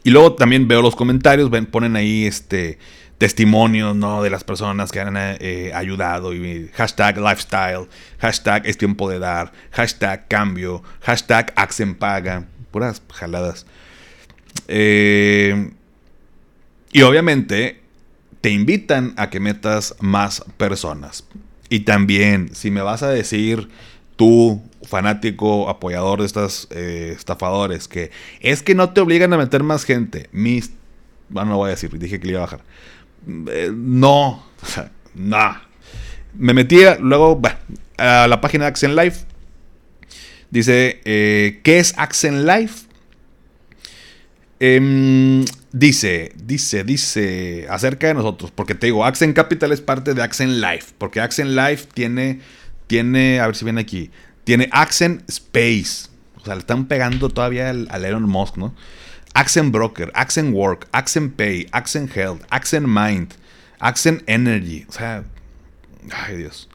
Y 0.04 0.10
luego 0.10 0.34
también 0.34 0.68
veo 0.68 0.82
los 0.82 0.94
comentarios, 0.94 1.50
ponen 1.70 1.96
ahí 1.96 2.26
este 2.26 2.78
testimonios 3.18 3.96
¿no? 3.96 4.22
de 4.22 4.28
las 4.28 4.44
personas 4.44 4.92
que 4.92 5.00
han 5.00 5.16
eh, 5.16 5.72
ayudado. 5.74 6.34
Y 6.34 6.70
hashtag 6.74 7.16
lifestyle, 7.18 7.88
hashtag 8.18 8.66
es 8.66 8.76
tiempo 8.76 9.08
de 9.08 9.18
dar, 9.18 9.52
hashtag 9.72 10.28
cambio, 10.28 10.82
hashtag 11.00 11.52
Accent 11.56 11.98
paga. 11.98 12.46
Puras 12.70 13.02
jaladas. 13.10 13.66
Eh, 14.68 15.70
y 16.92 17.02
obviamente 17.02 17.85
te 18.46 18.52
invitan 18.52 19.12
a 19.16 19.28
que 19.28 19.40
metas 19.40 19.96
más 19.98 20.44
personas. 20.56 21.24
Y 21.68 21.80
también, 21.80 22.54
si 22.54 22.70
me 22.70 22.80
vas 22.80 23.02
a 23.02 23.10
decir 23.10 23.68
tú, 24.14 24.62
fanático, 24.84 25.68
apoyador 25.68 26.20
de 26.20 26.26
estos 26.26 26.68
eh, 26.70 27.12
estafadores, 27.16 27.88
que 27.88 28.12
es 28.38 28.62
que 28.62 28.76
no 28.76 28.90
te 28.90 29.00
obligan 29.00 29.32
a 29.32 29.36
meter 29.36 29.64
más 29.64 29.82
gente, 29.82 30.28
mis... 30.30 30.70
Bueno, 31.28 31.50
no 31.50 31.56
voy 31.56 31.66
a 31.66 31.70
decir, 31.70 31.90
dije 31.98 32.20
que 32.20 32.26
le 32.28 32.32
iba 32.34 32.42
a 32.42 32.44
bajar. 32.44 32.60
Eh, 33.48 33.72
no, 33.74 34.46
no. 35.16 35.56
Me 36.34 36.54
metía 36.54 36.98
luego 37.00 37.42
a 37.98 38.28
la 38.28 38.40
página 38.40 38.66
de 38.66 38.68
Accent 38.68 38.96
Life. 38.96 39.24
Dice, 40.50 41.00
eh, 41.04 41.62
¿qué 41.64 41.80
es 41.80 41.98
Accent 41.98 42.46
Life? 42.46 42.85
Eh, 44.60 45.44
Dice, 45.78 46.32
dice, 46.36 46.84
dice 46.84 47.66
acerca 47.68 48.06
de 48.06 48.14
nosotros, 48.14 48.50
porque 48.50 48.74
te 48.74 48.86
digo, 48.86 49.04
Accent 49.04 49.36
Capital 49.36 49.72
es 49.72 49.82
parte 49.82 50.14
de 50.14 50.22
Accent 50.22 50.52
Life, 50.52 50.94
porque 50.96 51.20
Accent 51.20 51.50
Life 51.50 51.88
tiene, 51.92 52.40
tiene, 52.86 53.40
a 53.40 53.46
ver 53.46 53.56
si 53.56 53.66
viene 53.66 53.82
aquí, 53.82 54.10
tiene 54.44 54.70
Accent 54.72 55.28
Space, 55.28 56.08
o 56.36 56.44
sea, 56.46 56.54
le 56.54 56.60
están 56.60 56.86
pegando 56.86 57.28
todavía 57.28 57.68
al, 57.68 57.88
al 57.90 58.06
Elon 58.06 58.22
Musk, 58.22 58.56
¿no? 58.56 58.74
Accent 59.34 59.70
Broker, 59.70 60.10
Accent 60.14 60.54
Work, 60.54 60.88
Accent 60.92 61.36
Pay, 61.36 61.66
Accent 61.72 62.16
Health, 62.16 62.40
Accent 62.48 62.86
Mind, 62.86 63.34
Accent 63.78 64.22
Energy, 64.26 64.86
o 64.88 64.92
sea, 64.92 65.24
ay 66.10 66.38
Dios. 66.38 66.70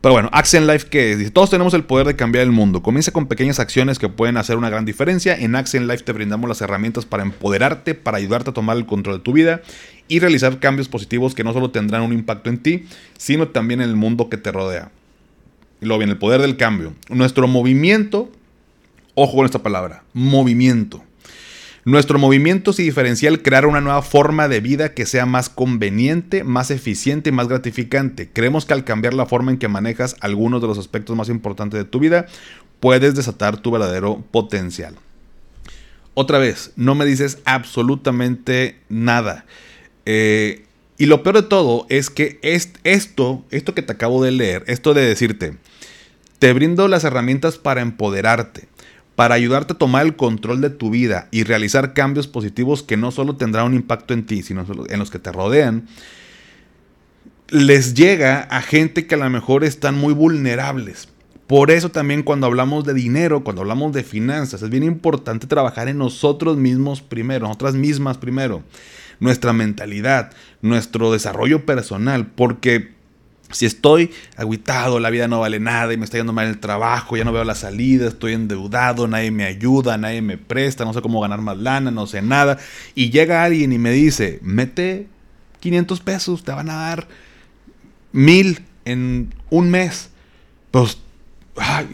Pero 0.00 0.14
bueno, 0.14 0.30
Accent 0.32 0.66
Life 0.66 0.88
que 0.88 1.14
dice, 1.14 1.30
todos 1.30 1.50
tenemos 1.50 1.74
el 1.74 1.84
poder 1.84 2.06
de 2.06 2.16
cambiar 2.16 2.44
el 2.44 2.52
mundo. 2.52 2.82
Comienza 2.82 3.12
con 3.12 3.26
pequeñas 3.26 3.60
acciones 3.60 3.98
que 3.98 4.08
pueden 4.08 4.38
hacer 4.38 4.56
una 4.56 4.70
gran 4.70 4.86
diferencia. 4.86 5.36
En 5.36 5.54
Accent 5.54 5.86
Life 5.86 6.04
te 6.04 6.12
brindamos 6.12 6.48
las 6.48 6.62
herramientas 6.62 7.04
para 7.04 7.22
empoderarte, 7.22 7.94
para 7.94 8.16
ayudarte 8.16 8.50
a 8.50 8.54
tomar 8.54 8.78
el 8.78 8.86
control 8.86 9.18
de 9.18 9.22
tu 9.22 9.34
vida 9.34 9.60
y 10.08 10.18
realizar 10.18 10.58
cambios 10.58 10.88
positivos 10.88 11.34
que 11.34 11.44
no 11.44 11.52
solo 11.52 11.70
tendrán 11.70 12.00
un 12.02 12.14
impacto 12.14 12.48
en 12.48 12.58
ti, 12.58 12.86
sino 13.18 13.48
también 13.48 13.82
en 13.82 13.90
el 13.90 13.96
mundo 13.96 14.30
que 14.30 14.38
te 14.38 14.50
rodea. 14.50 14.90
Y 15.82 15.86
luego 15.86 15.98
viene 15.98 16.14
el 16.14 16.18
poder 16.18 16.40
del 16.40 16.56
cambio. 16.56 16.94
Nuestro 17.10 17.46
movimiento, 17.46 18.30
ojo 19.14 19.36
con 19.36 19.44
esta 19.44 19.62
palabra, 19.62 20.02
movimiento 20.14 21.04
nuestro 21.84 22.18
movimiento 22.18 22.72
se 22.72 22.82
diferencia 22.82 23.30
al 23.30 23.40
crear 23.40 23.64
una 23.64 23.80
nueva 23.80 24.02
forma 24.02 24.48
de 24.48 24.60
vida 24.60 24.92
que 24.92 25.06
sea 25.06 25.24
más 25.24 25.48
conveniente, 25.48 26.44
más 26.44 26.70
eficiente 26.70 27.30
y 27.30 27.32
más 27.32 27.48
gratificante. 27.48 28.28
Creemos 28.30 28.66
que 28.66 28.74
al 28.74 28.84
cambiar 28.84 29.14
la 29.14 29.26
forma 29.26 29.50
en 29.50 29.58
que 29.58 29.68
manejas 29.68 30.16
algunos 30.20 30.60
de 30.60 30.66
los 30.66 30.78
aspectos 30.78 31.16
más 31.16 31.30
importantes 31.30 31.78
de 31.78 31.84
tu 31.84 31.98
vida, 31.98 32.26
puedes 32.80 33.14
desatar 33.14 33.56
tu 33.56 33.70
verdadero 33.70 34.22
potencial. 34.30 34.94
Otra 36.14 36.38
vez, 36.38 36.72
no 36.76 36.94
me 36.94 37.06
dices 37.06 37.38
absolutamente 37.46 38.76
nada. 38.90 39.46
Eh, 40.04 40.64
y 40.98 41.06
lo 41.06 41.22
peor 41.22 41.36
de 41.36 41.48
todo 41.48 41.86
es 41.88 42.10
que 42.10 42.38
esto, 42.42 43.42
esto 43.50 43.74
que 43.74 43.80
te 43.80 43.92
acabo 43.92 44.22
de 44.22 44.32
leer, 44.32 44.64
esto 44.66 44.92
de 44.92 45.06
decirte, 45.06 45.56
te 46.38 46.52
brindo 46.52 46.88
las 46.88 47.04
herramientas 47.04 47.56
para 47.56 47.80
empoderarte 47.80 48.68
para 49.20 49.34
ayudarte 49.34 49.74
a 49.74 49.76
tomar 49.76 50.06
el 50.06 50.16
control 50.16 50.62
de 50.62 50.70
tu 50.70 50.88
vida 50.88 51.28
y 51.30 51.44
realizar 51.44 51.92
cambios 51.92 52.26
positivos 52.26 52.82
que 52.82 52.96
no 52.96 53.10
solo 53.10 53.36
tendrán 53.36 53.66
un 53.66 53.74
impacto 53.74 54.14
en 54.14 54.24
ti, 54.24 54.42
sino 54.42 54.64
en 54.88 54.98
los 54.98 55.10
que 55.10 55.18
te 55.18 55.30
rodean, 55.30 55.86
les 57.50 57.92
llega 57.92 58.40
a 58.40 58.62
gente 58.62 59.06
que 59.06 59.16
a 59.16 59.18
lo 59.18 59.28
mejor 59.28 59.62
están 59.62 59.98
muy 59.98 60.14
vulnerables. 60.14 61.10
Por 61.46 61.70
eso 61.70 61.90
también 61.90 62.22
cuando 62.22 62.46
hablamos 62.46 62.86
de 62.86 62.94
dinero, 62.94 63.44
cuando 63.44 63.60
hablamos 63.60 63.92
de 63.92 64.04
finanzas, 64.04 64.62
es 64.62 64.70
bien 64.70 64.84
importante 64.84 65.46
trabajar 65.46 65.88
en 65.88 65.98
nosotros 65.98 66.56
mismos 66.56 67.02
primero, 67.02 67.46
nosotras 67.46 67.74
mismas 67.74 68.16
primero, 68.16 68.62
nuestra 69.18 69.52
mentalidad, 69.52 70.32
nuestro 70.62 71.12
desarrollo 71.12 71.66
personal, 71.66 72.28
porque 72.28 72.94
si 73.52 73.66
estoy 73.66 74.10
aguitado, 74.36 75.00
la 75.00 75.10
vida 75.10 75.28
no 75.28 75.40
vale 75.40 75.60
nada 75.60 75.92
y 75.92 75.96
me 75.96 76.04
está 76.04 76.18
yendo 76.18 76.32
mal 76.32 76.46
el 76.46 76.58
trabajo, 76.58 77.16
ya 77.16 77.24
no 77.24 77.32
veo 77.32 77.44
la 77.44 77.54
salida, 77.54 78.08
estoy 78.08 78.34
endeudado, 78.34 79.08
nadie 79.08 79.30
me 79.30 79.44
ayuda, 79.44 79.98
nadie 79.98 80.22
me 80.22 80.38
presta, 80.38 80.84
no 80.84 80.94
sé 80.94 81.02
cómo 81.02 81.20
ganar 81.20 81.40
más 81.40 81.58
lana, 81.58 81.90
no 81.90 82.06
sé 82.06 82.22
nada. 82.22 82.58
Y 82.94 83.10
llega 83.10 83.44
alguien 83.44 83.72
y 83.72 83.78
me 83.78 83.90
dice, 83.90 84.38
mete 84.42 85.06
500 85.60 86.00
pesos, 86.00 86.44
te 86.44 86.52
van 86.52 86.70
a 86.70 86.74
dar 86.74 87.08
mil 88.12 88.60
en 88.84 89.34
un 89.50 89.70
mes. 89.70 90.10
Pues, 90.70 90.98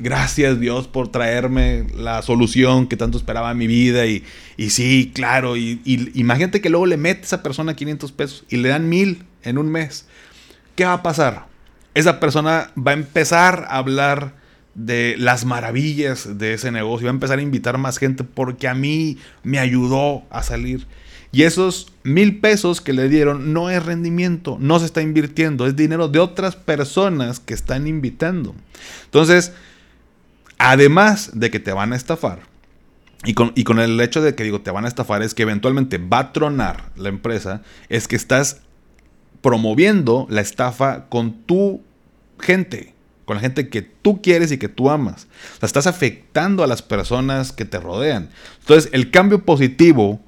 gracias 0.00 0.60
Dios 0.60 0.86
por 0.86 1.08
traerme 1.08 1.86
la 1.96 2.20
solución 2.22 2.86
que 2.86 2.96
tanto 2.96 3.16
esperaba 3.16 3.50
en 3.50 3.58
mi 3.58 3.66
vida. 3.66 4.06
Y, 4.06 4.24
y 4.58 4.70
sí, 4.70 5.10
claro, 5.14 5.56
y, 5.56 5.80
imagínate 6.14 6.60
que 6.60 6.68
luego 6.68 6.86
le 6.86 6.98
mete 6.98 7.22
a 7.22 7.24
esa 7.24 7.42
persona 7.42 7.74
500 7.74 8.12
pesos 8.12 8.44
y 8.50 8.58
le 8.58 8.68
dan 8.68 8.88
mil 8.88 9.24
en 9.42 9.56
un 9.56 9.70
mes. 9.70 10.06
¿qué 10.76 10.84
va 10.84 10.92
a 10.92 11.02
pasar? 11.02 11.46
Esa 11.96 12.20
persona 12.20 12.72
va 12.76 12.90
a 12.90 12.94
empezar 12.94 13.68
a 13.70 13.78
hablar 13.78 14.34
de 14.74 15.14
las 15.16 15.46
maravillas 15.46 16.36
de 16.36 16.52
ese 16.52 16.70
negocio, 16.70 17.06
va 17.06 17.10
a 17.10 17.14
empezar 17.14 17.38
a 17.38 17.42
invitar 17.42 17.78
más 17.78 17.96
gente 17.96 18.22
porque 18.22 18.68
a 18.68 18.74
mí 18.74 19.16
me 19.42 19.58
ayudó 19.58 20.22
a 20.28 20.42
salir. 20.42 20.86
Y 21.32 21.44
esos 21.44 21.90
mil 22.02 22.38
pesos 22.38 22.82
que 22.82 22.92
le 22.92 23.08
dieron 23.08 23.54
no 23.54 23.70
es 23.70 23.82
rendimiento, 23.82 24.58
no 24.60 24.78
se 24.78 24.84
está 24.84 25.00
invirtiendo, 25.00 25.66
es 25.66 25.74
dinero 25.74 26.08
de 26.08 26.18
otras 26.18 26.54
personas 26.54 27.40
que 27.40 27.54
están 27.54 27.86
invitando. 27.86 28.54
Entonces, 29.06 29.54
además 30.58 31.30
de 31.32 31.50
que 31.50 31.60
te 31.60 31.72
van 31.72 31.94
a 31.94 31.96
estafar, 31.96 32.40
y 33.24 33.32
con, 33.32 33.52
y 33.54 33.64
con, 33.64 33.78
el 33.78 33.98
hecho 34.02 34.20
de 34.20 34.34
que 34.34 34.44
digo 34.44 34.60
te 34.60 34.70
van 34.70 34.84
a 34.84 34.88
estafar 34.88 35.22
es 35.22 35.32
que 35.32 35.44
eventualmente 35.44 35.96
va 35.96 36.18
a 36.18 36.32
tronar 36.34 36.90
la 36.94 37.08
empresa, 37.08 37.62
es 37.88 38.06
que 38.06 38.16
estás 38.16 38.60
promoviendo 39.46 40.26
la 40.28 40.40
estafa 40.40 41.04
con 41.08 41.44
tu 41.44 41.80
gente, 42.40 42.96
con 43.26 43.36
la 43.36 43.40
gente 43.40 43.68
que 43.68 43.80
tú 43.80 44.20
quieres 44.20 44.50
y 44.50 44.58
que 44.58 44.68
tú 44.68 44.90
amas. 44.90 45.28
O 45.54 45.60
sea, 45.60 45.68
estás 45.68 45.86
afectando 45.86 46.64
a 46.64 46.66
las 46.66 46.82
personas 46.82 47.52
que 47.52 47.64
te 47.64 47.78
rodean. 47.78 48.28
Entonces, 48.58 48.90
el 48.92 49.12
cambio 49.12 49.44
positivo 49.44 50.20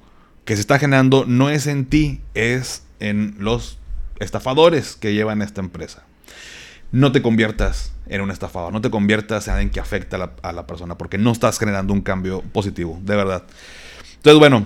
que 0.45 0.55
se 0.55 0.61
está 0.61 0.79
generando 0.79 1.25
no 1.25 1.49
es 1.49 1.67
en 1.67 1.87
ti, 1.87 2.21
es 2.33 2.83
en 3.01 3.35
los 3.39 3.77
estafadores 4.21 4.95
que 4.95 5.13
llevan 5.13 5.41
esta 5.41 5.59
empresa. 5.59 6.05
No 6.93 7.11
te 7.11 7.21
conviertas 7.21 7.91
en 8.07 8.21
un 8.21 8.31
estafador, 8.31 8.71
no 8.71 8.79
te 8.79 8.89
conviertas 8.89 9.49
en 9.49 9.55
alguien 9.55 9.69
que 9.69 9.81
afecta 9.81 10.15
a 10.15 10.19
la, 10.19 10.31
a 10.43 10.53
la 10.53 10.65
persona, 10.65 10.97
porque 10.97 11.17
no 11.17 11.33
estás 11.33 11.59
generando 11.59 11.91
un 11.91 11.99
cambio 11.99 12.41
positivo, 12.53 12.97
de 13.03 13.17
verdad. 13.17 13.43
Entonces, 14.15 14.39
bueno, 14.39 14.65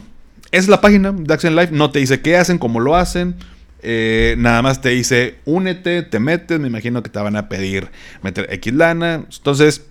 es 0.51 0.67
la 0.67 0.79
página 0.79 1.11
de 1.11 1.33
Action 1.33 1.55
Life, 1.55 1.73
no 1.73 1.89
te 1.89 1.97
dice 1.97 2.21
qué 2.21 2.37
hacen, 2.37 2.59
cómo 2.59 2.79
lo 2.79 2.95
hacen, 2.95 3.35
eh, 3.83 4.35
nada 4.37 4.61
más 4.61 4.81
te 4.81 4.89
dice, 4.89 5.39
únete, 5.45 6.03
te 6.03 6.19
metes, 6.19 6.59
me 6.59 6.67
imagino 6.67 7.03
que 7.03 7.09
te 7.09 7.19
van 7.19 7.35
a 7.35 7.49
pedir 7.49 7.91
meter 8.21 8.47
X 8.49 8.73
lana. 8.73 9.25
Entonces, 9.29 9.85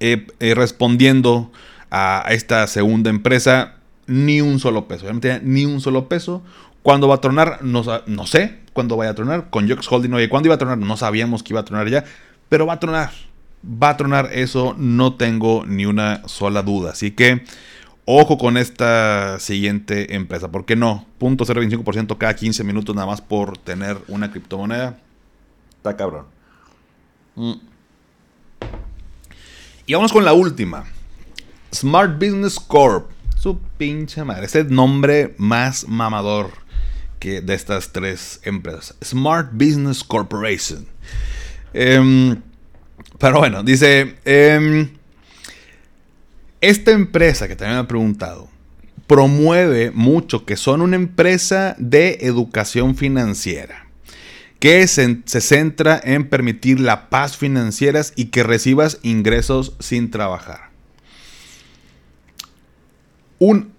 eh, 0.00 0.26
eh, 0.40 0.54
respondiendo 0.54 1.52
a, 1.90 2.24
esta 2.30 2.66
segunda 2.66 3.10
empresa, 3.10 3.74
ni 4.06 4.40
un 4.40 4.58
solo 4.58 4.88
peso, 4.88 5.06
ni 5.42 5.64
un 5.64 5.80
solo 5.80 6.08
peso. 6.08 6.42
¿Cuándo 6.82 7.06
va 7.06 7.16
a 7.16 7.20
tronar? 7.20 7.62
No, 7.62 7.84
sé 8.26 8.58
cuándo 8.72 8.96
vaya 8.96 9.10
a 9.10 9.14
tronar. 9.14 9.50
Con 9.50 9.68
Jux 9.68 9.86
Holding, 9.90 10.12
oye, 10.14 10.28
¿cuándo 10.28 10.48
iba 10.48 10.56
a 10.56 10.58
tronar? 10.58 10.78
No 10.78 10.96
sabíamos 10.96 11.42
que 11.42 11.52
iba 11.52 11.60
a 11.60 11.64
tronar 11.64 11.88
ya, 11.88 12.04
pero 12.48 12.66
va 12.66 12.74
a 12.74 12.80
tronar. 12.80 13.10
Va 13.64 13.90
a 13.90 13.96
tronar 13.96 14.30
eso, 14.32 14.74
no 14.76 15.14
tengo 15.14 15.64
ni 15.66 15.86
una 15.86 16.26
sola 16.26 16.62
duda. 16.62 16.90
Así 16.90 17.12
que 17.12 17.44
Ojo 18.04 18.36
con 18.36 18.56
esta 18.56 19.38
siguiente 19.38 20.16
empresa. 20.16 20.50
¿Por 20.50 20.64
qué 20.64 20.74
no? 20.74 21.06
0.025% 21.20 22.18
cada 22.18 22.34
15 22.34 22.64
minutos 22.64 22.94
nada 22.96 23.06
más 23.06 23.20
por 23.20 23.58
tener 23.58 23.96
una 24.08 24.30
criptomoneda. 24.30 24.98
Está 25.76 25.96
cabrón. 25.96 26.26
Mm. 27.36 27.52
Y 29.86 29.94
vamos 29.94 30.12
con 30.12 30.24
la 30.24 30.32
última. 30.32 30.84
Smart 31.72 32.14
Business 32.14 32.58
Corp. 32.58 33.10
Su 33.38 33.58
pinche 33.78 34.24
madre. 34.24 34.46
Ese 34.46 34.64
nombre 34.64 35.34
más 35.38 35.86
mamador 35.86 36.50
que 37.20 37.40
de 37.40 37.54
estas 37.54 37.92
tres 37.92 38.40
empresas. 38.42 38.96
Smart 39.04 39.50
Business 39.52 40.02
Corporation. 40.02 40.86
Em, 41.72 42.40
pero 43.18 43.38
bueno, 43.38 43.62
dice... 43.62 44.16
Em, 44.24 44.90
esta 46.62 46.92
empresa 46.92 47.46
que 47.48 47.56
también 47.56 47.74
me 47.74 47.80
han 47.80 47.86
preguntado 47.86 48.48
promueve 49.06 49.90
mucho 49.90 50.46
que 50.46 50.56
son 50.56 50.80
una 50.80 50.96
empresa 50.96 51.74
de 51.78 52.18
educación 52.22 52.96
financiera 52.96 53.82
que 54.62 54.86
se, 54.86 55.20
centra 55.40 56.00
en 56.04 56.28
permitir 56.28 56.78
la 56.78 57.10
paz 57.10 57.36
financiera 57.36 58.00
y 58.14 58.26
que 58.26 58.44
recibas 58.44 59.00
ingresos 59.02 59.74
sin 59.80 60.12
trabajar. 60.12 60.70
Un, 63.40 63.72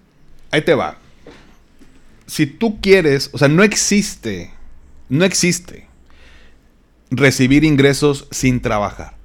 ahí 0.52 0.62
te 0.62 0.74
va. 0.74 0.98
Si 2.28 2.46
tú 2.46 2.82
quieres, 2.82 3.30
o 3.32 3.38
sea, 3.38 3.48
no 3.48 3.64
existe, 3.64 4.52
no 5.08 5.24
existe 5.24 5.88
recibir 7.10 7.64
ingresos 7.64 8.28
sin 8.32 8.62
trabajar. 8.62 9.16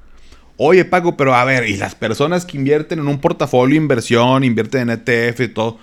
Oye, 0.61 0.85
Paco, 0.85 1.17
pero 1.17 1.37
a 1.37 1.45
ver, 1.45 1.69
y 1.69 1.77
las 1.77 1.95
personas 1.95 2.45
que 2.45 2.57
invierten 2.57 2.99
en 2.99 3.07
un 3.07 3.21
portafolio 3.21 3.75
de 3.75 3.83
inversión, 3.83 4.43
invierten 4.43 4.91
en 4.91 5.01
ETF 5.01 5.41
y 5.41 5.49
todo, 5.49 5.79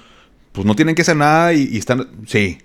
pues 0.52 0.68
no 0.68 0.76
tienen 0.76 0.96
que 0.96 1.02
hacer 1.02 1.16
nada 1.16 1.54
y, 1.54 1.78
están. 1.78 2.10
Sí. 2.28 2.58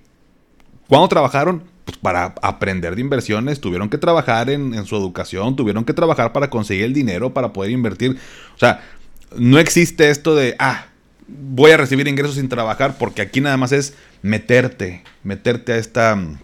¿Cuándo 0.88 1.06
trabajaron? 1.06 1.62
Pues 1.84 1.96
para 1.98 2.34
aprender 2.42 2.96
de 2.96 3.00
inversiones, 3.00 3.60
tuvieron 3.60 3.88
que 3.88 3.96
trabajar 3.96 4.50
en, 4.50 4.84
su 4.86 4.96
educación, 4.96 5.54
tuvieron 5.54 5.84
que 5.84 5.92
trabajar 5.92 6.32
para 6.32 6.50
conseguir 6.50 6.84
el 6.84 6.94
dinero, 6.94 7.32
para 7.32 7.52
poder 7.52 7.70
invertir. 7.70 8.18
O 8.56 8.58
sea, 8.58 8.82
no 9.36 9.60
existe 9.60 10.10
esto 10.10 10.34
de, 10.34 10.56
ah, 10.58 10.86
voy 11.28 11.70
a 11.70 11.76
recibir 11.76 12.08
ingresos 12.08 12.34
sin 12.34 12.48
trabajar, 12.48 12.98
porque 12.98 13.22
aquí 13.22 13.40
nada 13.40 13.56
más 13.56 13.70
es 13.70 13.94
meterte, 14.22 15.04
meterte 15.22 15.74
a 15.74 15.76
esta 15.76 16.16
mm, 16.16 16.38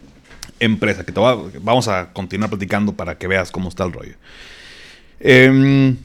empresa, 0.60 1.04
que 1.04 1.10
te 1.10 1.18
va, 1.18 1.36
vamos 1.60 1.88
a 1.88 2.12
continuar 2.12 2.50
platicando 2.50 2.92
para 2.92 3.18
que 3.18 3.26
veas 3.26 3.50
cómo 3.50 3.68
está 3.68 3.82
el 3.82 3.92
rollo. 3.92 4.14
Em, 5.20 5.96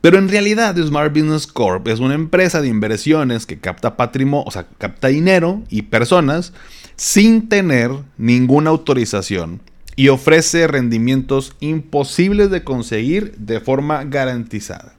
pero 0.00 0.18
en 0.18 0.28
realidad 0.28 0.76
Smart 0.76 1.12
Business 1.12 1.46
Corp 1.46 1.86
es 1.88 2.00
una 2.00 2.14
empresa 2.14 2.60
de 2.60 2.68
inversiones 2.68 3.46
que 3.46 3.58
capta 3.58 3.96
patrimonio, 3.96 4.44
o 4.46 4.50
sea, 4.50 4.66
capta 4.78 5.08
dinero 5.08 5.62
y 5.70 5.82
personas 5.82 6.52
sin 6.96 7.48
tener 7.48 7.90
ninguna 8.18 8.70
autorización 8.70 9.60
y 9.96 10.08
ofrece 10.08 10.66
rendimientos 10.66 11.54
imposibles 11.60 12.50
de 12.50 12.64
conseguir 12.64 13.34
de 13.36 13.60
forma 13.60 14.04
garantizada. 14.04 14.94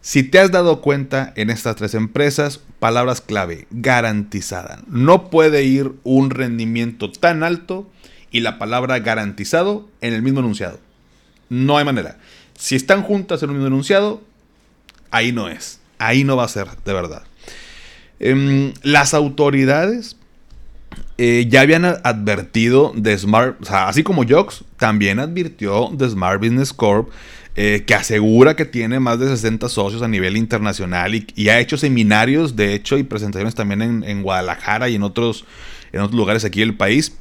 Si 0.00 0.22
te 0.22 0.38
has 0.38 0.50
dado 0.50 0.82
cuenta 0.82 1.32
en 1.36 1.48
estas 1.48 1.76
tres 1.76 1.94
empresas, 1.94 2.60
palabras 2.78 3.22
clave, 3.22 3.66
garantizada. 3.70 4.82
No 4.86 5.30
puede 5.30 5.64
ir 5.64 5.92
un 6.02 6.28
rendimiento 6.28 7.10
tan 7.10 7.42
alto 7.42 7.90
y 8.30 8.40
la 8.40 8.58
palabra 8.58 8.98
garantizado 8.98 9.88
en 10.02 10.12
el 10.12 10.20
mismo 10.20 10.40
enunciado. 10.40 10.78
No 11.48 11.78
hay 11.78 11.84
manera. 11.84 12.18
Si 12.58 12.76
están 12.76 13.02
juntas 13.02 13.42
en 13.42 13.50
un 13.50 13.56
mismo 13.56 13.68
enunciado, 13.68 14.22
ahí 15.10 15.32
no 15.32 15.48
es. 15.48 15.80
Ahí 15.98 16.24
no 16.24 16.36
va 16.36 16.44
a 16.44 16.48
ser, 16.48 16.68
de 16.84 16.92
verdad. 16.92 17.22
Em, 18.20 18.72
las 18.82 19.14
autoridades 19.14 20.16
eh, 21.18 21.46
ya 21.48 21.60
habían 21.60 21.84
advertido 21.84 22.92
de 22.94 23.16
Smart, 23.16 23.60
o 23.60 23.64
sea, 23.64 23.88
así 23.88 24.02
como 24.02 24.24
Jox, 24.28 24.64
también 24.76 25.18
advirtió 25.18 25.90
de 25.92 26.08
Smart 26.08 26.40
Business 26.40 26.72
Corp, 26.72 27.10
eh, 27.56 27.84
que 27.86 27.94
asegura 27.94 28.56
que 28.56 28.64
tiene 28.64 28.98
más 28.98 29.20
de 29.20 29.28
60 29.28 29.68
socios 29.68 30.02
a 30.02 30.08
nivel 30.08 30.36
internacional 30.36 31.14
y, 31.14 31.48
ha 31.48 31.60
hecho 31.60 31.76
seminarios, 31.76 32.56
de 32.56 32.74
hecho, 32.74 32.98
y 32.98 33.04
presentaciones 33.04 33.54
también 33.54 33.82
en, 33.82 34.04
en 34.04 34.22
Guadalajara 34.22 34.88
y 34.88 34.96
en 34.96 35.04
otros, 35.04 35.44
en 35.92 36.00
otros 36.00 36.16
lugares 36.16 36.44
aquí 36.44 36.60
del 36.60 36.76
país 36.76 37.16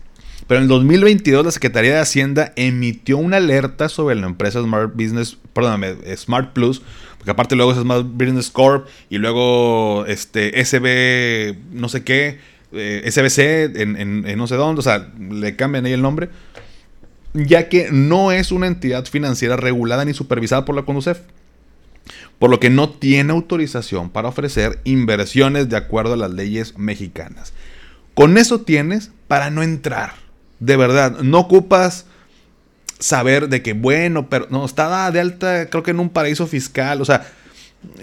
pero 0.48 0.58
en 0.60 0.64
el 0.64 0.70
2022 0.70 1.46
la 1.46 1.52
Secretaría 1.52 1.94
de 1.94 2.00
Hacienda 2.00 2.54
emitió 2.56 3.18
una 3.18 3.38
alerta 3.38 3.90
sobre 3.90 4.16
la 4.16 4.28
empresa 4.28 4.62
Smart 4.62 4.94
Business, 4.94 5.38
perdóname, 5.54 5.96
Smart 6.16 6.54
Plus, 6.54 6.82
porque 7.18 7.32
aparte 7.32 7.56
luego 7.56 7.72
es 7.72 7.78
Smart 7.80 8.06
Business 8.06 8.50
Corp 8.50 8.88
y 9.10 9.18
luego 9.18 10.06
este 10.08 10.64
SB 10.64 11.56
no 11.72 11.90
sé 11.90 12.04
qué, 12.04 12.40
eh, 12.74 13.10
SBC 13.10 13.80
en, 13.80 14.38
no 14.38 14.48
sé 14.48 14.56
dónde, 14.56 14.80
o 14.80 14.84
sea, 14.84 15.12
le 15.18 15.56
cambian 15.56 15.86
ahí 15.86 15.94
el 15.94 16.02
nombre, 16.02 16.30
ya 17.34 17.70
que 17.70 17.90
no 17.92 18.32
es 18.32 18.52
una 18.52 18.68
entidad 18.68 19.06
financiera 19.06 19.56
regulada 19.56 20.06
ni 20.06 20.14
supervisada 20.14 20.66
por 20.66 20.76
la 20.76 20.84
CONUCEF 20.84 21.20
por 22.40 22.50
lo 22.50 22.60
que 22.60 22.70
no 22.70 22.90
tiene 22.90 23.32
autorización 23.32 24.10
para 24.10 24.28
ofrecer 24.28 24.82
inversiones 24.84 25.70
de 25.70 25.78
acuerdo 25.78 26.14
a 26.14 26.18
las 26.18 26.32
leyes 26.32 26.78
mexicanas. 26.78 27.54
Con 28.14 28.38
eso 28.38 28.62
tienes 28.62 29.12
para 29.28 29.50
no 29.50 29.64
entrar. 29.64 30.14
De 30.60 30.78
verdad, 30.78 31.20
no 31.22 31.40
ocupas 31.40 32.06
saber 33.00 33.50
de 33.50 33.62
que, 33.62 33.74
bueno, 33.74 34.30
pero 34.30 34.48
no, 34.50 34.66
está 34.66 35.12
de 35.12 35.20
alta, 35.20 35.70
creo 35.70 35.84
que 35.84 35.92
en 35.92 36.00
un 36.00 36.10
paraíso 36.10 36.48
fiscal. 36.48 37.02
O 37.02 37.06
sea, 37.06 37.28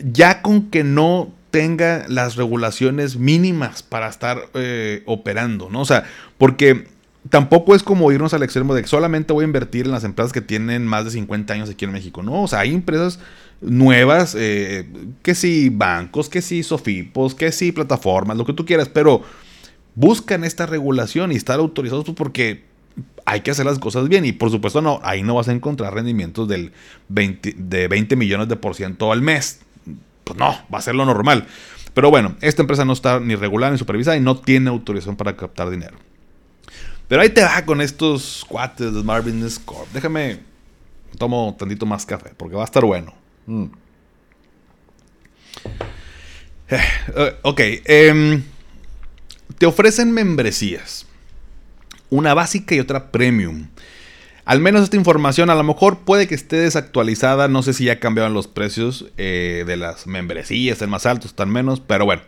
ya 0.05 0.43
con 0.43 0.71
que 0.71 0.85
no 0.85 1.33
tenga 1.51 2.05
las 2.09 2.37
regulaciones 2.37 3.17
mínimas 3.17 3.83
para 3.83 4.09
estar 4.09 4.49
eh, 4.55 5.03
operando, 5.07 5.69
¿no? 5.71 5.81
O 5.81 5.85
sea, 5.85 6.05
porque 6.39 6.87
tampoco 7.29 7.75
es 7.75 7.83
como 7.83 8.11
irnos 8.13 8.35
al 8.35 8.43
extremo 8.43 8.75
de 8.75 8.83
que 8.83 8.89
solamente 8.89 9.33
voy 9.33 9.43
a 9.43 9.47
invertir 9.47 9.87
en 9.87 9.93
las 9.93 10.05
empresas 10.05 10.33
que 10.33 10.41
tienen 10.41 10.87
más 10.87 11.05
de 11.05 11.11
50 11.11 11.53
años 11.53 11.71
aquí 11.71 11.85
en 11.85 11.93
México, 11.93 12.23
¿no? 12.23 12.43
O 12.43 12.49
sea, 12.49 12.61
hay 12.61 12.73
empresas 12.73 13.19
nuevas, 13.61 14.35
eh, 14.39 14.87
que 15.23 15.35
sí 15.35 15.71
bancos, 15.71 16.29
que 16.29 16.41
sí 16.41 16.63
sofipos, 16.63 17.35
que 17.35 17.53
sí 17.53 17.73
plataformas, 17.73 18.37
lo 18.37 18.47
que 18.47 18.55
tú 18.55 18.65
quieras, 18.65 18.89
pero 18.89 19.23
buscan 19.95 20.45
esta 20.45 20.67
regulación 20.67 21.33
y 21.33 21.37
estar 21.37 21.59
autorizados 21.59 22.05
pues, 22.05 22.17
porque 22.17 22.65
hay 23.25 23.41
que 23.41 23.51
hacer 23.51 23.67
las 23.67 23.79
cosas 23.79 24.09
bien. 24.09 24.25
Y 24.25 24.33
por 24.33 24.51
supuesto, 24.51 24.81
no, 24.81 25.01
ahí 25.03 25.23
no 25.23 25.35
vas 25.35 25.49
a 25.49 25.53
encontrar 25.53 25.95
rendimientos 25.95 26.49
del 26.49 26.73
20, 27.09 27.55
de 27.57 27.89
20 27.89 28.17
millones 28.17 28.49
de 28.49 28.57
por 28.57 28.75
ciento 28.75 29.13
al 29.13 29.23
mes. 29.23 29.61
Pues 30.25 30.39
no, 30.39 30.57
va 30.73 30.79
a 30.79 30.83
ser 30.83 30.95
lo 30.95 31.05
normal. 31.05 31.47
Pero 31.95 32.11
bueno, 32.11 32.37
esta 32.41 32.63
empresa 32.63 32.85
no 32.85 32.93
está 32.93 33.21
ni 33.21 33.35
regulada 33.35 33.73
ni 33.73 33.79
supervisada 33.79 34.17
y 34.17 34.21
no 34.21 34.39
tiene 34.39 34.71
autorización 34.71 35.17
para 35.17 35.37
captar 35.37 35.71
dinero. 35.71 35.99
Pero 37.09 37.23
ahí 37.23 37.31
te 37.31 37.43
va 37.43 37.65
con 37.65 37.81
estos 37.81 38.45
cuates 38.49 38.95
de 38.95 39.01
Smart 39.01 39.25
Business 39.25 39.59
Corp. 39.59 39.89
Déjame, 39.93 40.39
tomo 41.19 41.57
tantito 41.59 41.85
más 41.85 42.07
café 42.07 42.31
porque 42.37 42.55
va 42.55 42.63
a 42.63 42.67
estar 42.67 42.85
bueno. 42.85 43.13
Mm. 43.47 43.65
Eh, 46.71 47.37
ok, 47.43 47.61
eh, 47.61 48.43
te 49.59 49.67
ofrecen 49.67 50.13
membresías. 50.13 51.07
Una 52.09 52.35
básica 52.35 52.75
y 52.75 52.81
otra 52.81 53.11
premium. 53.11 53.69
Al 54.45 54.61
menos 54.61 54.83
esta 54.83 54.97
información 54.97 55.49
a 55.51 55.55
lo 55.55 55.63
mejor 55.63 56.01
puede 56.01 56.27
que 56.27 56.35
esté 56.35 56.57
desactualizada. 56.57 57.47
No 57.49 57.63
sé 57.63 57.73
si 57.73 57.85
ya 57.85 58.01
cambiaron 58.01 58.35
los 58.35 58.49
precios 58.49 59.07
eh, 59.17 59.65
de 59.67 59.77
las 59.77 60.07
membresías, 60.07 60.75
están 60.75 60.91
más 60.91 61.07
altos, 61.07 61.31
están 61.31 61.51
menos. 61.51 61.81
Pero 61.81 62.05
bueno. 62.05 62.23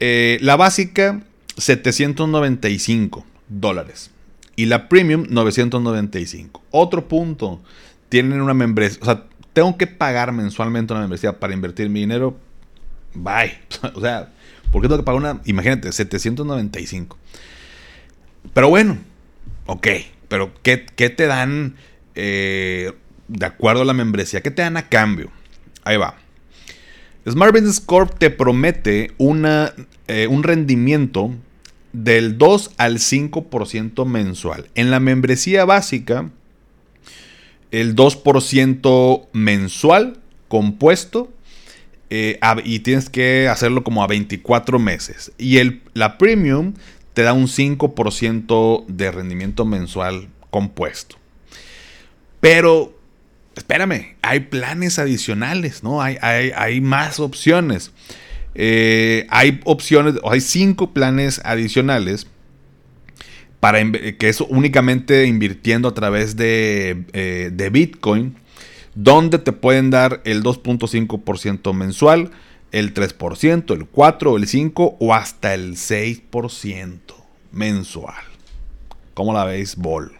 Eh, 0.00 0.38
la 0.42 0.56
básica, 0.56 1.22
795 1.56 3.26
dólares. 3.48 4.10
Y 4.56 4.66
la 4.66 4.88
premium, 4.88 5.26
995. 5.28 6.62
Otro 6.70 7.08
punto. 7.08 7.60
Tienen 8.08 8.40
una 8.40 8.54
membresía. 8.54 8.98
O 9.02 9.04
sea, 9.04 9.24
tengo 9.52 9.76
que 9.76 9.86
pagar 9.86 10.30
mensualmente 10.32 10.92
una 10.92 11.00
membresía 11.00 11.40
para 11.40 11.54
invertir 11.54 11.88
mi 11.88 12.00
dinero. 12.00 12.36
Bye. 13.14 13.58
o 13.94 14.00
sea, 14.00 14.32
¿por 14.74 14.82
qué 14.82 14.88
tengo 14.88 14.98
que 14.98 15.04
pagar 15.04 15.20
una? 15.20 15.40
Imagínate, 15.44 15.92
795. 15.92 17.16
Pero 18.52 18.68
bueno, 18.68 18.98
ok. 19.66 19.86
Pero 20.26 20.52
¿qué, 20.64 20.76
te 20.76 21.26
dan 21.28 21.76
eh, 22.16 22.92
de 23.28 23.46
acuerdo 23.46 23.82
a 23.82 23.84
la 23.84 23.92
membresía? 23.92 24.42
¿Qué 24.42 24.50
te 24.50 24.62
dan 24.62 24.76
a 24.76 24.88
cambio? 24.88 25.30
Ahí 25.84 25.96
va. 25.96 26.16
Smart 27.24 27.52
Business 27.52 27.78
Corp 27.78 28.18
te 28.18 28.30
promete 28.30 29.12
una, 29.16 29.72
eh, 30.08 30.26
un 30.26 30.42
rendimiento 30.42 31.30
del 31.92 32.36
2 32.36 32.72
al 32.76 32.98
5% 32.98 34.04
mensual. 34.04 34.68
En 34.74 34.90
la 34.90 34.98
membresía 34.98 35.64
básica, 35.64 36.32
el 37.70 37.94
2% 37.94 39.28
mensual 39.32 40.18
compuesto 40.48 41.32
eh, 42.16 42.38
y 42.62 42.78
tienes 42.78 43.10
que 43.10 43.48
hacerlo 43.48 43.82
como 43.82 44.04
a 44.04 44.06
24 44.06 44.78
meses. 44.78 45.32
Y 45.36 45.58
el, 45.58 45.82
la 45.94 46.16
premium 46.16 46.74
te 47.12 47.22
da 47.22 47.32
un 47.32 47.48
5% 47.48 48.86
de 48.86 49.10
rendimiento 49.10 49.64
mensual 49.64 50.28
compuesto. 50.50 51.16
Pero, 52.38 52.96
espérame, 53.56 54.14
hay 54.22 54.40
planes 54.40 55.00
adicionales, 55.00 55.82
¿no? 55.82 56.00
Hay, 56.00 56.16
hay, 56.20 56.80
más 56.80 57.18
opciones. 57.18 57.90
Eh, 58.54 59.26
hay 59.28 59.60
opciones, 59.64 60.14
hay 60.24 60.40
cinco 60.40 60.92
planes 60.92 61.40
adicionales 61.44 62.28
para 63.58 63.82
que 63.90 64.28
es 64.28 64.40
únicamente 64.40 65.26
invirtiendo 65.26 65.88
a 65.88 65.94
través 65.94 66.36
de, 66.36 67.02
eh, 67.12 67.50
de 67.52 67.70
Bitcoin, 67.70 68.36
donde 68.94 69.38
te 69.38 69.52
pueden 69.52 69.90
dar 69.90 70.20
el 70.24 70.42
2.5% 70.42 71.72
mensual 71.72 72.30
el 72.74 72.92
3%, 72.92 73.72
el 73.72 73.90
4%, 73.90 74.36
el 74.36 74.48
5% 74.48 74.96
o 74.98 75.14
hasta 75.14 75.54
el 75.54 75.76
6% 75.76 76.98
mensual. 77.52 78.24
¿Cómo 79.14 79.32
la 79.32 79.44
veis? 79.44 79.76
Bol. 79.76 80.12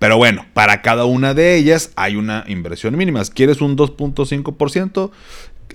Pero 0.00 0.16
bueno, 0.16 0.44
para 0.54 0.82
cada 0.82 1.04
una 1.04 1.34
de 1.34 1.54
ellas 1.54 1.92
hay 1.94 2.16
una 2.16 2.44
inversión 2.48 2.96
mínima. 2.96 3.24
Si 3.24 3.30
quieres 3.30 3.60
un 3.60 3.76
2.5%, 3.76 5.12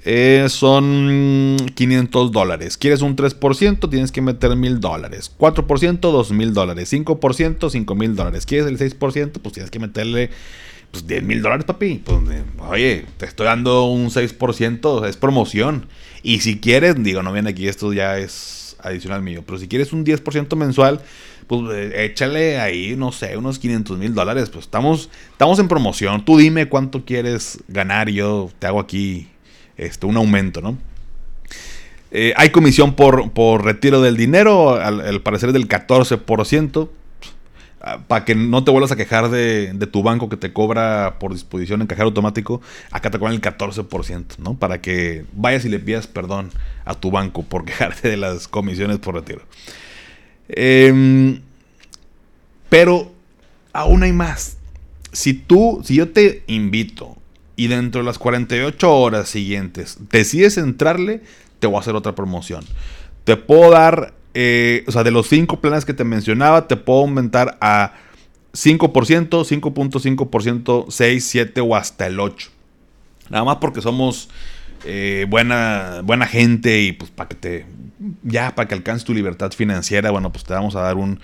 eh, 0.04 0.48
son 0.50 1.56
500 1.74 2.34
dólares. 2.34 2.76
Quieres 2.76 3.02
un 3.02 3.16
3%, 3.16 3.90
tienes 3.90 4.12
que 4.12 4.22
meter 4.22 4.58
1000 4.58 4.82
dólares. 4.82 5.32
4%, 5.40 6.00
2000 6.00 6.54
dólares. 6.54 6.92
5%, 6.92 7.70
5000 7.70 8.16
dólares. 8.18 8.46
Quieres 8.46 8.68
el 8.68 8.78
6%, 8.78 9.32
pues 9.42 9.54
tienes 9.54 9.72
que 9.72 9.80
meterle 9.80 10.32
pues 10.92 11.08
10 11.08 11.24
mil 11.24 11.42
dólares, 11.42 11.66
papi. 11.66 12.02
Pues, 12.04 12.20
oye, 12.70 13.06
te 13.18 13.26
estoy 13.26 13.46
dando 13.46 13.86
un 13.86 14.10
6%, 14.10 15.08
es 15.08 15.18
promoción. 15.18 15.88
Y 16.24 16.40
si 16.40 16.60
quieres, 16.60 17.02
digo, 17.02 17.24
no 17.24 17.34
viene 17.34 17.52
aquí, 17.52 17.68
esto 17.68 17.94
ya 17.94 18.18
es 18.18 18.76
adicional 18.80 19.22
mío. 19.22 19.44
Pero 19.46 19.58
si 19.58 19.68
quieres 19.68 19.94
un 19.94 20.06
10% 20.06 20.56
mensual, 20.56 21.02
pues 21.48 21.62
eh, 21.74 22.06
échale 22.06 22.60
ahí, 22.60 22.96
no 22.98 23.12
sé, 23.12 23.38
unos 23.38 23.60
500 23.60 23.98
mil 23.98 24.14
dólares. 24.14 24.50
Pues 24.50 24.66
estamos, 24.66 25.10
estamos 25.32 25.60
en 25.60 25.68
promoción. 25.68 26.26
Tú 26.26 26.38
dime 26.38 26.68
cuánto 26.68 27.06
quieres 27.06 27.60
ganar 27.68 28.10
yo 28.10 28.50
te 28.60 28.68
hago 28.68 28.80
aquí 28.80 29.28
este, 29.78 30.06
un 30.06 30.18
aumento, 30.18 30.62
¿no? 30.62 30.78
Eh, 32.10 32.34
hay 32.38 32.50
comisión 32.52 32.96
por, 32.96 33.32
por 33.32 33.66
retiro 33.66 34.02
del 34.02 34.16
dinero, 34.16 34.76
al, 34.76 35.02
al 35.02 35.22
parecer 35.22 35.52
del 35.52 35.68
14%. 35.68 36.90
Ah, 37.80 38.00
para 38.08 38.26
que 38.26 38.34
no 38.34 38.64
te 38.64 38.72
vuelvas 38.72 38.92
a 38.92 38.96
quejar 38.96 39.30
de, 39.30 39.72
tu 39.92 40.02
banco 40.02 40.30
que 40.30 40.38
te 40.38 40.52
cobra 40.52 41.18
por 41.20 41.34
disposición 41.34 41.82
en 41.82 41.88
cajero 41.88 42.08
automático, 42.08 42.60
acá 42.90 43.12
te 43.12 43.20
cobran 43.20 43.36
el 43.36 43.42
14%, 43.42 44.40
¿no? 44.40 44.56
Para 44.56 44.82
que 44.82 45.26
vayas 45.34 45.64
y 45.66 45.70
le 45.70 45.78
pidas 45.78 46.08
perdón 46.08 46.50
a 46.86 46.96
tu 46.96 47.12
banco 47.12 47.44
por 47.44 47.66
quejarte 47.66 48.10
de 48.10 48.18
las 48.18 48.48
comisiones 48.48 48.98
por 48.98 49.14
retiro. 49.14 49.42
Em, 50.50 51.42
pero 52.70 53.12
aún 53.74 54.02
hay 54.02 54.14
más. 54.14 54.58
Si 55.12 55.34
tú, 55.34 55.82
si 55.84 55.96
yo 55.96 56.10
te 56.10 56.44
invito 56.48 57.16
y 57.56 57.68
dentro 57.68 58.02
de 58.02 58.06
las 58.06 58.18
48 58.18 58.92
horas 58.92 59.30
siguientes 59.30 59.98
decides 60.10 60.58
entrarle, 60.58 61.22
te 61.60 61.68
voy 61.68 61.78
a 61.78 61.80
hacer 61.82 61.96
otra 61.96 62.16
promoción. 62.16 62.66
Te 63.24 63.38
puedo 63.38 63.72
dar 63.72 64.17
eh, 64.40 64.84
o 64.86 64.92
sea, 64.92 65.04
de 65.04 65.10
los 65.10 65.28
cinco 65.28 65.60
planes 65.62 65.84
que 65.84 65.96
te 65.96 66.04
mencionaba, 66.04 66.68
te 66.68 66.76
puedo 66.78 67.00
aumentar 67.00 67.58
a 67.60 67.94
5%, 68.54 69.30
5.5%, 69.30 70.86
6, 70.88 71.26
7 71.26 71.62
o 71.62 71.76
hasta 71.76 72.06
el 72.06 72.20
8. 72.20 72.52
Nada 73.32 73.44
más 73.44 73.56
porque 73.56 73.82
somos 73.82 74.30
eh, 74.86 75.26
buena, 75.28 76.02
buena 76.04 76.28
gente 76.28 76.84
y 76.84 76.92
pues 76.92 77.10
para 77.10 77.30
que 77.30 77.36
te, 77.36 77.66
ya, 78.22 78.54
para 78.54 78.68
que 78.68 78.76
alcances 78.76 79.06
tu 79.06 79.16
libertad 79.16 79.54
financiera, 79.54 80.12
bueno, 80.12 80.32
pues 80.32 80.44
te 80.44 80.54
vamos 80.54 80.76
a 80.76 80.82
dar 80.82 80.98
un, 80.98 81.20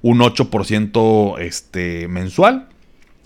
un 0.00 0.20
8% 0.20 1.40
este, 1.40 2.08
mensual. 2.08 2.68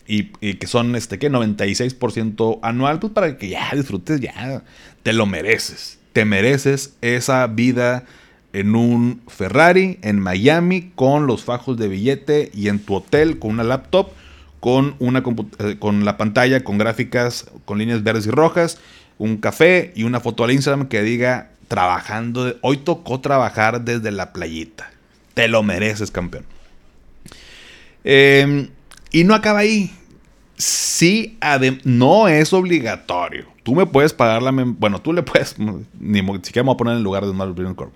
Y, 0.08 0.24
que 0.54 0.66
son, 0.66 0.96
este, 0.96 1.20
que 1.20 1.30
96% 1.30 2.58
anual, 2.62 2.98
pues 2.98 3.12
para 3.12 3.36
que 3.38 3.50
ya 3.50 3.70
disfrutes, 3.72 4.20
ya 4.20 4.64
te 5.04 5.12
lo 5.12 5.26
mereces. 5.26 6.00
Te 6.12 6.24
mereces 6.24 6.96
esa 7.02 7.46
vida 7.46 8.04
en 8.60 8.74
un 8.74 9.22
Ferrari 9.28 9.98
en 10.02 10.20
Miami 10.20 10.92
con 10.94 11.26
los 11.26 11.44
fajos 11.44 11.76
de 11.76 11.88
billete 11.88 12.50
y 12.54 12.68
en 12.68 12.78
tu 12.78 12.96
hotel 12.96 13.38
con 13.38 13.52
una 13.52 13.64
laptop 13.64 14.10
con 14.60 14.96
una 14.98 15.22
eh, 15.60 15.76
con 15.78 16.04
la 16.04 16.16
pantalla 16.16 16.64
con 16.64 16.78
gráficas 16.78 17.46
con 17.64 17.78
líneas 17.78 18.02
verdes 18.02 18.26
y 18.26 18.30
rojas, 18.30 18.78
un 19.18 19.36
café 19.36 19.92
y 19.94 20.04
una 20.04 20.20
foto 20.20 20.44
al 20.44 20.52
Instagram 20.52 20.88
que 20.88 21.02
diga 21.02 21.50
trabajando, 21.68 22.56
hoy 22.62 22.78
tocó 22.78 23.20
trabajar 23.20 23.82
desde 23.82 24.10
la 24.10 24.32
playita. 24.32 24.90
Te 25.34 25.46
lo 25.48 25.62
mereces, 25.62 26.10
campeón. 26.10 26.44
Em, 28.02 28.70
y 29.12 29.24
no 29.24 29.34
acaba 29.34 29.60
ahí. 29.60 29.94
Sí, 30.56 31.38
no 31.84 32.26
es 32.26 32.52
obligatorio. 32.52 33.46
Tú 33.62 33.74
me 33.74 33.86
puedes 33.86 34.12
pagar 34.12 34.42
la... 34.42 34.50
Bueno, 34.50 35.00
tú 35.00 35.12
le 35.12 35.22
puedes... 35.22 35.56
Ni 36.00 36.20
siquiera 36.42 36.64
me 36.64 36.68
voy 36.68 36.74
a 36.74 36.76
poner 36.76 36.92
en 36.92 36.98
el 36.98 37.04
lugar 37.04 37.24
de 37.26 37.32
Marvel 37.32 37.74
Corp. 37.76 37.92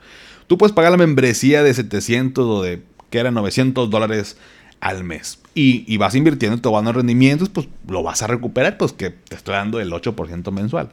Tú 0.47 0.59
puedes 0.59 0.74
pagar 0.74 0.90
la 0.90 0.99
membresía 0.99 1.62
de 1.62 1.72
700 1.74 2.47
o 2.47 2.62
de 2.62 2.82
que 3.11 3.18
eran 3.18 3.34
900 3.34 3.90
dólares 3.90 4.36
al 4.80 5.05
mes. 5.05 5.38
Y, 5.55 5.97
vas 5.99 6.14
invirtiendo, 6.14 6.61
te 6.61 6.68
van 6.68 6.84
dando 6.84 7.01
rendimientos, 7.01 7.49
pues 7.49 7.68
lo 7.86 8.03
vas 8.03 8.22
a 8.22 8.26
recuperar, 8.26 8.78
pues 8.78 8.93
que 8.93 9.11
te 9.11 9.36
estoy 9.36 9.55
dando 9.55 9.80
el 9.80 9.93
8% 9.93 10.51
mensual. 10.51 10.90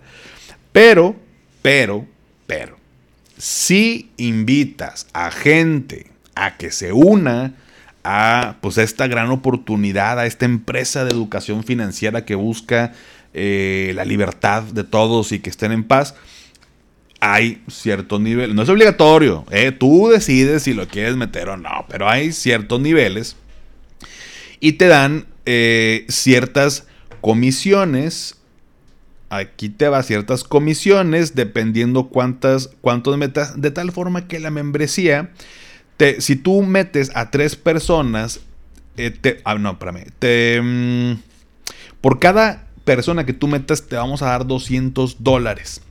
Pero, 0.71 1.15
pero, 1.61 2.05
pero, 2.45 2.77
si 3.37 4.11
invitas 4.17 5.07
a 5.13 5.31
gente 5.31 6.11
a 6.35 6.57
que 6.57 6.71
se 6.71 6.93
una 6.93 7.55
a 8.03 8.57
pues 8.61 8.77
esta 8.77 9.07
gran 9.07 9.31
oportunidad, 9.31 10.19
a 10.19 10.25
esta 10.25 10.45
empresa 10.45 11.03
de 11.05 11.11
educación 11.11 11.63
financiera 11.63 12.25
que 12.25 12.35
busca 12.35 12.93
eh, 13.33 13.93
la 13.95 14.05
libertad 14.05 14.63
de 14.63 14.83
todos 14.83 15.31
y 15.31 15.39
que 15.39 15.49
estén 15.49 15.71
en 15.71 15.83
paz, 15.83 16.15
hay 17.19 17.61
cierto 17.67 18.19
nivel, 18.19 18.55
no 18.55 18.63
es 18.63 18.69
obligatorio, 18.69 19.45
¿eh? 19.51 19.71
tú 19.71 20.09
decides 20.09 20.63
si 20.63 20.73
lo 20.73 20.87
quieres 20.87 21.15
meter 21.15 21.49
o 21.49 21.57
no, 21.57 21.85
pero 21.89 22.07
hay 22.07 22.31
ciertos 22.31 22.79
niveles 22.79 23.35
y 24.59 24.73
te 24.73 24.87
dan 24.87 25.25
eh, 25.45 26.05
ciertas 26.09 26.85
comisiones. 27.21 28.35
Aquí 29.29 29.69
te 29.69 29.87
va 29.87 30.01
ciertas 30.01 30.43
comisiones 30.43 31.35
dependiendo 31.35 32.07
cuántas, 32.07 32.69
cuántos 32.81 33.15
metas, 33.17 33.61
de 33.61 33.69
tal 33.69 33.91
forma 33.91 34.27
que 34.27 34.39
la 34.39 34.49
membresía, 34.49 35.31
te, 35.97 36.19
si 36.21 36.35
tú 36.35 36.63
metes 36.63 37.11
a 37.13 37.29
tres 37.29 37.55
personas, 37.55 38.39
eh, 38.97 39.11
te, 39.11 39.41
ah, 39.45 39.55
mm, 39.55 41.19
por 42.01 42.19
cada 42.19 42.67
persona 42.85 43.25
que 43.25 43.33
tú 43.33 43.47
metas 43.47 43.87
te 43.87 43.95
vamos 43.95 44.23
a 44.23 44.27
dar 44.27 44.47
200 44.47 45.23
dólares. 45.23 45.83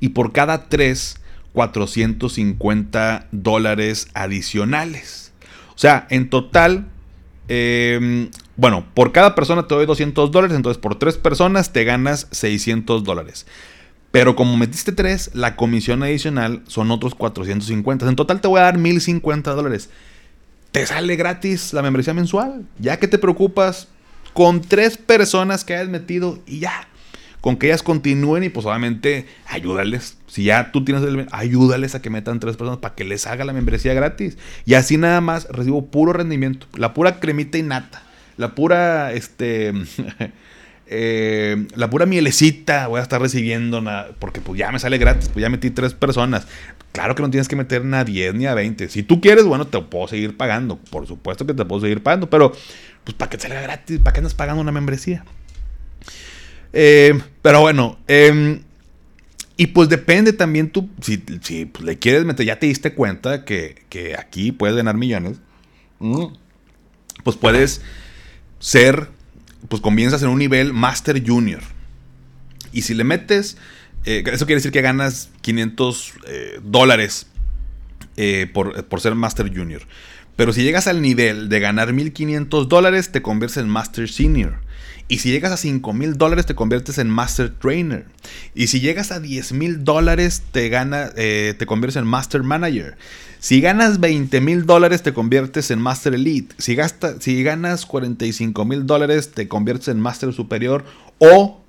Y 0.00 0.10
por 0.10 0.32
cada 0.32 0.68
3, 0.68 1.20
450 1.52 3.26
dólares 3.32 4.08
adicionales. 4.14 5.32
O 5.74 5.78
sea, 5.78 6.06
en 6.10 6.30
total, 6.30 6.86
em, 7.48 8.30
bueno, 8.56 8.86
por 8.94 9.12
cada 9.12 9.34
persona 9.34 9.66
te 9.66 9.74
doy 9.74 9.86
200 9.86 10.30
dólares, 10.30 10.56
entonces 10.56 10.80
por 10.80 10.98
3 10.98 11.16
personas 11.16 11.72
te 11.72 11.84
ganas 11.84 12.28
600 12.30 13.04
dólares. 13.04 13.46
Pero 14.10 14.34
como 14.34 14.56
metiste 14.56 14.92
tres, 14.92 15.30
la 15.34 15.54
comisión 15.54 16.02
adicional 16.02 16.62
son 16.66 16.90
otros 16.90 17.14
450. 17.14 18.08
En 18.08 18.16
total 18.16 18.40
te 18.40 18.48
voy 18.48 18.60
a 18.60 18.64
dar 18.64 18.76
1050 18.76 19.52
dólares. 19.52 19.88
Te 20.72 20.84
sale 20.86 21.16
gratis 21.16 21.72
la 21.72 21.82
membresía 21.82 22.12
mensual. 22.12 22.66
Ya 22.78 22.98
que 22.98 23.06
te 23.06 23.18
preocupas 23.18 23.88
con 24.32 24.62
tres 24.62 24.96
personas 24.96 25.64
que 25.64 25.74
hayas 25.74 25.88
metido 25.88 26.40
y 26.46 26.60
ya. 26.60 26.88
Con 27.40 27.56
que 27.56 27.68
ellas 27.68 27.82
continúen 27.82 28.44
y 28.44 28.48
pues 28.50 28.66
obviamente 28.66 29.26
ayúdales. 29.46 30.18
Si 30.26 30.44
ya 30.44 30.72
tú 30.72 30.84
tienes 30.84 31.02
el... 31.04 31.26
Ayúdales 31.32 31.94
a 31.94 32.02
que 32.02 32.10
metan 32.10 32.40
tres 32.40 32.56
personas 32.56 32.80
para 32.80 32.94
que 32.94 33.04
les 33.04 33.26
haga 33.26 33.44
la 33.44 33.52
membresía 33.52 33.94
gratis. 33.94 34.36
Y 34.66 34.74
así 34.74 34.96
nada 34.96 35.20
más 35.20 35.48
recibo 35.48 35.86
puro 35.86 36.12
rendimiento. 36.12 36.66
La 36.76 36.92
pura 36.92 37.18
cremita 37.18 37.56
y 37.58 37.62
nata. 37.62 38.02
La 38.36 38.54
pura, 38.54 39.12
este... 39.12 39.72
Eh, 40.92 41.68
la 41.76 41.88
pura 41.88 42.04
mielecita 42.04 42.88
voy 42.88 42.98
a 42.98 43.02
estar 43.04 43.20
recibiendo, 43.20 43.80
porque 44.18 44.40
pues 44.40 44.58
ya 44.58 44.72
me 44.72 44.80
sale 44.80 44.98
gratis, 44.98 45.28
pues 45.28 45.40
ya 45.40 45.48
metí 45.48 45.70
tres 45.70 45.94
personas. 45.94 46.48
Claro 46.90 47.14
que 47.14 47.22
no 47.22 47.30
tienes 47.30 47.46
que 47.46 47.54
meter 47.54 47.84
ni 47.84 47.96
a 47.96 48.02
10 48.02 48.34
ni 48.34 48.46
a 48.46 48.54
20. 48.54 48.88
Si 48.88 49.04
tú 49.04 49.20
quieres, 49.20 49.44
bueno, 49.44 49.68
te 49.68 49.80
puedo 49.80 50.08
seguir 50.08 50.36
pagando. 50.36 50.78
Por 50.90 51.06
supuesto 51.06 51.46
que 51.46 51.54
te 51.54 51.64
puedo 51.64 51.82
seguir 51.82 52.02
pagando, 52.02 52.28
pero 52.28 52.52
pues 53.04 53.16
para 53.16 53.30
que 53.30 53.38
salga 53.38 53.60
gratis, 53.60 54.00
¿para 54.00 54.12
qué 54.12 54.18
andas 54.18 54.34
pagando 54.34 54.60
una 54.60 54.72
membresía? 54.72 55.24
Eh, 56.72 57.18
pero 57.42 57.60
bueno, 57.60 57.98
em, 58.06 58.62
y 59.56 59.68
pues 59.68 59.88
depende 59.88 60.32
también 60.32 60.70
tú, 60.70 60.88
si, 61.02 61.18
pues, 61.18 61.84
le 61.84 61.98
quieres 61.98 62.24
meter, 62.24 62.46
ya 62.46 62.58
te 62.58 62.66
diste 62.66 62.94
cuenta 62.94 63.44
que, 63.44 63.82
que 63.88 64.16
aquí 64.16 64.52
puedes 64.52 64.76
ganar 64.76 64.96
millones, 64.96 65.38
mm, 65.98 66.26
pues 67.24 67.36
puedes 67.36 67.82
ser 68.58 69.08
pues 69.68 69.82
comienzas 69.82 70.22
en 70.22 70.28
un 70.28 70.38
nivel 70.38 70.72
Master 70.72 71.22
Junior. 71.24 71.60
Y 72.72 72.82
si 72.82 72.94
le 72.94 73.04
metes, 73.04 73.56
eh, 74.04 74.22
eso 74.32 74.46
quiere 74.46 74.58
decir 74.58 74.72
que 74.72 74.80
ganas 74.80 75.30
500 75.42 76.12
eh, 76.26 76.60
dólares 76.62 77.26
eh, 78.16 78.48
por, 78.52 78.84
por, 78.86 79.00
ser 79.00 79.14
Master 79.14 79.54
Junior. 79.54 79.82
Pero 80.36 80.52
si 80.52 80.62
llegas 80.62 80.86
al 80.86 81.02
nivel 81.02 81.48
de 81.48 81.60
ganar 81.60 81.92
1500 81.92 82.68
dólares, 82.68 83.12
te 83.12 83.22
conviertes 83.22 83.58
en 83.58 83.68
Master 83.68 84.08
Senior. 84.08 84.60
Y 85.10 85.18
si 85.18 85.32
llegas 85.32 85.50
a 85.50 85.56
5 85.56 85.92
mil 85.92 86.16
dólares, 86.16 86.46
te 86.46 86.54
conviertes 86.54 86.96
en 86.98 87.10
Master 87.10 87.50
Trainer. 87.50 88.06
Y 88.54 88.68
si 88.68 88.78
llegas 88.78 89.10
a 89.10 89.18
10 89.18 89.52
mil 89.54 89.82
dólares, 89.82 90.44
te, 90.52 90.68
gana, 90.68 91.10
te 91.10 91.66
conviertes 91.66 91.96
en 91.96 92.06
Master 92.06 92.44
Manager. 92.44 92.96
Si 93.40 93.60
ganas 93.60 93.98
20 93.98 94.40
mil 94.40 94.66
dólares, 94.66 95.02
te 95.02 95.12
conviertes 95.12 95.72
en 95.72 95.80
Master 95.80 96.14
Elite. 96.14 96.54
Si, 96.58 96.76
gasta, 96.76 97.20
si 97.20 97.42
ganas 97.42 97.86
45 97.86 98.64
mil 98.64 98.86
dólares, 98.86 99.32
te 99.32 99.48
conviertes 99.48 99.88
en 99.88 99.98
Master 99.98 100.32
Superior 100.32 100.84
o 101.18 101.60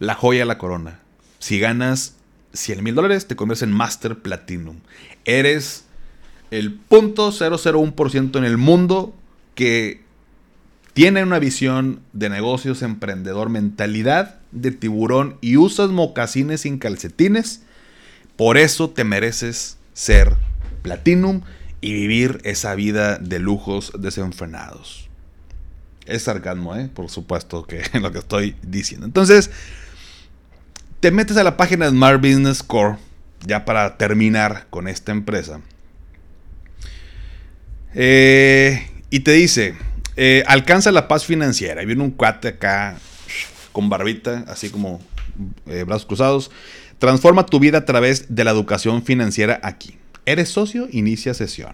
la 0.00 0.16
joya 0.16 0.40
de 0.40 0.46
la 0.46 0.58
corona. 0.58 0.98
Si 1.38 1.60
ganas 1.60 2.14
100 2.54 2.82
mil 2.82 2.96
dólares, 2.96 3.28
te 3.28 3.36
conviertes 3.36 3.62
en 3.62 3.70
Master 3.70 4.18
Platinum. 4.18 4.78
Eres 5.24 5.84
el 6.50 6.80
0.001% 6.88 8.36
en 8.36 8.44
el 8.44 8.56
mundo 8.56 9.14
que 9.54 10.09
tiene 10.92 11.22
una 11.22 11.38
visión 11.38 12.00
de 12.12 12.28
negocios 12.28 12.82
emprendedor, 12.82 13.48
mentalidad 13.48 14.40
de 14.52 14.72
tiburón 14.72 15.36
y 15.40 15.56
usas 15.56 15.90
mocasines 15.90 16.62
sin 16.62 16.78
calcetines. 16.78 17.62
Por 18.36 18.58
eso 18.58 18.90
te 18.90 19.04
mereces 19.04 19.76
ser 19.92 20.34
Platinum 20.82 21.42
y 21.80 21.92
vivir 21.92 22.40
esa 22.44 22.74
vida 22.74 23.18
de 23.18 23.38
lujos 23.38 23.92
desenfrenados. 23.98 25.08
Es 26.06 26.22
sarcasmo, 26.22 26.74
¿eh? 26.74 26.90
por 26.92 27.10
supuesto 27.10 27.64
que 27.64 27.82
lo 28.00 28.10
que 28.10 28.18
estoy 28.18 28.56
diciendo. 28.62 29.06
Entonces, 29.06 29.50
te 31.00 31.10
metes 31.10 31.36
a 31.36 31.44
la 31.44 31.56
página 31.56 31.86
de 31.86 31.92
Smart 31.92 32.20
Business 32.20 32.62
Core, 32.62 32.96
ya 33.46 33.64
para 33.64 33.96
terminar 33.96 34.66
con 34.70 34.88
esta 34.88 35.12
empresa. 35.12 35.60
Eh, 37.94 38.90
y 39.10 39.20
te 39.20 39.32
dice, 39.32 39.74
eh, 40.22 40.44
alcanza 40.46 40.92
la 40.92 41.08
paz 41.08 41.24
financiera. 41.24 41.82
Y 41.82 41.86
viene 41.86 42.02
un 42.02 42.10
cuate 42.10 42.48
acá 42.48 42.98
con 43.72 43.88
barbita, 43.88 44.44
así 44.48 44.68
como 44.68 45.00
eh, 45.66 45.84
brazos 45.84 46.04
cruzados. 46.04 46.50
Transforma 46.98 47.46
tu 47.46 47.58
vida 47.58 47.78
a 47.78 47.84
través 47.86 48.26
de 48.28 48.44
la 48.44 48.50
educación 48.50 49.02
financiera 49.02 49.58
aquí. 49.62 49.96
¿Eres 50.26 50.50
socio? 50.50 50.88
Inicia 50.92 51.32
sesión. 51.32 51.72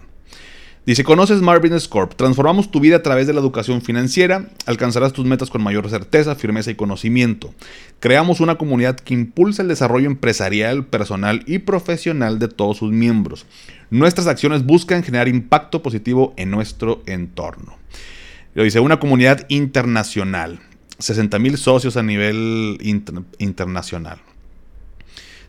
Dice, 0.86 1.02
conoces 1.02 1.40
Smart 1.40 1.60
Business 1.60 1.88
Corp. 1.88 2.14
Transformamos 2.14 2.70
tu 2.70 2.78
vida 2.78 2.94
a 2.94 3.02
través 3.02 3.26
de 3.26 3.32
la 3.32 3.40
educación 3.40 3.82
financiera. 3.82 4.46
Alcanzarás 4.66 5.12
tus 5.12 5.26
metas 5.26 5.50
con 5.50 5.60
mayor 5.60 5.90
certeza, 5.90 6.36
firmeza 6.36 6.70
y 6.70 6.76
conocimiento. 6.76 7.52
Creamos 7.98 8.38
una 8.38 8.54
comunidad 8.54 8.94
que 8.94 9.14
impulsa 9.14 9.62
el 9.62 9.68
desarrollo 9.68 10.06
empresarial, 10.06 10.86
personal 10.86 11.42
y 11.48 11.58
profesional 11.58 12.38
de 12.38 12.46
todos 12.46 12.76
sus 12.76 12.92
miembros. 12.92 13.44
Nuestras 13.90 14.28
acciones 14.28 14.64
buscan 14.64 15.02
generar 15.02 15.26
impacto 15.26 15.82
positivo 15.82 16.32
en 16.36 16.52
nuestro 16.52 17.02
entorno. 17.06 17.76
Lo 18.56 18.62
dice, 18.62 18.80
una 18.80 18.98
comunidad 18.98 19.44
internacional. 19.50 20.58
60 20.98 21.38
mil 21.38 21.58
socios 21.58 21.98
a 21.98 22.02
nivel 22.02 22.78
internacional. 23.38 24.18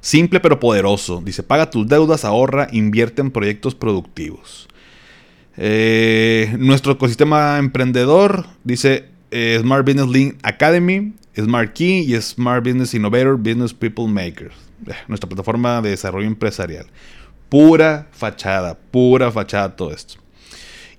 Simple 0.02 0.42
pero 0.42 0.60
poderoso. 0.60 1.22
Dice, 1.24 1.42
paga 1.42 1.70
tus 1.70 1.88
deudas, 1.88 2.26
ahorra, 2.26 2.68
invierte 2.74 3.22
en 3.22 3.32
proyectos 3.32 3.76
productivos. 3.76 4.68
Eh, 5.56 6.54
nuestro 6.60 6.92
ecosistema 6.92 7.60
emprendedor 7.60 8.46
dice 8.66 9.06
eh, 9.32 9.58
Smart 9.62 9.86
Business 9.86 10.10
Link 10.10 10.36
Academy, 10.44 11.14
Smart 11.34 11.72
Key 11.72 12.14
y 12.14 12.22
Smart 12.22 12.62
Business 12.62 12.94
Innovator 12.94 13.38
Business 13.38 13.74
People 13.74 14.10
Makers. 14.10 14.54
Eh, 14.86 14.92
nuestra 15.08 15.30
plataforma 15.30 15.82
de 15.82 15.92
desarrollo 15.92 16.28
empresarial. 16.28 16.88
Pura 17.48 18.10
fachada, 18.12 18.78
pura 18.78 19.32
fachada 19.32 19.74
todo 19.74 19.94
esto. 19.94 20.27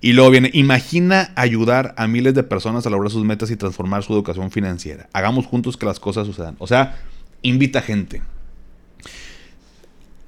Y 0.01 0.13
luego 0.13 0.31
viene, 0.31 0.49
imagina 0.53 1.31
ayudar 1.35 1.93
a 1.97 2.07
miles 2.07 2.33
de 2.33 2.43
personas 2.43 2.85
a 2.85 2.89
lograr 2.89 3.11
sus 3.11 3.25
metas 3.25 3.51
y 3.51 3.57
transformar 3.57 4.03
su 4.03 4.13
educación 4.13 4.49
financiera. 4.49 5.09
Hagamos 5.13 5.45
juntos 5.45 5.75
que 5.75 5.85
las 5.85 5.99
cosas 5.99 6.25
sucedan. 6.25 6.55
O 6.59 6.67
sea, 6.67 6.99
invita 7.41 7.81
gente 7.81 8.21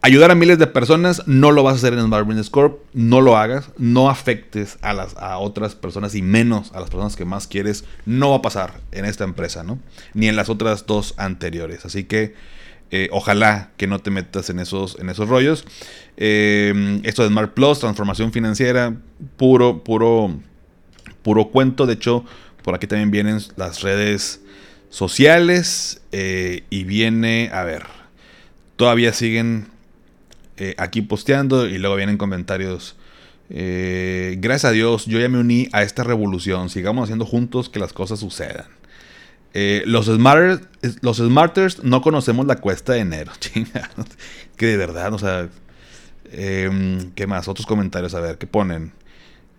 ayudar 0.01 0.31
a 0.31 0.35
miles 0.35 0.57
de 0.57 0.67
personas 0.67 1.23
no 1.27 1.51
lo 1.51 1.63
vas 1.63 1.73
a 1.73 1.77
hacer 1.77 1.93
en 1.93 2.05
Smart 2.05 2.25
Business 2.25 2.49
Corp. 2.49 2.79
No 2.93 3.21
lo 3.21 3.37
hagas. 3.37 3.69
No 3.77 4.09
afectes 4.09 4.77
a, 4.81 4.93
las, 4.93 5.15
a 5.17 5.37
otras 5.37 5.75
personas 5.75 6.15
y 6.15 6.21
menos 6.21 6.71
a 6.73 6.79
las 6.79 6.89
personas 6.89 7.15
que 7.15 7.25
más 7.25 7.47
quieres. 7.47 7.85
No 8.05 8.31
va 8.31 8.37
a 8.37 8.41
pasar 8.41 8.81
en 8.91 9.05
esta 9.05 9.23
empresa, 9.23 9.63
¿no? 9.63 9.79
Ni 10.13 10.27
en 10.27 10.35
las 10.35 10.49
otras 10.49 10.85
dos 10.85 11.13
anteriores. 11.17 11.85
Así 11.85 12.03
que 12.03 12.35
eh, 12.91 13.07
ojalá 13.11 13.71
que 13.77 13.87
no 13.87 13.99
te 13.99 14.11
metas 14.11 14.49
en 14.49 14.59
esos, 14.59 14.97
en 14.99 15.09
esos 15.09 15.29
rollos. 15.29 15.65
Eh, 16.17 16.99
esto 17.03 17.23
de 17.23 17.29
Smart 17.29 17.53
Plus, 17.53 17.79
transformación 17.79 18.33
financiera, 18.33 18.95
puro, 19.37 19.83
puro, 19.83 20.37
puro 21.23 21.47
cuento. 21.49 21.85
De 21.85 21.93
hecho, 21.93 22.25
por 22.63 22.75
aquí 22.75 22.87
también 22.87 23.09
vienen 23.09 23.39
las 23.55 23.81
redes 23.81 24.41
sociales. 24.89 26.01
Eh, 26.11 26.65
y 26.69 26.83
viene, 26.83 27.49
a 27.53 27.63
ver, 27.63 27.85
todavía 28.75 29.13
siguen 29.13 29.67
aquí 30.77 31.01
posteando 31.01 31.65
y 31.65 31.79
luego 31.79 31.95
vienen 31.95 32.17
comentarios. 32.17 32.95
Gracias 33.49 34.65
a 34.65 34.71
Dios, 34.71 35.07
yo 35.07 35.19
ya 35.19 35.27
me 35.27 35.39
uní 35.39 35.69
a 35.71 35.81
esta 35.81 36.03
revolución. 36.03 36.69
Sigamos 36.69 37.05
haciendo 37.05 37.25
juntos 37.25 37.67
que 37.67 37.79
las 37.79 37.93
cosas 37.93 38.19
sucedan. 38.19 38.80
Eh, 39.53 39.83
los, 39.85 40.05
smarters, 40.05 40.67
los 41.01 41.17
smarters 41.17 41.83
no 41.83 42.01
conocemos 42.01 42.45
la 42.45 42.55
cuesta 42.57 42.93
de 42.93 42.99
enero. 42.99 43.31
que 44.55 44.65
de 44.65 44.77
verdad, 44.77 45.13
o 45.13 45.19
sea. 45.19 45.49
Em, 46.33 47.11
¿Qué 47.11 47.27
más? 47.27 47.47
Otros 47.47 47.67
comentarios, 47.67 48.13
a 48.13 48.21
ver, 48.21 48.37
¿qué 48.37 48.47
ponen? 48.47 48.93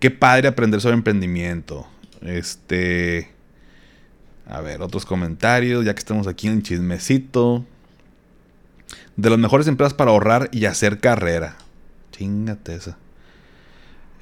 Qué 0.00 0.10
padre 0.10 0.48
aprender 0.48 0.80
sobre 0.80 0.96
emprendimiento. 0.96 1.86
Este. 2.22 3.30
A 4.46 4.60
ver, 4.60 4.82
otros 4.82 5.04
comentarios, 5.04 5.84
ya 5.84 5.94
que 5.94 6.00
estamos 6.00 6.26
aquí 6.26 6.48
en 6.48 6.62
chismecito 6.62 7.64
de 9.16 9.30
las 9.30 9.38
mejores 9.38 9.66
empresas 9.68 9.94
para 9.94 10.10
ahorrar 10.10 10.48
y 10.52 10.64
hacer 10.64 10.98
carrera. 10.98 11.56
Chingate 12.10 12.74
esa. 12.74 12.96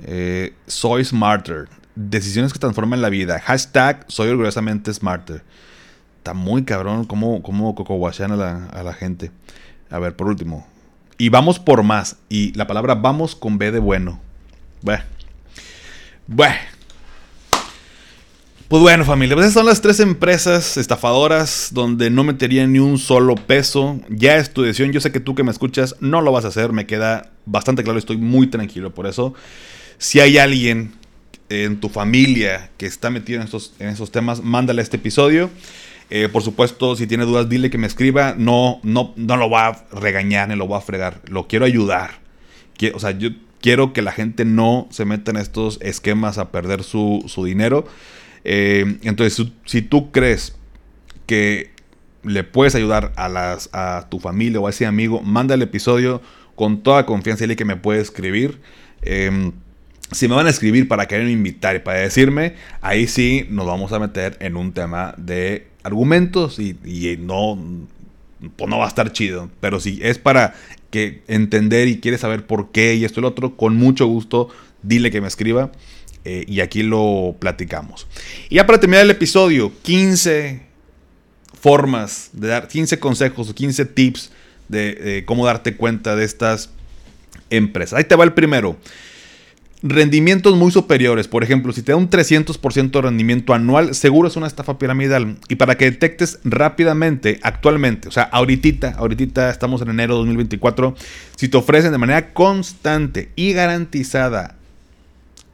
Eh, 0.02 0.54
soy 0.66 1.04
smarter. 1.04 1.68
Decisiones 1.94 2.52
que 2.52 2.58
transforman 2.58 3.02
la 3.02 3.08
vida. 3.08 3.40
Hashtag 3.40 4.04
soy 4.08 4.28
orgullosamente 4.28 4.92
smarter. 4.92 5.42
Está 6.18 6.34
muy 6.34 6.64
cabrón 6.64 7.04
cómo, 7.04 7.42
cómo 7.42 7.74
a 8.08 8.28
la, 8.28 8.66
a 8.66 8.82
la 8.82 8.92
gente. 8.92 9.30
A 9.90 9.98
ver, 9.98 10.16
por 10.16 10.28
último. 10.28 10.66
Y 11.18 11.28
vamos 11.28 11.58
por 11.58 11.82
más. 11.82 12.16
Y 12.28 12.52
la 12.54 12.66
palabra 12.66 12.94
vamos 12.94 13.34
con 13.34 13.58
B 13.58 13.70
de 13.72 13.78
bueno. 13.78 14.20
Bueno. 14.82 15.04
Bueno. 16.26 16.56
Pues 18.68 18.82
bueno, 18.82 19.04
familia, 19.04 19.34
pues 19.34 19.46
esas 19.46 19.54
son 19.54 19.66
las 19.66 19.80
tres 19.80 19.98
empresas 19.98 20.76
estafadoras 20.76 21.70
donde 21.72 22.08
no 22.08 22.22
metería 22.22 22.64
ni 22.68 22.78
un 22.78 22.98
solo 22.98 23.34
peso. 23.34 23.98
Ya 24.08 24.36
es 24.36 24.54
tu 24.54 24.62
decisión. 24.62 24.92
Yo 24.92 25.00
sé 25.00 25.10
que 25.10 25.18
tú 25.18 25.34
que 25.34 25.42
me 25.42 25.50
escuchas 25.50 25.96
no 25.98 26.20
lo 26.20 26.30
vas 26.30 26.44
a 26.44 26.48
hacer. 26.48 26.72
Me 26.72 26.86
queda 26.86 27.32
bastante 27.46 27.82
claro. 27.82 27.98
Estoy 27.98 28.16
muy 28.16 28.46
tranquilo 28.46 28.94
por 28.94 29.08
eso. 29.08 29.34
Si 29.98 30.20
hay 30.20 30.38
alguien 30.38 30.92
en 31.50 31.80
tu 31.80 31.88
familia 31.88 32.70
que 32.78 32.86
está 32.86 33.10
metido 33.10 33.40
en 33.40 33.44
estos, 33.44 33.74
en 33.78 33.88
esos 33.88 34.10
temas, 34.10 34.42
mándale 34.42 34.80
este 34.80 34.96
episodio. 34.96 35.50
Eh, 36.08 36.28
por 36.28 36.42
supuesto, 36.42 36.96
si 36.96 37.06
tiene 37.06 37.24
dudas, 37.24 37.48
dile 37.48 37.70
que 37.70 37.78
me 37.78 37.86
escriba. 37.86 38.34
No, 38.38 38.80
no, 38.82 39.12
no 39.16 39.36
lo 39.36 39.50
va 39.50 39.66
a 39.68 39.84
regañar 39.92 40.48
ni 40.48 40.56
lo 40.56 40.68
va 40.68 40.78
a 40.78 40.80
fregar. 40.80 41.20
Lo 41.28 41.46
quiero 41.46 41.64
ayudar. 41.64 42.20
o 42.94 42.98
sea, 42.98 43.10
yo 43.10 43.30
quiero 43.60 43.92
que 43.92 44.02
la 44.02 44.12
gente 44.12 44.44
no 44.44 44.88
se 44.90 45.04
meta 45.04 45.30
en 45.30 45.36
estos 45.36 45.78
esquemas 45.82 46.38
a 46.38 46.50
perder 46.50 46.82
su, 46.82 47.22
dinero. 47.44 47.86
Eh, 48.44 48.98
entonces, 49.02 49.46
si 49.66 49.82
tú 49.82 50.10
crees 50.10 50.56
que 51.26 51.70
le 52.22 52.44
puedes 52.44 52.74
ayudar 52.74 53.12
a, 53.16 53.28
las, 53.28 53.70
a 53.72 54.06
tu 54.10 54.18
familia 54.18 54.60
o 54.60 54.66
a 54.66 54.70
ese 54.70 54.86
amigo, 54.86 55.20
manda 55.22 55.54
el 55.54 55.62
episodio 55.62 56.22
con 56.54 56.82
toda 56.82 57.06
confianza. 57.06 57.44
Dile 57.44 57.56
que 57.56 57.64
me 57.64 57.76
puede 57.76 58.00
escribir. 58.00 58.60
Em, 59.02 59.52
si 60.12 60.28
me 60.28 60.34
van 60.34 60.46
a 60.46 60.50
escribir 60.50 60.88
para 60.88 61.06
quererme 61.06 61.32
invitar 61.32 61.76
y 61.76 61.78
para 61.80 62.00
decirme, 62.00 62.54
ahí 62.80 63.06
sí 63.06 63.46
nos 63.48 63.66
vamos 63.66 63.92
a 63.92 63.98
meter 63.98 64.36
en 64.40 64.56
un 64.56 64.72
tema 64.72 65.14
de 65.16 65.68
argumentos 65.82 66.58
y, 66.58 66.76
no, 67.20 67.58
pues 68.56 68.68
no 68.68 68.78
va 68.78 68.86
a 68.86 68.88
estar 68.88 69.12
chido. 69.12 69.50
Pero 69.60 69.78
si 69.78 70.00
es 70.02 70.18
para 70.18 70.54
que 70.90 71.22
entender 71.28 71.86
y 71.86 72.00
quiere 72.00 72.18
saber 72.18 72.46
por 72.46 72.72
qué 72.72 72.94
y 72.94 73.04
esto 73.04 73.20
y 73.20 73.22
lo 73.22 73.28
otro, 73.28 73.56
con 73.56 73.76
mucho 73.76 74.06
gusto, 74.06 74.48
dile 74.82 75.10
que 75.10 75.20
me 75.20 75.28
escriba 75.28 75.70
eh, 76.24 76.44
y 76.48 76.60
aquí 76.60 76.82
lo 76.82 77.36
platicamos. 77.38 78.08
Y 78.48 78.56
ya 78.56 78.66
para 78.66 78.80
terminar 78.80 79.04
el 79.04 79.10
episodio, 79.10 79.72
15 79.82 80.62
formas 81.60 82.30
de 82.32 82.48
dar, 82.48 82.66
15 82.66 82.98
consejos 82.98 83.50
o 83.50 83.54
15 83.54 83.84
tips 83.84 84.32
de 84.68 85.24
cómo 85.26 85.46
darte 85.46 85.76
cuenta 85.76 86.14
de 86.14 86.24
estas 86.24 86.70
empresas. 87.50 87.98
Ahí 87.98 88.04
te 88.04 88.14
va 88.14 88.24
el 88.24 88.32
primero 88.32 88.76
rendimientos 89.82 90.56
muy 90.56 90.70
superiores. 90.70 91.28
Por 91.28 91.42
ejemplo, 91.42 91.72
si 91.72 91.82
te 91.82 91.92
da 91.92 91.96
un 91.96 92.10
300% 92.10 92.90
de 92.90 93.00
rendimiento 93.00 93.54
anual, 93.54 93.94
seguro 93.94 94.28
es 94.28 94.36
una 94.36 94.46
estafa 94.46 94.78
piramidal. 94.78 95.36
Y 95.48 95.56
para 95.56 95.76
que 95.76 95.86
detectes 95.90 96.38
rápidamente, 96.44 97.40
actualmente, 97.42 98.08
o 98.08 98.10
sea, 98.10 98.24
ahorita, 98.24 98.94
ahorita 98.96 99.50
estamos 99.50 99.82
en 99.82 99.90
enero 99.90 100.14
de 100.14 100.18
2024, 100.18 100.94
si 101.36 101.48
te 101.48 101.56
ofrecen 101.56 101.92
de 101.92 101.98
manera 101.98 102.32
constante 102.32 103.30
y 103.36 103.52
garantizada 103.52 104.56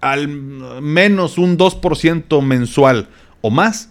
al 0.00 0.28
menos 0.28 1.38
un 1.38 1.58
2% 1.58 2.42
mensual 2.42 3.08
o 3.40 3.50
más, 3.50 3.90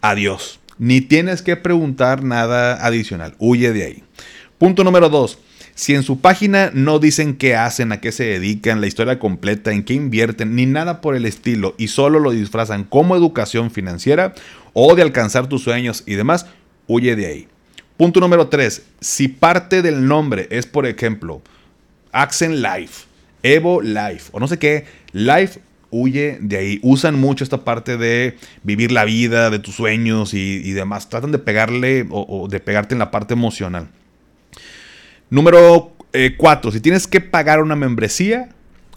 adiós. 0.00 0.60
Ni 0.78 1.00
tienes 1.00 1.42
que 1.42 1.56
preguntar 1.56 2.22
nada 2.22 2.84
adicional. 2.84 3.34
Huye 3.38 3.72
de 3.72 3.84
ahí. 3.84 4.04
Punto 4.58 4.84
número 4.84 5.08
2. 5.08 5.38
Si 5.76 5.94
en 5.94 6.04
su 6.04 6.20
página 6.20 6.70
no 6.72 6.98
dicen 6.98 7.36
qué 7.36 7.54
hacen, 7.54 7.92
a 7.92 8.00
qué 8.00 8.10
se 8.10 8.24
dedican, 8.24 8.80
la 8.80 8.86
historia 8.86 9.18
completa, 9.18 9.72
en 9.72 9.84
qué 9.84 9.92
invierten, 9.92 10.56
ni 10.56 10.64
nada 10.64 11.02
por 11.02 11.14
el 11.14 11.26
estilo, 11.26 11.74
y 11.76 11.88
solo 11.88 12.18
lo 12.18 12.30
disfrazan 12.30 12.84
como 12.84 13.14
educación 13.14 13.70
financiera 13.70 14.34
o 14.72 14.94
de 14.94 15.02
alcanzar 15.02 15.48
tus 15.48 15.62
sueños 15.62 16.02
y 16.06 16.14
demás, 16.14 16.46
huye 16.86 17.14
de 17.14 17.26
ahí. 17.26 17.48
Punto 17.98 18.20
número 18.20 18.48
3. 18.48 18.84
Si 19.00 19.28
parte 19.28 19.82
del 19.82 20.06
nombre 20.06 20.48
es, 20.50 20.64
por 20.64 20.86
ejemplo, 20.86 21.42
Accent 22.10 22.54
Life, 22.54 23.04
Evo 23.42 23.82
Life, 23.82 24.30
o 24.32 24.40
no 24.40 24.48
sé 24.48 24.58
qué, 24.58 24.86
Life, 25.12 25.60
huye 25.90 26.38
de 26.40 26.56
ahí. 26.56 26.80
Usan 26.82 27.20
mucho 27.20 27.44
esta 27.44 27.64
parte 27.64 27.98
de 27.98 28.38
vivir 28.62 28.92
la 28.92 29.04
vida, 29.04 29.50
de 29.50 29.58
tus 29.58 29.74
sueños 29.74 30.32
y, 30.32 30.72
demás. 30.72 31.10
Tratan 31.10 31.32
de 31.32 31.38
pegarle 31.38 32.06
o 32.08 32.48
de 32.48 32.60
pegarte 32.60 32.94
en 32.94 32.98
la 32.98 33.10
parte 33.10 33.34
emocional. 33.34 33.90
Número 35.30 35.92
4. 36.36 36.70
Eh, 36.70 36.72
si 36.72 36.80
tienes 36.80 37.06
que 37.06 37.20
pagar 37.20 37.62
una 37.62 37.76
membresía, 37.76 38.50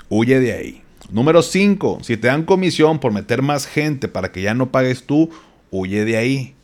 huye 0.09 0.39
de 0.39 0.53
ahí. 0.53 0.81
Número 1.11 1.41
5. 1.41 1.99
Si 2.03 2.17
te 2.17 2.27
dan 2.27 2.43
comisión 2.43 2.99
por 2.99 3.11
meter 3.11 3.41
más 3.41 3.65
gente 3.65 4.07
para 4.07 4.31
que 4.31 4.41
ya 4.41 4.53
no 4.53 4.71
pagues 4.71 5.03
tú, 5.03 5.29
huye 5.71 6.05
de 6.05 6.17
ahí. 6.17 6.55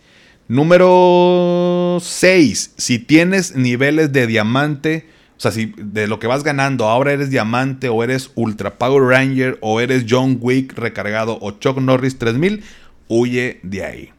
Número 0.48 1.98
6. 2.00 2.74
Si 2.78 3.00
tienes 3.00 3.56
niveles 3.56 4.12
de 4.12 4.28
diamante, 4.28 5.08
o 5.38 5.40
sea, 5.40 5.52
si 5.52 5.74
de 5.78 6.08
lo 6.08 6.20
que 6.20 6.28
vas 6.28 6.44
ganando 6.44 6.86
ahora 6.86 7.14
eres 7.14 7.32
diamante 7.32 7.90
o 7.90 8.04
eres 8.04 8.32
Ultra 8.36 8.78
Power 8.78 9.04
Ranger 9.04 9.58
o 9.62 9.82
eres 9.82 10.06
John 10.08 10.38
Wick 10.40 10.78
recargado 10.78 11.40
o 11.42 11.52
Chuck 11.52 11.80
Norris 11.80 12.20
3000, 12.20 12.64
huye 13.08 13.60
de 13.64 13.84
ahí. 13.84 14.15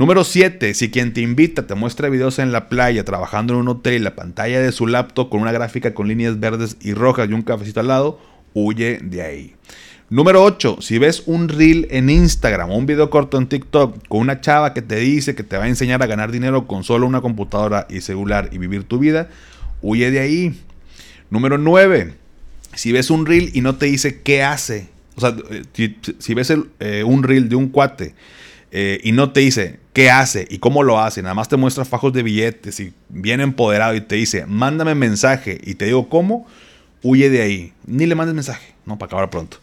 Número 0.00 0.24
7. 0.24 0.72
Si 0.72 0.90
quien 0.90 1.12
te 1.12 1.20
invita 1.20 1.66
te 1.66 1.74
muestra 1.74 2.08
videos 2.08 2.38
en 2.38 2.52
la 2.52 2.70
playa, 2.70 3.04
trabajando 3.04 3.52
en 3.52 3.60
un 3.60 3.68
hotel 3.68 3.96
y 3.96 3.98
la 3.98 4.16
pantalla 4.16 4.58
de 4.58 4.72
su 4.72 4.86
laptop 4.86 5.28
con 5.28 5.42
una 5.42 5.52
gráfica 5.52 5.92
con 5.92 6.08
líneas 6.08 6.40
verdes 6.40 6.78
y 6.80 6.94
rojas 6.94 7.28
y 7.28 7.34
un 7.34 7.42
cafecito 7.42 7.80
al 7.80 7.88
lado, 7.88 8.18
huye 8.54 9.00
de 9.02 9.20
ahí. 9.20 9.54
Número 10.08 10.42
8. 10.42 10.78
Si 10.80 10.96
ves 10.96 11.24
un 11.26 11.50
reel 11.50 11.86
en 11.90 12.08
Instagram 12.08 12.70
o 12.70 12.78
un 12.78 12.86
video 12.86 13.10
corto 13.10 13.36
en 13.36 13.46
TikTok 13.46 14.08
con 14.08 14.20
una 14.20 14.40
chava 14.40 14.72
que 14.72 14.80
te 14.80 14.96
dice 14.96 15.34
que 15.34 15.42
te 15.42 15.58
va 15.58 15.64
a 15.64 15.68
enseñar 15.68 16.02
a 16.02 16.06
ganar 16.06 16.32
dinero 16.32 16.66
con 16.66 16.82
solo 16.82 17.06
una 17.06 17.20
computadora 17.20 17.86
y 17.90 18.00
celular 18.00 18.48
y 18.52 18.56
vivir 18.56 18.84
tu 18.84 18.98
vida, 18.98 19.28
huye 19.82 20.10
de 20.10 20.20
ahí. 20.20 20.58
Número 21.28 21.58
9. 21.58 22.14
Si 22.74 22.90
ves 22.90 23.10
un 23.10 23.26
reel 23.26 23.50
y 23.52 23.60
no 23.60 23.74
te 23.74 23.84
dice 23.84 24.22
qué 24.22 24.44
hace, 24.44 24.88
o 25.16 25.20
sea, 25.20 25.36
si, 25.74 26.32
ves 26.32 26.54
eh, 26.80 27.04
un 27.04 27.22
reel 27.22 27.50
de 27.50 27.56
un 27.56 27.68
cuate 27.68 28.14
eh, 28.72 29.00
y 29.02 29.12
no 29.12 29.32
te 29.32 29.40
dice 29.40 29.80
qué 29.92 30.10
hace 30.10 30.46
y 30.48 30.58
cómo 30.58 30.82
lo 30.82 31.00
hace, 31.00 31.22
nada 31.22 31.34
más 31.34 31.48
te 31.48 31.56
muestra 31.56 31.84
fajos 31.84 32.12
de 32.12 32.22
billetes 32.22 32.78
y 32.80 32.92
bien 33.08 33.40
empoderado 33.40 33.94
y 33.94 34.00
te 34.00 34.16
dice, 34.16 34.46
mándame 34.46 34.94
mensaje 34.94 35.60
y 35.64 35.74
te 35.74 35.86
digo 35.86 36.08
cómo, 36.08 36.46
huye 37.02 37.30
de 37.30 37.42
ahí. 37.42 37.72
Ni 37.86 38.06
le 38.06 38.14
mandes 38.14 38.34
mensaje, 38.34 38.74
no, 38.86 38.98
para 38.98 39.08
acabar 39.08 39.30
pronto. 39.30 39.58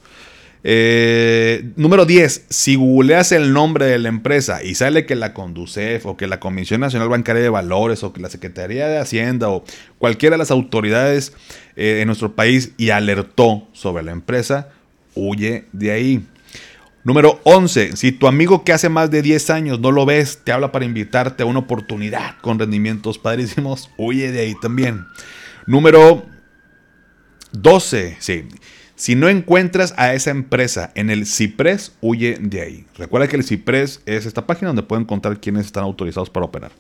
Eh, 0.63 1.69
número 1.75 2.05
10. 2.05 2.47
Si 2.49 2.75
googleas 2.75 3.31
el 3.31 3.53
nombre 3.53 3.85
de 3.85 3.99
la 3.99 4.09
empresa 4.09 4.63
y 4.63 4.75
sale 4.75 5.05
que 5.05 5.15
la 5.15 5.33
Conducef 5.33 6.05
o 6.05 6.17
que 6.17 6.27
la 6.27 6.39
Comisión 6.39 6.81
Nacional 6.81 7.09
Bancaria 7.09 7.41
de 7.41 7.49
Valores 7.49 8.03
o 8.03 8.11
que 8.11 8.21
la 8.21 8.29
Secretaría 8.29 8.87
de 8.87 8.97
Hacienda 8.97 9.49
o 9.49 9.63
cualquiera 9.97 10.33
de 10.33 10.39
las 10.39 10.51
autoridades 10.51 11.33
eh, 11.75 11.99
en 12.01 12.07
nuestro 12.07 12.35
país 12.35 12.73
y 12.75 12.89
alertó 12.89 13.67
sobre 13.71 14.03
la 14.03 14.11
empresa, 14.11 14.69
huye 15.15 15.65
de 15.71 15.91
ahí. 15.91 16.25
Número 17.07 17.39
11. 17.45 17.95
Si 17.95 18.11
tu 18.11 18.27
amigo 18.27 18.65
que 18.65 18.73
hace 18.73 18.89
más 18.89 19.09
de 19.09 19.21
10 19.21 19.49
años 19.51 19.79
no 19.79 19.93
lo 19.93 20.05
ves, 20.05 20.41
te 20.43 20.51
habla 20.51 20.73
para 20.73 20.83
invitarte 20.83 21.41
a 21.41 21.45
una 21.45 21.59
oportunidad 21.59 22.35
con 22.41 22.59
rendimientos 22.59 23.17
padrísimos, 23.17 23.89
huye 23.97 24.29
de 24.33 24.41
ahí 24.41 24.55
también. 24.61 25.05
Número 25.67 26.25
12. 27.53 28.17
Sí. 28.19 28.49
Si 28.97 29.15
no 29.15 29.29
encuentras 29.29 29.93
a 29.95 30.15
esa 30.15 30.31
empresa 30.31 30.91
en 30.95 31.09
el 31.09 31.25
CIPRES, 31.25 31.93
huye 32.01 32.39
de 32.41 32.61
ahí. 32.61 32.85
Recuerda 32.97 33.29
que 33.29 33.37
el 33.37 33.45
CIPRES 33.45 34.01
es 34.05 34.25
esta 34.25 34.45
página 34.45 34.67
donde 34.67 34.83
pueden 34.83 35.03
encontrar 35.03 35.39
quiénes 35.39 35.65
están 35.65 35.85
autorizados 35.85 36.29
para 36.29 36.45
operar. 36.45 36.73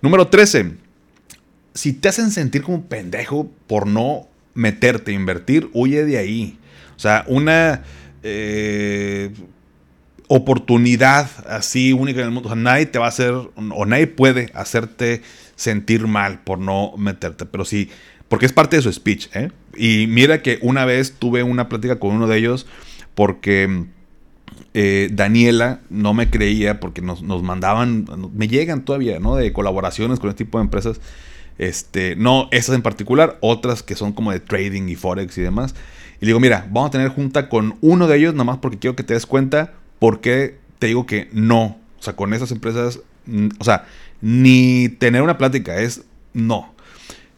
Número 0.00 0.26
13. 0.28 0.72
Si 1.74 1.92
te 1.92 2.08
hacen 2.08 2.30
sentir 2.30 2.62
como 2.62 2.78
un 2.78 2.84
pendejo 2.84 3.50
por 3.66 3.86
no 3.86 4.26
meterte, 4.54 5.12
invertir, 5.12 5.68
huye 5.74 6.06
de 6.06 6.16
ahí. 6.16 6.58
O 6.96 6.98
sea, 6.98 7.26
una 7.28 7.82
eh, 8.22 9.30
oportunidad 10.28 11.28
así 11.48 11.92
única 11.92 12.20
en 12.20 12.26
el 12.26 12.32
mundo. 12.32 12.48
O 12.48 12.52
sea, 12.52 12.60
nadie 12.60 12.86
te 12.86 12.98
va 12.98 13.06
a 13.06 13.08
hacer, 13.08 13.32
o 13.32 13.86
nadie 13.86 14.06
puede 14.06 14.50
hacerte 14.54 15.22
sentir 15.56 16.06
mal 16.06 16.40
por 16.42 16.58
no 16.58 16.92
meterte. 16.96 17.46
Pero 17.46 17.64
sí, 17.64 17.90
porque 18.28 18.46
es 18.46 18.52
parte 18.52 18.76
de 18.76 18.82
su 18.82 18.92
speech. 18.92 19.28
¿eh? 19.34 19.50
Y 19.76 20.06
mira 20.06 20.40
que 20.40 20.58
una 20.62 20.84
vez 20.84 21.16
tuve 21.18 21.42
una 21.42 21.68
plática 21.68 21.98
con 21.98 22.14
uno 22.14 22.26
de 22.26 22.38
ellos 22.38 22.66
porque 23.14 23.86
eh, 24.72 25.08
Daniela 25.12 25.80
no 25.90 26.14
me 26.14 26.30
creía 26.30 26.78
porque 26.78 27.02
nos, 27.02 27.22
nos, 27.22 27.42
mandaban, 27.42 28.06
me 28.32 28.46
llegan 28.46 28.84
todavía, 28.84 29.18
¿no? 29.18 29.34
De 29.34 29.52
colaboraciones 29.52 30.20
con 30.20 30.30
este 30.30 30.44
tipo 30.44 30.58
de 30.58 30.64
empresas. 30.64 31.00
Este, 31.58 32.14
no 32.16 32.48
esas 32.52 32.74
en 32.76 32.82
particular, 32.82 33.36
otras 33.40 33.82
que 33.82 33.96
son 33.96 34.12
como 34.12 34.30
de 34.30 34.40
trading 34.40 34.88
y 34.88 34.94
forex 34.94 35.36
y 35.36 35.42
demás. 35.42 35.74
Y 36.20 36.26
digo, 36.26 36.40
mira, 36.40 36.66
vamos 36.70 36.88
a 36.88 36.92
tener 36.92 37.08
junta 37.08 37.48
con 37.48 37.76
uno 37.80 38.06
de 38.06 38.18
ellos, 38.18 38.34
nomás 38.34 38.58
porque 38.58 38.78
quiero 38.78 38.96
que 38.96 39.02
te 39.02 39.14
des 39.14 39.26
cuenta 39.26 39.72
por 39.98 40.20
qué 40.20 40.58
te 40.78 40.88
digo 40.88 41.06
que 41.06 41.28
no. 41.32 41.78
O 41.98 42.02
sea, 42.02 42.14
con 42.14 42.34
esas 42.34 42.50
empresas, 42.50 43.00
o 43.58 43.64
sea, 43.64 43.86
ni 44.20 44.88
tener 44.88 45.22
una 45.22 45.38
plática, 45.38 45.80
es 45.80 46.02
no. 46.32 46.74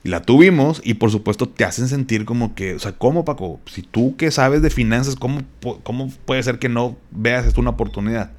Y 0.05 0.09
la 0.09 0.23
tuvimos 0.23 0.81
y 0.85 0.95
por 0.95 1.13
supuesto 1.13 1.49
te 1.49 1.65
hacen 1.65 1.87
sentir 1.87 2.25
como 2.25 2.57
que, 2.57 2.75
o 2.75 2.79
sea, 2.81 2.93
¿cómo 2.93 3.25
Paco? 3.25 3.61
Si 3.67 3.83
tú 3.83 4.17
que 4.17 4.33
sabes 4.33 4.61
de 4.63 4.71
finanzas, 4.71 5.15
¿cómo, 5.15 5.43
cómo 5.85 6.13
puede 6.25 6.43
ser 6.43 6.59
que 6.59 6.69
no 6.69 6.97
veas 7.13 7.47
esto 7.47 7.61
una 7.61 7.71
oportunidad? 7.71 8.33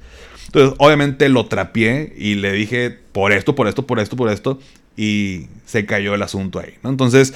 Entonces, 0.46 0.74
obviamente 0.78 1.28
lo 1.30 1.46
trapié 1.46 2.12
y 2.18 2.34
le 2.34 2.52
dije 2.52 2.90
por 2.90 3.32
esto, 3.32 3.54
por 3.54 3.66
esto, 3.66 3.86
por 3.86 3.98
esto, 3.98 4.14
por 4.14 4.30
esto, 4.30 4.58
y 4.96 5.46
se 5.64 5.86
cayó 5.86 6.14
el 6.14 6.22
asunto 6.22 6.60
ahí. 6.60 6.74
Entonces, 6.84 7.32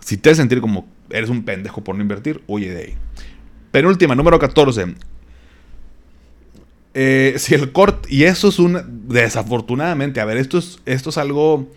si 0.00 0.18
te 0.18 0.30
haces 0.30 0.38
sentir 0.38 0.60
como 0.60 0.86
eres 1.12 1.30
un 1.30 1.44
pendejo 1.44 1.82
por 1.82 1.94
no 1.94 2.02
invertir, 2.02 2.42
huye 2.46 2.70
de 2.70 2.82
ahí. 2.82 2.94
Penúltima, 3.70 4.14
número 4.14 4.38
14. 4.38 4.94
Eh, 6.94 7.34
si 7.38 7.54
el 7.54 7.72
corte, 7.72 8.08
y 8.12 8.24
eso 8.24 8.48
es 8.48 8.58
un, 8.58 9.06
desafortunadamente, 9.08 10.20
a 10.20 10.24
ver, 10.24 10.36
esto 10.36 10.58
es, 10.58 10.80
esto 10.84 11.10
es 11.10 11.18
algo 11.18 11.68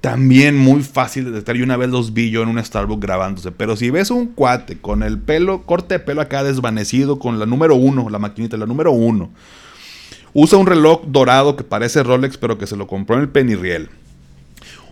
también 0.00 0.56
muy 0.56 0.82
fácil 0.82 1.24
de 1.24 1.30
detectar. 1.30 1.56
Y 1.56 1.62
una 1.62 1.76
vez 1.76 1.90
los 1.90 2.12
vi 2.12 2.30
yo 2.30 2.42
en 2.42 2.48
un 2.48 2.62
Starbucks 2.62 3.00
grabándose. 3.00 3.52
Pero 3.52 3.76
si 3.76 3.90
ves 3.90 4.10
un 4.10 4.26
cuate 4.26 4.78
con 4.78 5.02
el 5.02 5.18
pelo, 5.18 5.62
corte 5.62 5.94
de 5.94 6.00
pelo 6.00 6.20
acá 6.20 6.44
desvanecido, 6.44 7.18
con 7.18 7.38
la 7.38 7.46
número 7.46 7.74
uno, 7.74 8.10
la 8.10 8.18
maquinita, 8.18 8.56
la 8.56 8.66
número 8.66 8.92
uno, 8.92 9.30
Usa 10.36 10.58
un 10.58 10.66
reloj 10.66 11.02
dorado 11.06 11.54
que 11.54 11.62
parece 11.62 12.02
Rolex, 12.02 12.36
pero 12.36 12.58
que 12.58 12.66
se 12.66 12.76
lo 12.76 12.88
compró 12.88 13.14
en 13.14 13.22
el 13.22 13.28
Penny 13.28 13.54
Riel. 13.54 13.88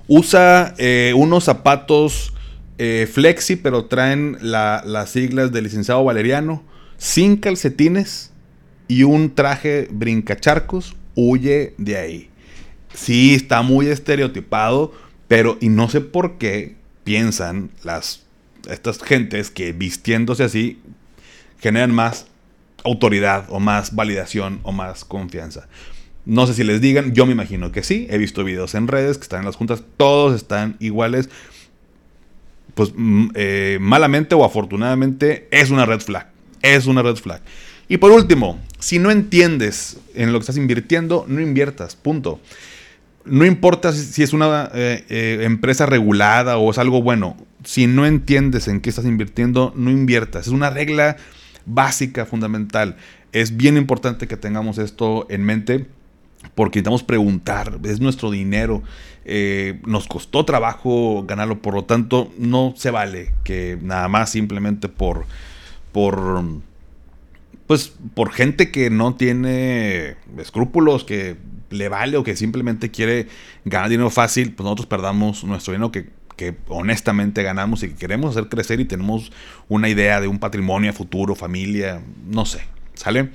Usa 0.06 0.72
eh, 0.78 1.12
unos 1.16 1.44
zapatos 1.44 2.32
eh, 2.78 3.08
flexi, 3.10 3.56
pero 3.56 3.86
traen 3.86 4.38
las 4.40 5.10
siglas 5.10 5.52
del 5.52 5.64
licenciado 5.64 6.04
Valeriano. 6.04 6.62
Sin 6.96 7.36
calcetines 7.36 8.30
y 8.88 9.02
un 9.02 9.34
traje 9.34 9.88
brincacharcos. 9.90 10.96
Huye 11.14 11.74
de 11.78 11.96
ahí. 11.96 12.30
Sí, 12.94 13.34
está 13.34 13.62
muy 13.62 13.88
estereotipado, 13.88 14.92
pero 15.28 15.58
y 15.60 15.68
no 15.68 15.88
sé 15.88 16.00
por 16.00 16.38
qué 16.38 16.76
piensan 17.04 17.70
las 17.82 18.22
estas 18.70 19.02
gentes 19.02 19.50
que 19.50 19.72
vistiéndose 19.72 20.44
así 20.44 20.80
generan 21.58 21.92
más 21.92 22.26
autoridad 22.84 23.46
o 23.48 23.60
más 23.60 23.94
validación 23.94 24.60
o 24.62 24.72
más 24.72 25.04
confianza. 25.04 25.68
No 26.24 26.46
sé 26.46 26.54
si 26.54 26.64
les 26.64 26.80
digan, 26.80 27.12
yo 27.14 27.26
me 27.26 27.32
imagino 27.32 27.72
que 27.72 27.82
sí. 27.82 28.06
He 28.10 28.18
visto 28.18 28.44
videos 28.44 28.74
en 28.74 28.88
redes 28.88 29.18
que 29.18 29.22
están 29.22 29.40
en 29.40 29.46
las 29.46 29.56
juntas, 29.56 29.82
todos 29.96 30.34
están 30.34 30.76
iguales. 30.78 31.28
Pues 32.74 32.92
mm, 32.94 33.28
eh, 33.34 33.78
malamente 33.80 34.34
o 34.34 34.44
afortunadamente 34.44 35.48
es 35.50 35.70
una 35.70 35.86
red 35.86 36.00
flag. 36.00 36.28
Es 36.62 36.86
una 36.86 37.02
red 37.02 37.16
flag. 37.16 37.42
Y 37.88 37.98
por 37.98 38.12
último, 38.12 38.58
si 38.78 38.98
no 38.98 39.10
entiendes 39.10 39.98
en 40.14 40.32
lo 40.32 40.38
que 40.38 40.42
estás 40.42 40.56
invirtiendo, 40.56 41.26
no 41.28 41.40
inviertas. 41.40 41.96
Punto. 41.96 42.40
No 43.24 43.44
importa 43.44 43.92
si 43.92 44.22
es 44.22 44.32
una 44.32 44.70
eh, 44.74 45.04
eh, 45.08 45.38
empresa 45.42 45.86
regulada 45.86 46.58
o 46.58 46.70
es 46.70 46.78
algo 46.78 47.02
bueno. 47.02 47.36
Si 47.64 47.86
no 47.86 48.06
entiendes 48.06 48.66
en 48.66 48.80
qué 48.80 48.90
estás 48.90 49.04
invirtiendo, 49.04 49.72
no 49.76 49.90
inviertas. 49.90 50.46
Es 50.46 50.52
una 50.52 50.70
regla 50.70 51.16
básica, 51.66 52.26
fundamental. 52.26 52.96
Es 53.32 53.56
bien 53.56 53.76
importante 53.76 54.26
que 54.26 54.36
tengamos 54.36 54.78
esto 54.78 55.26
en 55.28 55.44
mente 55.44 55.86
porque 56.54 56.78
necesitamos 56.78 57.02
preguntar, 57.02 57.78
es 57.84 58.00
nuestro 58.00 58.30
dinero, 58.30 58.82
eh, 59.24 59.80
nos 59.86 60.06
costó 60.06 60.44
trabajo 60.44 61.24
ganarlo, 61.26 61.60
por 61.60 61.74
lo 61.74 61.84
tanto 61.84 62.32
no 62.38 62.74
se 62.76 62.90
vale 62.90 63.32
que 63.44 63.78
nada 63.80 64.08
más 64.08 64.30
simplemente 64.30 64.88
por, 64.88 65.26
por, 65.92 66.42
pues, 67.66 67.94
por 68.14 68.32
gente 68.32 68.70
que 68.70 68.90
no 68.90 69.14
tiene 69.14 70.16
escrúpulos, 70.38 71.04
que 71.04 71.36
le 71.70 71.88
vale 71.88 72.16
o 72.16 72.24
que 72.24 72.36
simplemente 72.36 72.90
quiere 72.90 73.28
ganar 73.64 73.88
dinero 73.88 74.10
fácil, 74.10 74.52
pues 74.52 74.64
nosotros 74.64 74.86
perdamos 74.86 75.44
nuestro 75.44 75.72
dinero 75.72 75.90
que, 75.90 76.10
que 76.36 76.54
honestamente 76.68 77.42
ganamos 77.42 77.82
y 77.82 77.88
que 77.88 77.94
queremos 77.94 78.36
hacer 78.36 78.48
crecer 78.48 78.80
y 78.80 78.84
tenemos 78.84 79.32
una 79.68 79.88
idea 79.88 80.20
de 80.20 80.28
un 80.28 80.38
patrimonio 80.38 80.92
futuro, 80.92 81.34
familia, 81.34 82.02
no 82.26 82.44
sé, 82.44 82.62
¿sale? 82.94 83.30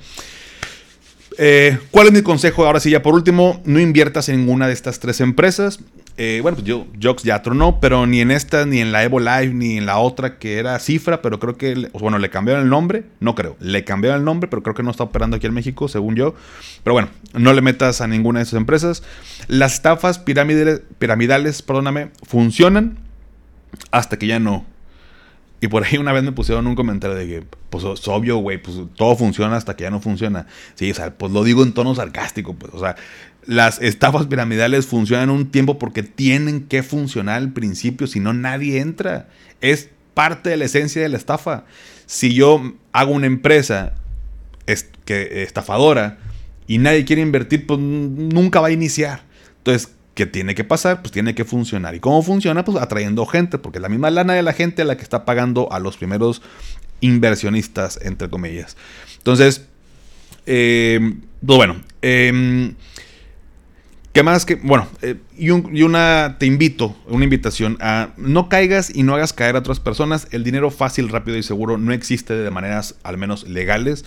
Eh, 1.40 1.78
¿Cuál 1.92 2.08
es 2.08 2.12
mi 2.12 2.22
consejo? 2.22 2.66
Ahora 2.66 2.80
sí, 2.80 2.90
ya 2.90 3.00
por 3.00 3.14
último, 3.14 3.62
no 3.64 3.78
inviertas 3.78 4.28
en 4.28 4.38
ninguna 4.38 4.66
de 4.66 4.72
estas 4.72 4.98
tres 4.98 5.20
empresas. 5.20 5.78
Eh, 6.16 6.40
bueno, 6.42 6.56
pues 6.56 6.66
yo, 6.66 6.84
Jox 7.00 7.22
ya 7.22 7.42
tronó, 7.42 7.78
pero 7.78 8.04
ni 8.08 8.20
en 8.20 8.32
esta, 8.32 8.66
ni 8.66 8.80
en 8.80 8.90
la 8.90 9.04
Evo 9.04 9.20
Live, 9.20 9.54
ni 9.54 9.76
en 9.76 9.86
la 9.86 9.98
otra 9.98 10.38
que 10.38 10.58
era 10.58 10.76
Cifra, 10.80 11.22
pero 11.22 11.38
creo 11.38 11.56
que, 11.56 11.90
bueno, 11.92 12.18
le 12.18 12.28
cambiaron 12.28 12.64
el 12.64 12.68
nombre, 12.68 13.04
no 13.20 13.36
creo, 13.36 13.56
le 13.60 13.84
cambiaron 13.84 14.18
el 14.18 14.24
nombre, 14.24 14.50
pero 14.50 14.64
creo 14.64 14.74
que 14.74 14.82
no 14.82 14.90
está 14.90 15.04
operando 15.04 15.36
aquí 15.36 15.46
en 15.46 15.54
México, 15.54 15.86
según 15.86 16.16
yo. 16.16 16.34
Pero 16.82 16.94
bueno, 16.94 17.08
no 17.34 17.52
le 17.52 17.62
metas 17.62 18.00
a 18.00 18.08
ninguna 18.08 18.40
de 18.40 18.42
esas 18.42 18.54
empresas. 18.54 19.04
Las 19.46 19.74
estafas 19.74 20.18
piramidales, 20.18 20.82
piramidales 20.98 21.62
perdóname, 21.62 22.10
funcionan 22.24 22.98
hasta 23.92 24.18
que 24.18 24.26
ya 24.26 24.40
no. 24.40 24.66
Y 25.60 25.68
por 25.68 25.84
ahí 25.84 25.98
una 25.98 26.12
vez 26.12 26.22
me 26.22 26.32
pusieron 26.32 26.66
un 26.66 26.76
comentario 26.76 27.16
de 27.16 27.26
que, 27.26 27.46
pues 27.70 27.84
es 27.84 28.06
obvio, 28.06 28.36
güey, 28.38 28.62
pues 28.62 28.76
todo 28.96 29.16
funciona 29.16 29.56
hasta 29.56 29.74
que 29.74 29.84
ya 29.84 29.90
no 29.90 30.00
funciona. 30.00 30.46
Sí, 30.74 30.90
o 30.90 30.94
sea, 30.94 31.16
pues 31.16 31.32
lo 31.32 31.42
digo 31.42 31.62
en 31.64 31.72
tono 31.72 31.94
sarcástico, 31.94 32.54
pues, 32.54 32.72
o 32.74 32.78
sea, 32.78 32.94
las 33.44 33.80
estafas 33.80 34.26
piramidales 34.26 34.86
funcionan 34.86 35.30
un 35.30 35.50
tiempo 35.50 35.78
porque 35.78 36.02
tienen 36.02 36.66
que 36.66 36.82
funcionar 36.82 37.38
al 37.38 37.52
principio, 37.52 38.06
si 38.06 38.20
no 38.20 38.32
nadie 38.34 38.78
entra. 38.78 39.28
Es 39.60 39.90
parte 40.14 40.50
de 40.50 40.58
la 40.58 40.66
esencia 40.66 41.02
de 41.02 41.08
la 41.08 41.16
estafa. 41.16 41.64
Si 42.06 42.34
yo 42.34 42.74
hago 42.92 43.12
una 43.12 43.26
empresa 43.26 43.94
que, 45.04 45.42
estafadora 45.42 46.18
y 46.66 46.78
nadie 46.78 47.04
quiere 47.04 47.22
invertir, 47.22 47.66
pues 47.66 47.80
nunca 47.80 48.60
va 48.60 48.68
a 48.68 48.72
iniciar. 48.72 49.22
Entonces, 49.58 49.94
¿Qué 50.18 50.26
tiene 50.26 50.56
que 50.56 50.64
pasar? 50.64 51.00
Pues 51.00 51.12
tiene 51.12 51.36
que 51.36 51.44
funcionar. 51.44 51.94
¿Y 51.94 52.00
cómo 52.00 52.24
funciona? 52.24 52.64
Pues 52.64 52.76
atrayendo 52.76 53.24
gente, 53.24 53.56
porque 53.56 53.78
la 53.78 53.88
misma 53.88 54.10
lana 54.10 54.32
de 54.32 54.42
la 54.42 54.52
gente 54.52 54.84
la 54.84 54.96
que 54.96 55.04
está 55.04 55.24
pagando 55.24 55.70
a 55.70 55.78
los 55.78 55.96
primeros 55.96 56.42
inversionistas, 57.00 58.00
entre 58.02 58.28
comillas. 58.28 58.76
Entonces, 59.18 59.68
eh, 60.44 61.14
pues 61.46 61.56
bueno, 61.56 61.76
eh, 62.02 62.74
¿qué 64.12 64.24
más 64.24 64.44
que? 64.44 64.56
Bueno, 64.56 64.88
eh, 65.02 65.14
y, 65.36 65.50
una, 65.50 66.34
te 66.40 66.46
invito, 66.46 66.96
una 67.06 67.22
invitación 67.22 67.78
a 67.80 68.08
no 68.16 68.48
caigas 68.48 68.90
y 68.92 69.04
no 69.04 69.14
hagas 69.14 69.32
caer 69.32 69.54
a 69.54 69.60
otras 69.60 69.78
personas. 69.78 70.26
El 70.32 70.42
dinero 70.42 70.72
fácil, 70.72 71.10
rápido 71.10 71.36
y 71.36 71.44
seguro 71.44 71.78
no 71.78 71.92
existe 71.92 72.34
de 72.34 72.50
maneras 72.50 72.96
al 73.04 73.18
menos 73.18 73.46
legales. 73.46 74.04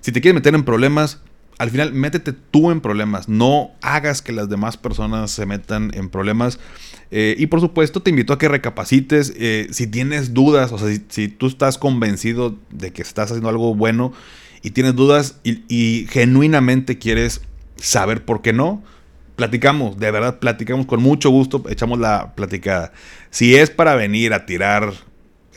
Si 0.00 0.10
te 0.10 0.22
quieres 0.22 0.36
meter 0.36 0.54
en 0.54 0.64
problemas, 0.64 1.20
al 1.60 1.68
final 1.68 1.92
métete 1.92 2.32
tú 2.32 2.70
en 2.70 2.80
problemas, 2.80 3.28
no 3.28 3.72
hagas 3.82 4.22
que 4.22 4.32
las 4.32 4.48
demás 4.48 4.78
personas 4.78 5.30
se 5.30 5.44
metan 5.44 5.90
en 5.92 6.08
problemas. 6.08 6.58
Eh, 7.10 7.34
y 7.36 7.48
por 7.48 7.60
supuesto 7.60 8.00
te 8.00 8.08
invito 8.08 8.32
a 8.32 8.38
que 8.38 8.48
recapacites 8.48 9.34
eh, 9.36 9.68
si 9.70 9.86
tienes 9.86 10.32
dudas, 10.32 10.72
o 10.72 10.78
sea, 10.78 10.88
si, 11.10 11.28
tú 11.28 11.48
estás 11.48 11.76
convencido 11.76 12.56
de 12.70 12.94
que 12.94 13.02
estás 13.02 13.30
haciendo 13.30 13.50
algo 13.50 13.74
bueno 13.74 14.14
y 14.62 14.70
tienes 14.70 14.96
dudas 14.96 15.38
y, 15.44 16.06
genuinamente 16.08 16.96
quieres 16.96 17.42
saber 17.76 18.24
por 18.24 18.40
qué 18.40 18.54
no, 18.54 18.82
platicamos, 19.36 19.98
de 19.98 20.10
verdad 20.12 20.38
platicamos 20.38 20.86
con 20.86 21.02
mucho 21.02 21.28
gusto, 21.28 21.62
echamos 21.68 21.98
la 21.98 22.34
platicada. 22.36 22.94
Si 23.28 23.54
es 23.54 23.68
para 23.68 23.96
venir 23.96 24.32
a 24.32 24.46
tirar 24.46 24.94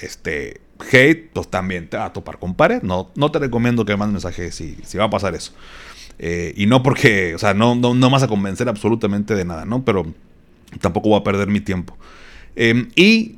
este 0.02 0.60
hate, 0.92 1.32
pues 1.32 1.48
también 1.50 1.88
te 1.88 1.96
va 1.96 2.08
a 2.08 2.12
topar 2.12 2.40
con 2.40 2.56
pared. 2.56 2.82
No, 2.82 3.10
no 3.16 3.32
te 3.32 3.40
recomiendo 3.40 3.86
que 3.86 3.96
mandes 3.96 4.26
mensaje 4.26 4.52
si, 4.52 4.78
si 4.84 4.98
va 4.98 5.06
a 5.06 5.10
pasar 5.10 5.34
eso. 5.34 5.54
Eh, 6.26 6.54
y 6.56 6.68
no 6.68 6.84
porque, 6.84 7.36
o 7.36 7.38
sea, 7.38 7.54
no, 7.54 7.76
no, 7.76 8.10
vas 8.10 8.24
a 8.24 8.30
convencer 8.30 8.70
absolutamente 8.70 9.36
de 9.36 9.44
nada, 9.44 9.66
¿no? 9.66 9.84
Pero 9.84 10.06
tampoco 10.80 11.10
voy 11.10 11.20
a 11.20 11.24
perder 11.26 11.50
mi 11.50 11.60
tiempo. 11.60 11.98
Em, 12.56 12.88
y, 12.96 13.36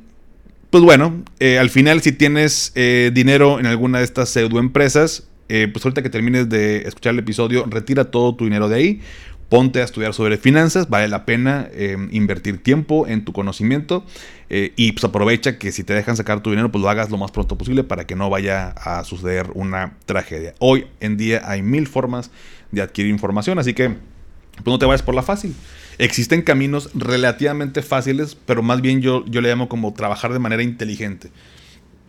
pues 0.70 0.84
bueno, 0.84 1.24
eh, 1.40 1.58
al 1.58 1.68
final 1.68 2.00
si 2.00 2.12
tienes 2.12 2.70
eh, 2.76 3.10
dinero 3.12 3.58
en 3.58 3.66
alguna 3.66 3.98
de 3.98 4.04
estas 4.04 4.28
pseudoempresas, 4.28 5.26
pues 5.48 5.84
ahorita 5.84 6.02
que 6.02 6.10
termines 6.10 6.48
de 6.48 6.82
escuchar 6.86 7.14
el 7.14 7.20
episodio, 7.20 7.66
retira 7.68 8.04
todo 8.04 8.36
tu 8.36 8.44
dinero 8.44 8.68
de 8.68 8.76
ahí, 8.76 9.00
ponte 9.48 9.80
a 9.80 9.84
estudiar 9.84 10.12
sobre 10.14 10.38
finanzas, 10.38 10.88
vale 10.88 11.08
la 11.08 11.24
pena 11.24 11.68
em, 11.72 12.08
invertir 12.12 12.62
tiempo 12.62 13.06
en 13.08 13.24
tu 13.24 13.32
conocimiento 13.32 14.04
y 14.48 14.92
pues 14.92 15.04
aprovecha 15.04 15.58
que 15.58 15.72
si 15.72 15.82
te 15.82 15.92
dejan 15.92 16.16
sacar 16.16 16.40
tu 16.40 16.50
dinero, 16.50 16.70
pues 16.70 16.82
lo 16.82 16.88
hagas 16.88 17.10
lo 17.10 17.16
más 17.16 17.32
pronto 17.32 17.56
posible 17.58 17.82
para 17.82 18.06
que 18.06 18.14
no 18.14 18.30
vaya 18.30 18.68
a 18.70 19.02
suceder 19.02 19.46
una 19.54 19.96
tragedia. 20.04 20.54
Hoy 20.58 20.86
en 21.00 21.16
día 21.16 21.42
hay 21.44 21.62
mil 21.62 21.86
formas 21.88 22.30
de 22.72 22.82
adquirir 22.82 23.10
información. 23.10 23.58
Así 23.58 23.74
que 23.74 23.88
pues 23.88 24.66
no 24.66 24.78
te 24.78 24.86
vayas 24.86 25.02
por 25.02 25.14
la 25.14 25.22
fácil. 25.22 25.54
Existen 25.98 26.42
caminos 26.42 26.90
relativamente 26.94 27.82
fáciles, 27.82 28.36
pero 28.46 28.62
más 28.62 28.80
bien 28.80 29.00
yo, 29.00 29.24
yo 29.26 29.40
le 29.40 29.48
llamo 29.48 29.68
como 29.68 29.94
trabajar 29.94 30.32
de 30.32 30.38
manera 30.38 30.62
inteligente. 30.62 31.30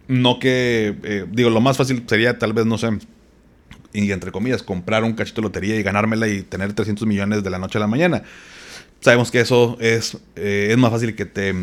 No 0.08 0.40
que, 0.40 0.96
eh, 1.04 1.26
digo, 1.30 1.50
lo 1.50 1.62
más 1.62 1.78
fácil 1.78 2.04
sería 2.08 2.38
tal 2.38 2.54
vez, 2.54 2.66
no 2.66 2.78
sé, 2.78 2.90
y 3.94 4.12
entre 4.12 4.32
comillas, 4.32 4.64
comprar 4.64 5.04
un 5.04 5.14
cachito 5.14 5.42
de 5.42 5.48
lotería 5.48 5.76
y 5.76 5.84
ganármela 5.84 6.28
y 6.28 6.42
tener 6.42 6.74
300 6.74 7.08
millones 7.08 7.44
de 7.44 7.50
la 7.50 7.60
noche 7.60 7.78
a 7.78 7.82
la 7.82 7.88
mañana. 7.88 8.24
Sabemos 9.00 9.32
que 9.32 9.42
eso 9.42 9.78
es, 9.80 10.18
eh, 10.36 10.70
es 10.72 10.78
más 10.78 10.92
fácil 10.92 11.16
que 11.16 11.26
te 11.26 11.54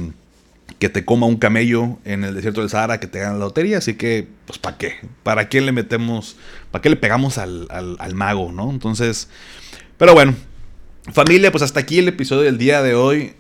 que 0.79 0.89
te 0.89 1.05
coma 1.05 1.27
un 1.27 1.37
camello 1.37 1.99
en 2.05 2.25
el 2.25 2.35
desierto 2.35 2.61
del 2.61 2.71
Sahara 2.71 3.01
que 3.01 3.07
te 3.07 3.21
gane 3.21 3.35
la 3.35 3.45
lotería. 3.45 3.79
Así 3.79 3.95
que, 3.95 4.27
pues, 4.47 4.59
¿para 4.59 4.77
qué? 4.77 4.95
¿Para 5.23 5.49
qué 5.49 5.61
le 5.61 5.73
metemos, 5.73 6.37
para 6.71 6.83
qué 6.83 6.91
le 6.91 6.97
pegamos 6.97 7.39
al, 7.39 7.69
al, 7.71 8.15
mago, 8.15 8.53
no? 8.53 8.71
Entonces, 8.71 9.29
pero 9.97 10.15
bueno, 10.15 10.35
familia, 11.13 11.53
pues 11.53 11.63
hasta 11.63 11.81
aquí 11.81 11.99
el 11.99 12.09
episodio 12.09 12.43
del 12.43 12.59
día 12.59 12.83
de 12.83 12.95
hoy 12.95 13.35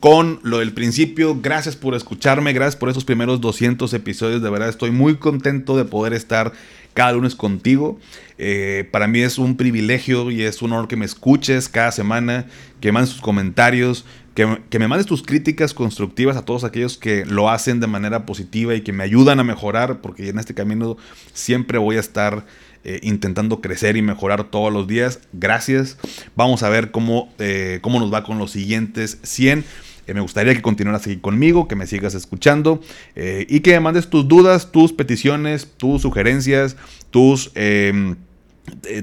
con 0.00 0.40
lo 0.42 0.58
del 0.58 0.72
principio. 0.72 1.38
Gracias 1.40 1.76
por 1.76 1.94
escucharme, 1.94 2.52
gracias 2.52 2.76
por 2.76 2.88
esos 2.88 3.04
primeros 3.04 3.40
200 3.40 3.92
episodios. 3.94 4.42
De 4.42 4.50
verdad 4.50 4.68
estoy 4.68 4.90
muy 4.90 5.16
contento 5.16 5.76
de 5.76 5.84
poder 5.84 6.12
estar 6.12 6.52
cada 6.94 7.12
lunes 7.12 7.34
contigo. 7.34 7.98
Eh, 8.38 8.88
para 8.90 9.06
mí 9.06 9.20
es 9.20 9.38
un 9.38 9.56
privilegio 9.56 10.30
y 10.30 10.42
es 10.42 10.62
un 10.62 10.72
honor 10.72 10.88
que 10.88 10.96
me 10.96 11.04
escuches 11.04 11.68
cada 11.68 11.92
semana, 11.92 12.46
que 12.80 12.92
mandes 12.92 13.10
sus 13.10 13.20
comentarios, 13.20 14.04
que, 14.34 14.78
me 14.78 14.88
mandes 14.88 15.06
tus 15.06 15.22
críticas 15.22 15.74
constructivas 15.74 16.36
a 16.36 16.44
todos 16.44 16.64
aquellos 16.64 16.96
que 16.96 17.26
lo 17.26 17.50
hacen 17.50 17.80
de 17.80 17.86
manera 17.86 18.24
positiva 18.24 18.74
y 18.74 18.80
que 18.80 18.92
me 18.92 19.04
ayudan 19.04 19.40
a 19.40 19.44
mejorar, 19.44 20.00
porque 20.00 20.28
en 20.28 20.38
este 20.38 20.54
camino 20.54 20.96
siempre 21.34 21.78
voy 21.78 21.96
a 21.96 22.00
estar 22.00 22.46
eh, 22.84 22.98
intentando 23.02 23.60
crecer 23.60 23.96
y 23.96 24.02
mejorar 24.02 24.44
todos 24.44 24.72
los 24.72 24.88
días. 24.88 25.20
Gracias. 25.34 25.98
Vamos 26.34 26.62
a 26.62 26.70
ver 26.70 26.90
cómo, 26.90 27.32
eh, 27.38 27.80
cómo 27.82 28.00
nos 28.00 28.12
va 28.12 28.24
con 28.24 28.38
los 28.38 28.52
siguientes 28.52 29.18
100. 29.22 29.64
Eh, 30.06 30.14
me 30.14 30.20
gustaría 30.20 30.54
que 30.54 30.62
continuaras 30.62 31.02
aquí 31.02 31.18
conmigo, 31.18 31.68
que 31.68 31.76
me 31.76 31.86
sigas 31.86 32.14
escuchando 32.14 32.80
y 33.14 33.60
que 33.60 33.72
me 33.72 33.80
mandes 33.80 34.08
tus 34.08 34.26
dudas, 34.26 34.72
tus 34.72 34.92
peticiones, 34.92 35.68
tus 35.76 36.02
sugerencias, 36.02 36.76
tus... 37.10 37.50
Em, 37.54 38.16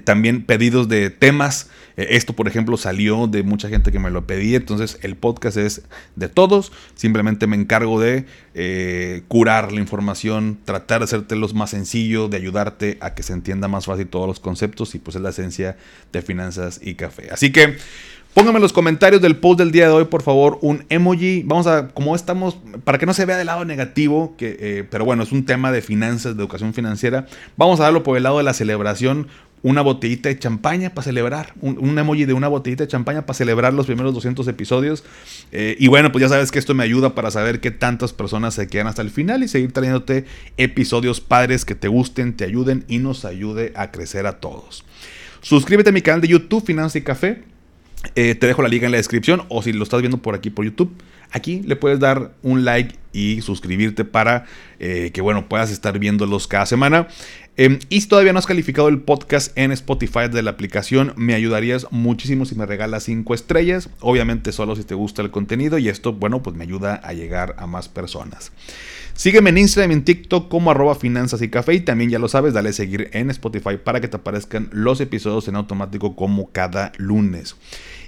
también 0.05 0.45
pedidos 0.45 0.88
de 0.88 1.09
temas. 1.09 1.69
Eh, 2.00 2.16
esto, 2.16 2.32
por 2.32 2.47
ejemplo, 2.47 2.78
salió 2.78 3.28
de 3.28 3.43
mucha 3.43 3.68
gente 3.68 3.91
que 3.91 4.00
me 4.00 4.10
lo 4.10 4.26
pedía. 4.26 4.56
Entonces, 4.56 4.97
el 5.02 5.18
podcast 5.18 5.58
es 5.58 5.82
de 6.16 6.30
todos. 6.30 6.72
Simplemente 6.95 7.45
me 7.45 7.58
encargo 7.58 8.00
de 8.00 8.26
eh, 8.54 9.24
curar 9.28 9.74
la 9.74 9.82
información, 9.82 10.58
tratar 10.64 11.00
de 11.02 11.06
hacerte 11.06 11.36
los 11.36 11.54
más 11.54 11.72
sencillo, 11.72 12.30
de 12.30 12.38
ayudarte 12.38 12.97
a 13.02 13.16
que 13.16 13.22
se 13.22 13.34
entienda 13.34 13.68
más 13.68 13.86
fácil 13.86 14.08
todos 14.08 14.28
los 14.28 14.39
conceptos. 14.39 14.95
Y 14.95 15.00
pues 15.00 15.18
es 15.18 15.22
la 15.22 15.32
esencia 15.32 15.76
de 16.14 16.22
finanzas 16.22 16.80
y 16.82 16.95
café. 16.95 17.30
Así 17.32 17.52
que. 17.52 17.76
Pónganme 18.32 18.58
en 18.58 18.62
los 18.62 18.74
comentarios 18.74 19.24
del 19.24 19.38
post 19.38 19.58
del 19.58 19.72
día 19.72 19.88
de 19.88 19.91
hoy, 19.91 20.06
por 20.06 20.22
favor, 20.22 20.60
un 20.62 20.86
emoji. 20.89 21.41
Vamos 21.47 21.66
a, 21.66 21.88
como 21.88 22.16
estamos, 22.16 22.60
para 22.84 23.00
que 23.00 23.08
no 23.08 23.14
se 23.16 23.26
vea 23.26 23.36
del 23.38 23.47
lado 23.47 23.66
negativo, 23.66 24.36
que, 24.38 24.86
pero 24.91 25.04
bueno, 25.04 25.24
es 25.24 25.32
un 25.32 25.45
tema 25.45 25.72
de 25.72 25.82
finanzas, 25.82 26.38
de 26.38 26.43
educación 26.43 26.76
financiera. 26.76 27.26
Vamos 27.58 27.80
a 27.80 27.84
darlo 27.84 28.04
por 28.04 28.16
el 28.18 28.24
lado 28.24 28.38
de 28.38 28.43
la 28.43 28.54
celebración 28.54 29.28
una 29.62 29.82
botellita 29.82 30.30
de 30.30 30.39
champaña 30.39 30.91
para 30.91 31.03
celebrar, 31.03 31.53
un, 31.62 31.97
emoji 31.97 32.26
de 32.26 32.34
una 32.34 32.47
botellita 32.47 32.84
de 32.84 32.88
champaña 32.88 33.26
para 33.26 33.36
celebrar 33.36 33.74
los 33.74 33.86
primeros 33.86 34.14
200 34.14 34.47
episodios. 34.47 35.03
Eh, 35.51 35.76
y 35.80 35.88
bueno, 35.88 36.12
pues 36.12 36.22
ya 36.22 36.30
sabes 36.30 36.51
que 36.51 36.60
esto 36.60 36.74
me 36.74 36.84
ayuda 36.84 37.16
para 37.16 37.32
saber 37.32 37.60
que 37.60 37.72
tantas 37.72 38.14
personas 38.14 38.53
se 38.53 38.68
quedan 38.68 38.88
hasta 38.88 39.01
el 39.01 39.10
final 39.10 39.43
y 39.43 39.47
seguir 39.47 39.72
trayéndote 39.72 40.26
episodios 40.57 41.22
padres 41.22 41.66
que 41.66 41.76
te 41.76 41.88
gusten, 41.88 42.36
te 42.36 42.45
ayuden 42.45 42.86
y 42.88 42.99
nos 42.99 43.26
ayude 43.26 43.74
a 43.76 43.91
crecer 43.91 44.26
a 44.26 44.39
todos. 44.39 44.86
Suscríbete 45.41 45.89
a 45.89 45.93
mi 45.93 46.01
canal 46.01 46.22
de 46.22 46.30
YouTube, 46.30 46.66
Finanza 46.66 46.97
y 46.97 47.01
Café. 47.01 47.43
Eh, 48.16 48.36
te 48.36 48.47
dejo 48.47 48.62
la 48.62 48.70
liga 48.70 48.86
en 48.86 48.91
la 48.91 48.97
descripción 48.97 49.43
o 49.49 49.62
si 49.62 49.74
lo 49.74 49.84
estás 49.84 49.99
viendo 49.99 50.20
por 50.20 50.34
aquí 50.34 50.49
por 50.49 50.64
YouTube, 50.64 50.93
aquí 51.32 51.61
le 51.65 51.75
puedes 51.75 51.99
dar 51.99 52.34
un 52.43 52.65
like 52.65 52.95
y 53.11 53.41
suscribirte 53.41 54.05
para 54.05 54.45
eh, 54.80 55.11
que 55.13 55.21
bueno 55.21 55.49
puedas 55.49 55.71
estar 55.71 55.97
viéndolos 55.99 56.47
cada 56.47 56.65
semana. 56.65 57.07
Em, 57.57 57.80
y 57.89 57.99
si 57.99 58.07
todavía 58.07 58.32
no 58.32 58.39
has 58.39 58.45
calificado 58.45 58.88
el 58.88 59.01
podcast 59.01 59.51
en 59.57 59.73
Spotify 59.73 60.30
de 60.32 60.41
la 60.41 60.51
aplicación, 60.51 61.13
me 61.17 61.34
ayudarías 61.34 61.88
muchísimo 61.91 62.45
si 62.45 62.55
me 62.55 62.65
regalas 62.65 63.03
5 63.03 63.34
estrellas. 63.34 63.89
Obviamente 63.99 64.53
solo 64.53 64.77
si 64.77 64.86
te 64.86 64.95
gusta 64.95 65.21
el 65.21 65.30
contenido 65.30 65.77
y 65.77 65.89
esto, 65.89 66.13
bueno, 66.13 66.41
pues 66.41 66.55
me 66.55 66.63
ayuda 66.63 66.95
a 66.95 67.11
llegar 67.11 67.55
a 67.57 67.67
más 67.67 67.89
personas. 67.89 68.53
Sígueme 69.13 69.49
en 69.49 69.57
Instagram 69.57 69.91
y 69.91 69.93
en 69.95 70.03
TikTok 70.05 70.47
como 70.47 70.71
arroba 70.71 70.95
finanzas 70.95 71.41
y 71.41 71.49
café 71.49 71.73
y 71.73 71.82
también 71.82 72.09
ya 72.09 72.19
lo 72.19 72.30
sabes, 72.30 72.53
dale 72.53 72.69
a 72.69 72.73
seguir 72.73 73.09
en 73.11 73.30
Spotify 73.30 73.75
para 73.84 73.99
que 73.99 74.07
te 74.07 74.15
aparezcan 74.15 74.69
los 74.71 75.01
episodios 75.01 75.49
en 75.49 75.57
automático 75.57 76.15
como 76.15 76.51
cada 76.53 76.93
lunes. 76.95 77.57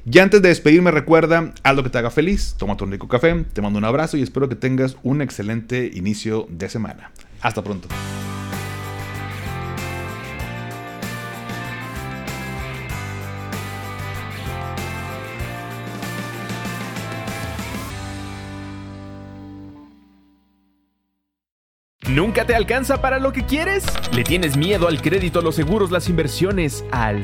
Y 0.04 0.18
antes 0.18 0.42
de 0.42 0.50
despedirme 0.50 0.90
recuerda, 0.90 1.54
haz 1.62 1.76
lo 1.76 1.84
que 1.84 1.90
te 1.90 1.98
haga 2.00 2.10
feliz, 2.10 2.56
toma 2.58 2.76
un 2.82 2.92
rico 2.92 3.08
café, 3.08 3.46
te 3.54 3.62
mando 3.62 3.78
un 3.78 3.86
abrazo 3.86 4.18
y 4.18 4.24
espero 4.24 4.50
que 4.50 4.56
tengas 4.56 4.98
un 5.04 5.22
excelente 5.22 5.92
inicio 5.94 6.48
de 6.50 6.70
semana. 6.70 7.12
Hasta 7.42 7.64
pronto. 7.64 7.88
¿Nunca 22.10 22.46
te 22.46 22.56
alcanza 22.56 23.02
para 23.02 23.20
lo 23.20 23.32
que 23.32 23.46
quieres? 23.46 23.86
¿Le 24.12 24.24
tienes 24.24 24.58
miedo 24.58 24.88
al 24.88 25.02
crédito, 25.02 25.42
los 25.42 25.56
seguros, 25.56 25.92
las 25.92 26.10
inversiones, 26.10 26.84
al 26.92 27.24